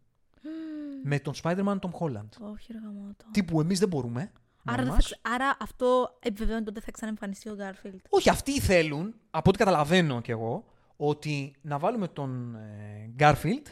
[1.04, 2.30] με τον Spider-Man Tom Holland.
[2.40, 3.26] Όχι, ρε γαμώτο.
[3.32, 4.32] Τύπου εμείς δεν μπορούμε.
[4.66, 5.04] Άρα, μόνοι δεν θα μας.
[5.06, 8.00] ξε- Άρα αυτό επιβεβαιώνει ότι δεν θα ξαναεμφανιστεί ο Γκάρφιλντ.
[8.10, 10.66] Όχι, αυτοί θέλουν, από ό,τι καταλαβαίνω κι εγώ,
[10.98, 13.66] ότι να βάλουμε τον ε, Garfield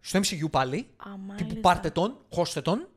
[0.00, 0.76] στο MCU πάλι.
[0.96, 1.60] Α, Τύπου μάλιστα.
[1.60, 2.88] πάρτε τον, χώστε τον.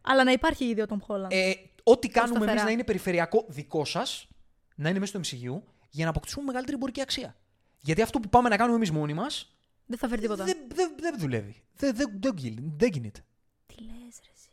[0.00, 1.32] Αλλά να υπάρχει ήδη ο Τόμ Χόλαντ.
[1.32, 1.52] Ε,
[1.82, 2.56] ό,τι κάνουμε σταθερά.
[2.56, 4.28] εμεί να είναι περιφερειακό δικό σας,
[4.76, 5.62] να είναι μέσα στο MCU,
[5.96, 7.36] για να αποκτήσουμε μεγαλύτερη εμπορική αξία.
[7.80, 9.56] Γιατί αυτό που πάμε να κάνουμε εμείς μόνοι μας
[9.86, 10.44] δεν θα φέρει τίποτα.
[10.44, 11.62] δεν δεν- δεν δουλεύει.
[11.76, 13.20] Δεν δεν- δεν γι- δεν γίνεται.
[13.66, 13.94] Τι λες,
[14.24, 14.30] ρε.
[14.34, 14.48] εσύ.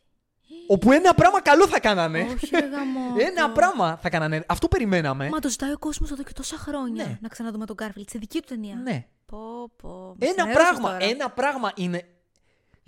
[0.66, 2.20] Όπου ένα πράγμα καλό θα κάνανε.
[2.20, 3.20] Όχι, ρε γαμώτο.
[3.28, 4.44] Ένα πράγμα θα κάνανε.
[4.48, 5.28] Αυτό περιμέναμε.
[5.28, 7.04] Μα το ζητάει ο κόσμος εδώ και τόσα χρόνια.
[7.04, 7.18] Ναι.
[7.20, 8.74] Να ξαναδούμε τον Γκάρφιλντ σε δική του ταινία.
[8.74, 9.06] Ναι.
[9.26, 10.14] Πω, πω.
[10.18, 10.90] Με Ένα ξενέρωσες πράγμα.
[10.98, 11.04] τώρα.
[11.10, 12.08] Ένα πράγμα είναι.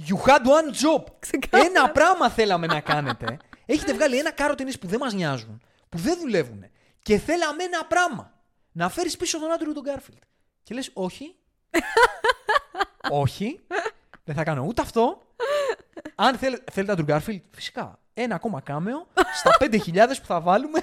[0.08, 1.04] You had one job.
[1.18, 1.70] Ξεκάθαρα.
[1.70, 3.36] Ένα πράγμα θέλαμε να κάνετε.
[3.66, 6.64] Έχετε βγάλει ένα κάρο ταινίες που δεν μας νοιάζουν, που δεν δουλεύουν.
[7.02, 8.34] Και θέλαμε ένα πράγμα.
[8.76, 10.18] Να φέρεις πίσω τον άντρο του τον Γκάρφιλντ.
[10.62, 11.36] Και λες, όχι.
[13.22, 13.60] όχι.
[14.24, 15.22] Δεν θα κάνω ούτε αυτό.
[16.14, 17.98] Αν θέλ, θέλετε άντρο Γκάρφιλντ, φυσικά.
[18.14, 20.80] Ένα ακόμα κάμεο στα 5.000 που θα βάλουμε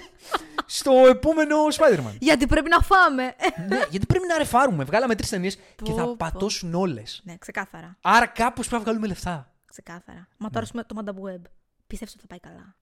[0.66, 2.16] στο επόμενο Spider-Man.
[2.20, 3.36] Γιατί πρέπει να φάμε.
[3.68, 4.84] ναι, γιατί πρέπει να ρεφάρουμε.
[4.84, 6.16] Βγάλαμε τρεις ταινίες και Πω, θα πω.
[6.16, 7.22] πατώσουν όλες.
[7.24, 7.98] ναι, ξεκάθαρα.
[8.02, 9.54] Άρα κάπως πρέπει να βγάλουμε λεφτά.
[9.66, 10.28] Ξεκάθαρα.
[10.38, 10.84] Μα τώρα ναι.
[10.84, 11.42] το Madame Web.
[11.88, 12.76] Πιστεύω ότι θα πάει καλά.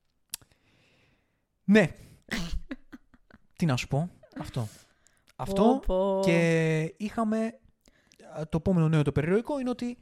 [1.63, 1.91] Ναι.
[3.57, 4.09] Τι να σου πω.
[4.39, 4.67] Αυτό.
[5.41, 6.19] Αυτό πω.
[6.23, 7.59] και είχαμε
[8.39, 9.97] α, το επόμενο νέο το περιεροϊκό είναι ότι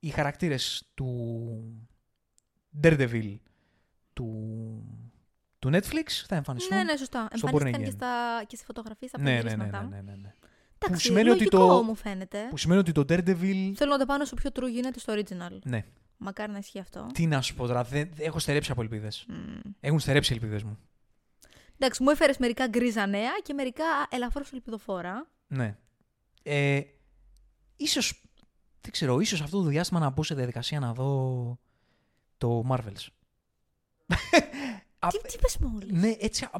[0.00, 1.18] οι χαρακτήρες του
[2.82, 3.36] Daredevil
[4.12, 4.28] του,
[5.58, 6.76] του Netflix θα εμφανιστούν.
[6.76, 7.28] Ναι, ναι, σωστά.
[7.34, 7.94] στο Εμφανίστηκαν Born και, Again.
[7.94, 9.82] στα, και σε φωτογραφίε από ναι, ναι, ναι, γυρίσματα.
[9.82, 10.34] ναι, ναι, ναι, ναι.
[10.78, 12.46] Εντάξει, σημαίνει ότι λογικό το- μου φαίνεται.
[12.50, 13.72] Που σημαίνει ότι το Daredevil...
[13.74, 15.58] Θέλω να το πάνω όσο πιο true γίνεται στο original.
[15.64, 15.84] Ναι.
[16.16, 17.06] Μακάρι να ισχύει αυτό.
[17.14, 19.24] Τι να σου πω τώρα, δεν, δεν- έχω στερέψει από ελπίδες.
[19.28, 19.70] Μμ.
[19.80, 20.78] Έχουν στερέψει οι ελπίδες μου.
[21.78, 25.28] Εντάξει, μου έφερες μερικά γκρίζα νέα και μερικά ελαφρώς ελπιδοφόρα.
[25.46, 25.76] Ναι.
[26.42, 26.80] Ε,
[27.76, 28.22] ίσως,
[28.80, 31.58] δεν ξέρω, ίσως αυτό το διάστημα να μπω σε διαδικασία να δω
[32.38, 33.06] το Marvels.
[34.98, 36.50] Α, Τι, τι πες μόλις; ναι, έτσι, α,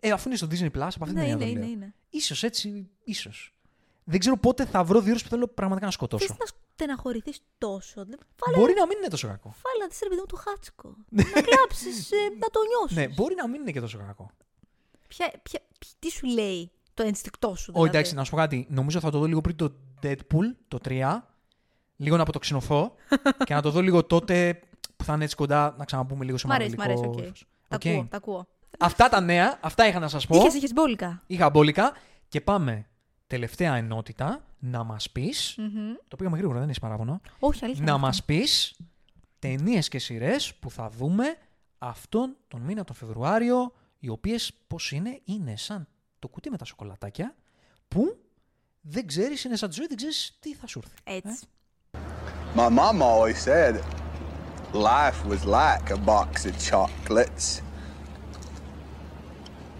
[0.00, 1.68] ε, αφού είναι στο Disney Plus, από αυτή ναι, την είναι, έννοια το είναι, λέω.
[1.68, 1.94] είναι.
[2.10, 3.52] Ίσως έτσι, ίσως.
[4.04, 6.26] Δεν ξέρω πότε θα βρω δύο ώρες που θέλω πραγματικά να σκοτώσω.
[6.26, 6.44] Θες να
[6.74, 8.04] στεναχωρηθείς τόσο.
[8.04, 9.48] Δεν- Βάλε, Μπορεί να μην είναι τόσο κακό.
[9.64, 10.96] βάλε να δεις ρε παιδί μου το χάτσκο.
[11.34, 12.96] να κλάψεις, ε, να το νιώσεις.
[12.96, 14.30] Ναι, μπορεί να μην είναι και τόσο κακό.
[15.08, 17.54] Ποια, ποια, ποια- τι σου λέει το ενστικτό σου.
[17.54, 18.66] Όχι, Δηλαδή; εντάξει, να σου πω κάτι.
[18.70, 19.72] Νομίζω θα το δω λίγο πριν το
[20.02, 21.22] Deadpool, το 3.
[21.96, 22.94] Λίγο να αποτοξινωθώ
[23.46, 24.60] και να το δω λίγο τότε
[24.96, 27.26] που θα είναι έτσι κοντά να ξαναπούμε λίγο σε Μ' αρέσει, μ' αρέσει, μαρβελικό οκ.
[27.26, 27.46] ύφος.
[27.68, 27.86] Τα Οκ.
[27.86, 28.46] ακούω, τα ακούω.
[28.78, 30.36] Αυτά τα νέα, αυτά είχα να σας πω.
[30.36, 31.22] Είχες, είχες μπόλικα.
[31.26, 31.92] Είχα μπόλικα
[32.28, 32.86] και πάμε
[33.26, 35.92] τελευταία ενότητα να μας πεις, Μμμ.
[36.08, 37.84] το πήγαμε γρήγορα, δεν έχεις παράπονο, Όχι, αλήθεια.
[37.84, 38.32] να είναι μας αυτό.
[38.32, 38.76] πεις
[39.38, 41.24] ταινίες και σειρές που θα δούμε
[41.78, 45.88] αυτόν τον μήνα τον Φεβρουάριο, οι οποίες πώς είναι, είναι σαν
[46.18, 47.34] το κουτί με τα σοκολατάκια,
[47.88, 48.18] που
[48.80, 51.26] δεν ξέρεις, είναι σαν τη ζωή, δεν ξέρεις τι θα σου έρθει.
[51.26, 51.46] Έτσι.
[52.56, 53.74] My mom always said
[54.72, 57.62] life was like a box of chocolates.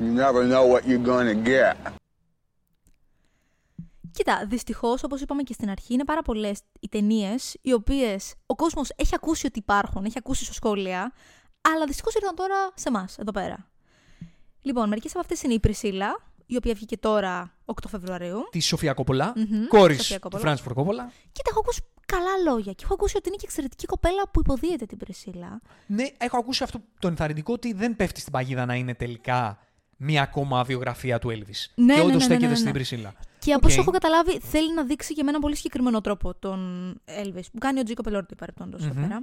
[0.01, 1.77] You never know what you're gonna get.
[4.13, 8.55] Κοίτα, δυστυχώς, όπως είπαμε και στην αρχή, είναι πάρα πολλές οι ταινίες οι οποίες ο
[8.55, 11.13] κόσμος έχει ακούσει ότι υπάρχουν, έχει ακούσει στο σχόλια,
[11.61, 13.69] αλλά δυστυχώς ήρθαν τώρα σε εμάς, εδώ πέρα.
[14.63, 18.49] Λοιπόν, μερικές από αυτές είναι η Πρισίλα, η οποία βγήκε τώρα 8 Φεβρουαρίου.
[18.51, 20.43] Της Σοφία Κόπολα, Μμμ, κόρης Σοφία του Κόπολα.
[20.43, 21.13] Φράνσις Φορντ Κόπολα.
[21.33, 24.87] Κοίτα, έχω ακούσει καλά λόγια και έχω ακούσει ότι είναι και εξαιρετική κοπέλα που υποδύεται
[24.87, 25.61] την Πρισίλα.
[25.87, 29.59] Ναι, έχω ακούσει αυτό το ενθαρρυντικό ότι δεν πέφτει στην παγίδα να είναι τελικά
[29.97, 31.73] μία ακόμα βιογραφία του Elvis.
[31.75, 32.57] Ναι, και ναι, όντως ναι, ναι, στέκεται ναι, ναι.
[32.57, 33.15] στην Πρισίλα.
[33.39, 33.71] Και από Οκ.
[33.71, 37.59] όσο έχω καταλάβει, θέλει να δείξει και με έναν πολύ συγκεκριμένο τρόπο τον Elvis, που
[37.59, 39.23] κάνει ο Τζίκο Πελόρτη παρεπτόντω εδώ πέρα.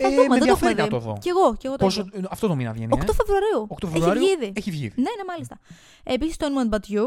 [0.00, 0.90] Ε, Θα δούμε, με δεν το έχουμε ενδιαφέρει να δει.
[0.90, 1.18] το δω.
[1.20, 2.26] Κι εγώ, κι εγώ το Πόσο, έχω.
[2.30, 2.92] αυτό το μήνα βγαίνει.
[2.92, 3.66] 8 ε; Φεβρουαρίου.
[3.70, 4.52] 8 Φεβρουαρίου; Έχει βγει ήδη.
[4.56, 4.94] Έχει βγει ήδη.
[5.02, 5.58] Ναι, ναι, μάλιστα.
[6.02, 7.06] Επίσης το Anyone But You.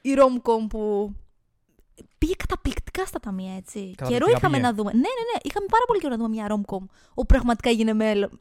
[0.00, 1.12] Η rom-com που
[2.18, 3.78] πήγε καταπληκτικά στα ταμεία, έτσι.
[3.78, 4.66] Καταπληκτικά Καιρό είχαμε πήγε.
[4.68, 4.90] να δούμε.
[4.92, 5.38] Ναι, ναι, ναι.
[5.42, 7.92] Είχαμε πάρα πολύ καιρό να δούμε μια rom-com όπου πραγματικά έγινε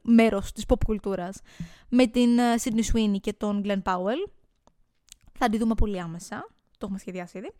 [0.01, 1.39] μέρος της pop κουλτούρας.
[1.89, 4.29] Με την ε, Sydney Sweeney και τον Glenn Powell.
[5.37, 6.47] Θα τη δούμε πολύ άμεσα.
[6.71, 7.51] Το έχουμε σχεδιάσει ήδη.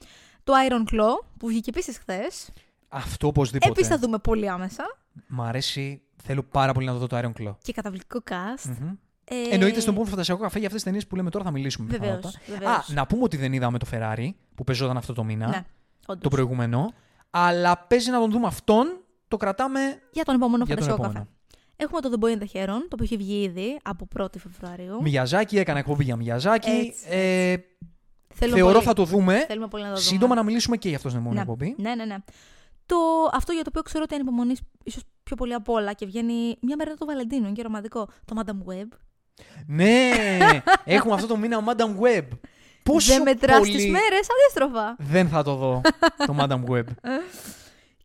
[0.44, 2.50] Το Iron Claw που βγήκε επίσης χθες.
[2.88, 3.72] Αυτό οπωσδήποτε.
[3.72, 4.84] Επίσης θα δούμε πολύ άμεσα.
[5.28, 6.02] Μ' αρέσει.
[6.24, 7.56] Θέλω πάρα πολύ να δω το Iron Claw.
[7.62, 8.76] Και καταπληκτικό cast.
[8.80, 8.90] Μμμ.
[9.28, 11.88] Ε, Εννοείται στον επόμενο φαντασιακό καφέ για αυτές τις ταινίες που λέμε τώρα θα μιλήσουμε.
[11.90, 12.40] Βεβαίως, πιθανότατα.
[12.48, 12.90] βεβαίως.
[12.90, 15.48] Α, να πούμε ότι δεν είδαμε το Ferrari που παίζονταν αυτό το μήνα.
[15.48, 15.62] Ναι,
[16.08, 16.24] όντως.
[16.24, 16.94] Το προηγούμενο.
[17.30, 19.00] Αλλά παίζει να τον δούμε αυτόν.
[19.28, 19.80] Το κρατάμε
[20.12, 21.26] Για τον επόμενο για τον φαντασιακό επόμενο.
[21.26, 21.30] καφέ.
[21.76, 25.02] Έχουμε το The Boy in the Heron, το οποίο έχει βγει ήδη από 1η Φεβρουαρίου.
[25.02, 26.70] Μιαζάκι, έκανα εκπομπή για Μιαζάκι.
[26.70, 27.56] Έτσι, Ε,
[28.34, 28.86] Θέλουμε θεωρώ πολύ.
[28.86, 29.46] θα το δούμε.
[29.48, 30.08] Θέλουμε πολύ να το δούμε.
[30.08, 31.52] Σύντομα να μιλήσουμε και για αυτό στην επόμενη ναι.
[31.52, 31.76] εκπομπή.
[31.78, 32.16] ναι, ναι, ναι.
[32.86, 32.96] Το,
[33.34, 36.76] αυτό για το οποίο ξέρω ότι ανυπομονείς ίσως πιο πολύ απ' όλα και βγαίνει μια
[36.76, 38.08] μέρα το Βαλεντίνο, είναι και ρομαντικό.
[38.26, 38.88] Το Madame Web.
[39.68, 40.12] Ναι!
[40.84, 42.28] Έχουμε αυτό το μήνα Madame Web.
[42.84, 44.96] Πόσο Δεν μετράς πολύ τις μέρες, αντίστροφα.
[45.00, 45.82] δεν θα το δω
[46.26, 46.84] το Madame Web.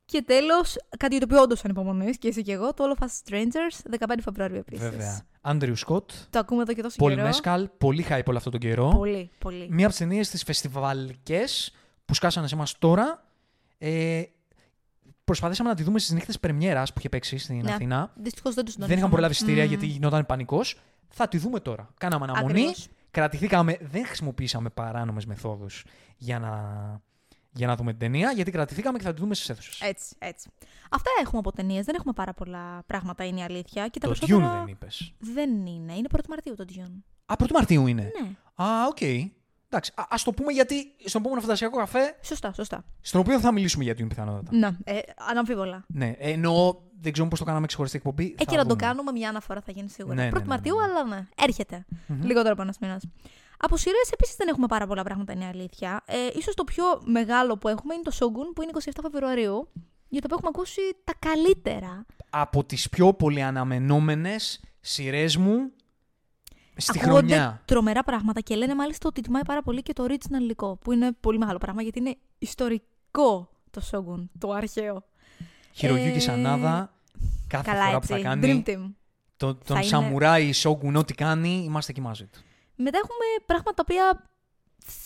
[0.05, 3.05] Και τέλος, κάτι για το οποίο όντως ανυπομονείς και εσύ και εγώ, το All of
[3.07, 4.89] Us Strangers, 15 Φεβρουαρίου επίσης.
[4.89, 5.21] Βέβαια.
[5.41, 7.27] Άντριου Σκοτ, Το ακούμε εδώ και τόσο Πολ καιρό.
[7.27, 8.89] Μέσκαλ, πολύ hype όλο αυτό τον καιρό.
[8.97, 9.67] Πολύ, πολύ.
[9.71, 11.75] Μία από τις ταινίες της φεστιβαλικές
[12.05, 13.25] που σκάσανε σε εμάς τώρα.
[13.79, 14.23] Ε,
[15.31, 17.73] προσπαθήσαμε να τη δούμε στις νύχτες Πρεμιέρας που είχε παίξει στην Ναι.
[17.73, 18.13] Αθήνα.
[18.17, 18.95] Δυστυχώς δεν το Δεν συντονίσαμε.
[18.95, 19.69] είχαμε προλάβει εισιτήρια Μμμ.
[19.69, 20.81] γιατί γινόταν πανικός.
[21.09, 21.89] Θα τη δούμε τώρα.
[21.99, 22.53] Κάναμε αναμονή.
[22.61, 22.89] Ακριβώς.
[23.11, 23.77] Κρατηθήκαμε.
[23.81, 25.85] Δεν χρησιμοποιήσαμε παράνομες μεθόδους
[26.17, 26.51] για να,
[27.53, 29.81] για να δούμε την ταινία, γιατί κρατηθήκαμε και θα τη δούμε στις αίθουσες.
[29.81, 30.51] Έτσι, έτσι.
[30.91, 31.85] Αυτά έχουμε από ταινίες.
[31.85, 33.89] Δεν έχουμε πάρα πολλά πράγματα, είναι η αλήθεια.
[33.89, 35.13] Και τα Το περισσότερα Dune δεν είπες.
[35.19, 35.93] δεν είναι.
[35.95, 36.93] Είναι 1η Μαρτίου το Dune.
[37.27, 38.03] Α, 1η Μαρτίου είναι.
[38.23, 38.29] Ναι.
[38.65, 38.99] Α, οκ.
[39.73, 42.85] Εντάξει, ας το πούμε γιατί στον επόμενο φαντασιακό καφέ, Σωστά, σωστά.
[43.01, 44.57] στον οποίο θα μιλήσουμε για την πιθανότατα.
[44.57, 44.99] Ναι, ε,
[45.31, 45.85] αναμφίβολα.
[45.87, 48.25] Ναι, εννοώ δεν ξέρω πώς το κάναμε ξεχωριστή εκπομπή.
[48.25, 48.83] Ε, θα και να το δούμε.
[48.87, 50.15] κάνουμε μια αναφορά θα γίνει σίγουρα.
[50.15, 50.83] Ναι, ναι, 1η ναι, ναι, Μαρτίου, ναι.
[50.83, 51.27] αλλά ναι.
[51.43, 51.85] Έρχεται.
[52.23, 53.01] Λιγότερο από ένα μήνα.
[53.59, 56.03] Από σειρές επίσης δεν έχουμε πάρα πολλά πράγματα, είναι η αλήθεια.
[56.07, 59.69] Ε, ίσως το πιο μεγάλο που έχουμε είναι το Shogun που είναι 27 Φεβρουαρίου.
[60.09, 62.07] Για το οποίο έχουμε ακούσει τα καλύτερα.
[62.31, 64.37] Από τις πιο πολύ αναμενόμενε
[64.81, 65.73] σειρές μου
[66.81, 67.63] στη Ακούγονται χρονιά.
[67.65, 70.77] τρομερά πράγματα και λένε μάλιστα ότι τιμάει πάρα πολύ και το original υλικό.
[70.77, 75.05] Που είναι πολύ μεγάλο πράγμα γιατί είναι ιστορικό το Shogun, το αρχαίο.
[75.73, 76.93] Χειρογιούκη Ε, Σανάδα,
[77.47, 78.09] κάθε Καλά φορά έτσι.
[78.13, 78.91] που θα κάνει Dream Team.
[79.37, 82.39] το, τον είναι- Σαμουράι Σόγκουν, ό,τι κάνει, είμαστε εκεί μαζί του.
[82.77, 84.29] Μετά έχουμε πράγματα τα οποία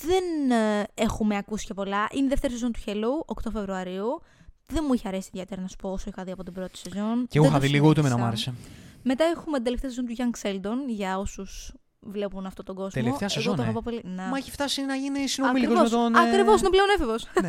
[0.06, 2.06] δεν ε, έχουμε ακούσει και πολλά.
[2.12, 4.22] Είναι η δεύτερη σεζόν του Hello, 8 Φεβρουαρίου.
[4.66, 7.26] Δεν μου είχε αρέσει ιδιαίτερα να σου πω όσο είχα δει από την πρώτη σεζόν.
[7.28, 8.50] Και εγώ Δεν είχα το δει λίγο, ούτε εμένα μου συνέχισα.
[8.50, 8.68] άρεσε.
[9.04, 12.90] Μετά έχουμε την τελευταία σεζόν του Young Sheldon για όσους βλέπουν αυτόν τον κόσμο.
[13.02, 13.64] Τελευταία Εγώ σεζόν, το ε.
[13.64, 14.00] αγαπώ πολύ.
[14.04, 14.22] Να.
[14.22, 16.14] Μα έχει φτάσει να γίνει συνομιλικό με Ακριβώς, τον.
[16.14, 17.26] ε, Ακριβώς, είναι πλέον έφηβος.
[17.42, 17.48] Ναι.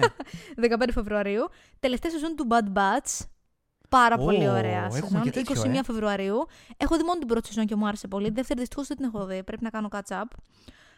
[0.85, 1.47] 15 Φεβρουαρίου.
[1.79, 3.25] Τελευταία σεζόν του Bad Batch.
[3.89, 5.21] Πάρα Ω, πολύ ωραία έχουμε σεζόν.
[5.21, 5.83] και τέτοιο, 21 ε.
[5.83, 6.45] Φεβρουαρίου.
[6.77, 8.29] Έχω δει μόνο την πρώτη σεζόν και μου άρεσε πολύ.
[8.29, 9.43] Δεύτερη δυστυχώς δεν την έχω δει.
[9.43, 10.23] Πρέπει να κάνω catch up.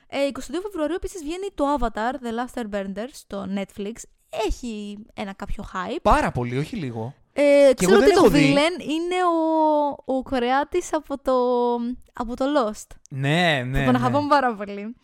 [0.08, 3.94] Ε, 22 Φεβρουαρίου επίσης βγαίνει το Avatar The Last Airbender στο Netflix.
[4.48, 5.98] Έχει ένα κάποιο hype.
[6.02, 7.14] Πάρα πολύ, όχι λίγο.
[7.40, 8.54] Ε, ξέρω εγώ δεν ότι το έχω δει.
[8.56, 11.34] villain είναι ο, ο Κορεάτης από το,
[12.14, 12.96] από το Lost.
[13.10, 13.80] Ναι, ναι.
[13.80, 14.08] που τον ναι.
[14.08, 14.96] αγαπάμε πάρα πολύ.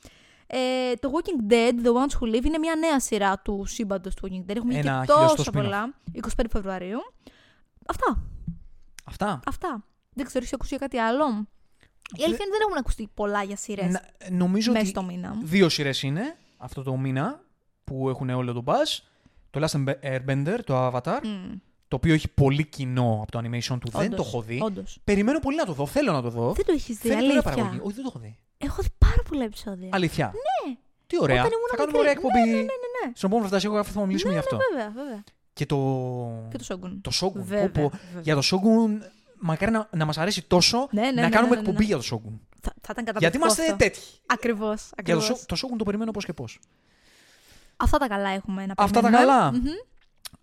[0.47, 4.27] Ε, το Walking Dead, The Ones Who Live, είναι μια νέα σειρά του σύμπαντος του
[4.27, 4.55] Walking Dead.
[4.55, 5.53] Έχουμε βγει Ένα και χιλιοστό τόσα spin-off.
[5.53, 5.93] πολλά.
[6.38, 6.99] 25 Φεβρουαρίου.
[7.85, 8.23] Αυτά.
[9.03, 9.39] Αυτά.
[9.47, 9.84] Αυτά.
[10.14, 11.26] Δεν ξέρω, έχει ακούσει για κάτι άλλο;
[12.18, 15.38] Η αλήθεια είναι δεν έχουν ακουστεί πολλά για σειρές Να- νομίζω μέσα ότι στο μήνα.
[15.43, 17.41] δύο σειρές είναι αυτό το μήνα
[17.84, 18.99] που έχουν όλο τον buzz.
[19.49, 21.51] Το Last Airbender, το Avatar, Μμ,
[21.93, 23.89] το οποίο έχει πολύ κοινό από το animation του.
[23.91, 24.59] Δεν όντως, το έχω δει.
[24.61, 24.97] όντως.
[25.03, 25.85] Περιμένω πολύ να το δω.
[25.85, 26.51] Θέλω να το δω.
[26.53, 27.51] Δεν το έχεις δει, Φαίνεται ωραία αλήθεια.
[27.51, 27.79] παραγωγή.
[27.83, 28.35] Όχι, δεν το έχω δει.
[28.57, 29.89] Έχω δει πάρα πολλά επεισόδια.
[29.91, 30.25] Αλήθεια.
[30.25, 30.75] Ναι,
[31.07, 31.39] Τι ωραία.
[31.41, 31.99] Όταν ήμουν θα κάνουμε μικρή.
[31.99, 32.39] ωραία εκπομπή.
[32.49, 33.11] Ναι, ναι, ναι, ναι.
[33.15, 34.55] Στον επόμενο φαντασιακό καφέ θα μιλήσουμε Ναι, γι' αυτό.
[34.55, 35.23] ναι, βέβαια, βέβαια.
[35.53, 35.77] Και το.
[36.51, 36.91] Και το Shogun.
[37.01, 37.41] Το Shogun.
[37.43, 37.89] Βέβαια, Πω, πω.
[38.07, 38.21] βέβαια.
[38.21, 38.91] Για το Shogun,
[39.39, 41.67] μακάρι να, να μας αρέσει τόσο Ναι, ναι, να ναι, κάνουμε ναι, ναι, ναι.
[41.69, 42.33] εκπομπή για το Shogun.
[42.61, 43.75] Θα, θα ήταν καταπληκτικό Γιατί είμαστε αυτό.
[43.75, 43.99] τέτοιοι.
[44.25, 45.41] Ακριβώς, Για το, ακριβώς.
[45.41, 46.59] Sho- το Shogun το περιμένω πώς και πώς.
[47.77, 49.33] Αυτά τα καλά έχουμε να Αυτά τα περιμένουμε.
[49.33, 49.51] καλά.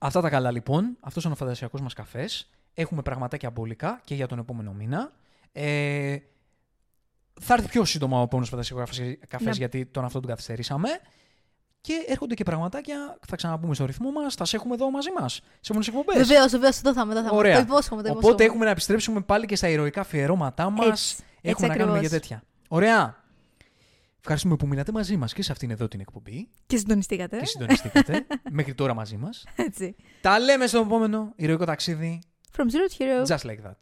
[0.01, 0.06] Μμμ.
[0.09, 0.97] Αυτά τα καλά λοιπόν.
[1.01, 2.51] Αυτός είναι ο φαντασιακός μας καφές.
[2.74, 5.12] Έχουμε πραγματάκια μπόλικα και για τον επόμενο μήνα.
[5.52, 6.16] Ε,
[7.40, 9.51] θα έρθει πιο σύντομα ο επόμενος φαντασιακός καφέ Ναι.
[9.51, 10.89] γιατί τον αυτό τον καθυστερήσαμε.
[11.82, 15.32] Και έρχονται και πραγματάκια, θα ξαναπούμε στο ρυθμό μας, θα σε έχουμε εδώ μαζί μας.
[15.35, 16.16] Σε επόμενες εκπομπές.
[16.28, 17.12] Βεβαίως, βεβαίως, εδώ θα είμαι.
[17.12, 17.36] Εδώ θα είμαι.
[17.39, 17.55] Ωραία.
[17.55, 18.44] Το υπόσχομαι, το Οπότε υπόσχομαι.
[18.44, 20.89] έχουμε να επιστρέψουμε πάλι και στα ηρωικά αφιερώματά μας.
[21.10, 22.28] Έτσι, Έχουμε να έτσι κάνουμε για ακριβώς.
[22.28, 22.43] τέτοια.
[22.68, 23.20] Ωραία.
[24.21, 27.39] Ευχαριστούμε που μείνατε μαζί μας και σε αυτήν εδώ την εκπομπή Και συντονιστήκατε.
[27.39, 29.45] και συντονιστήκατε μέχρι τώρα μαζί μας.
[29.57, 29.97] Έτσι.
[30.21, 32.21] Τα λέμε στο επόμενο ηρωικό ταξίδι.
[32.57, 33.37] From zero to hero.
[33.37, 33.79] Just like that.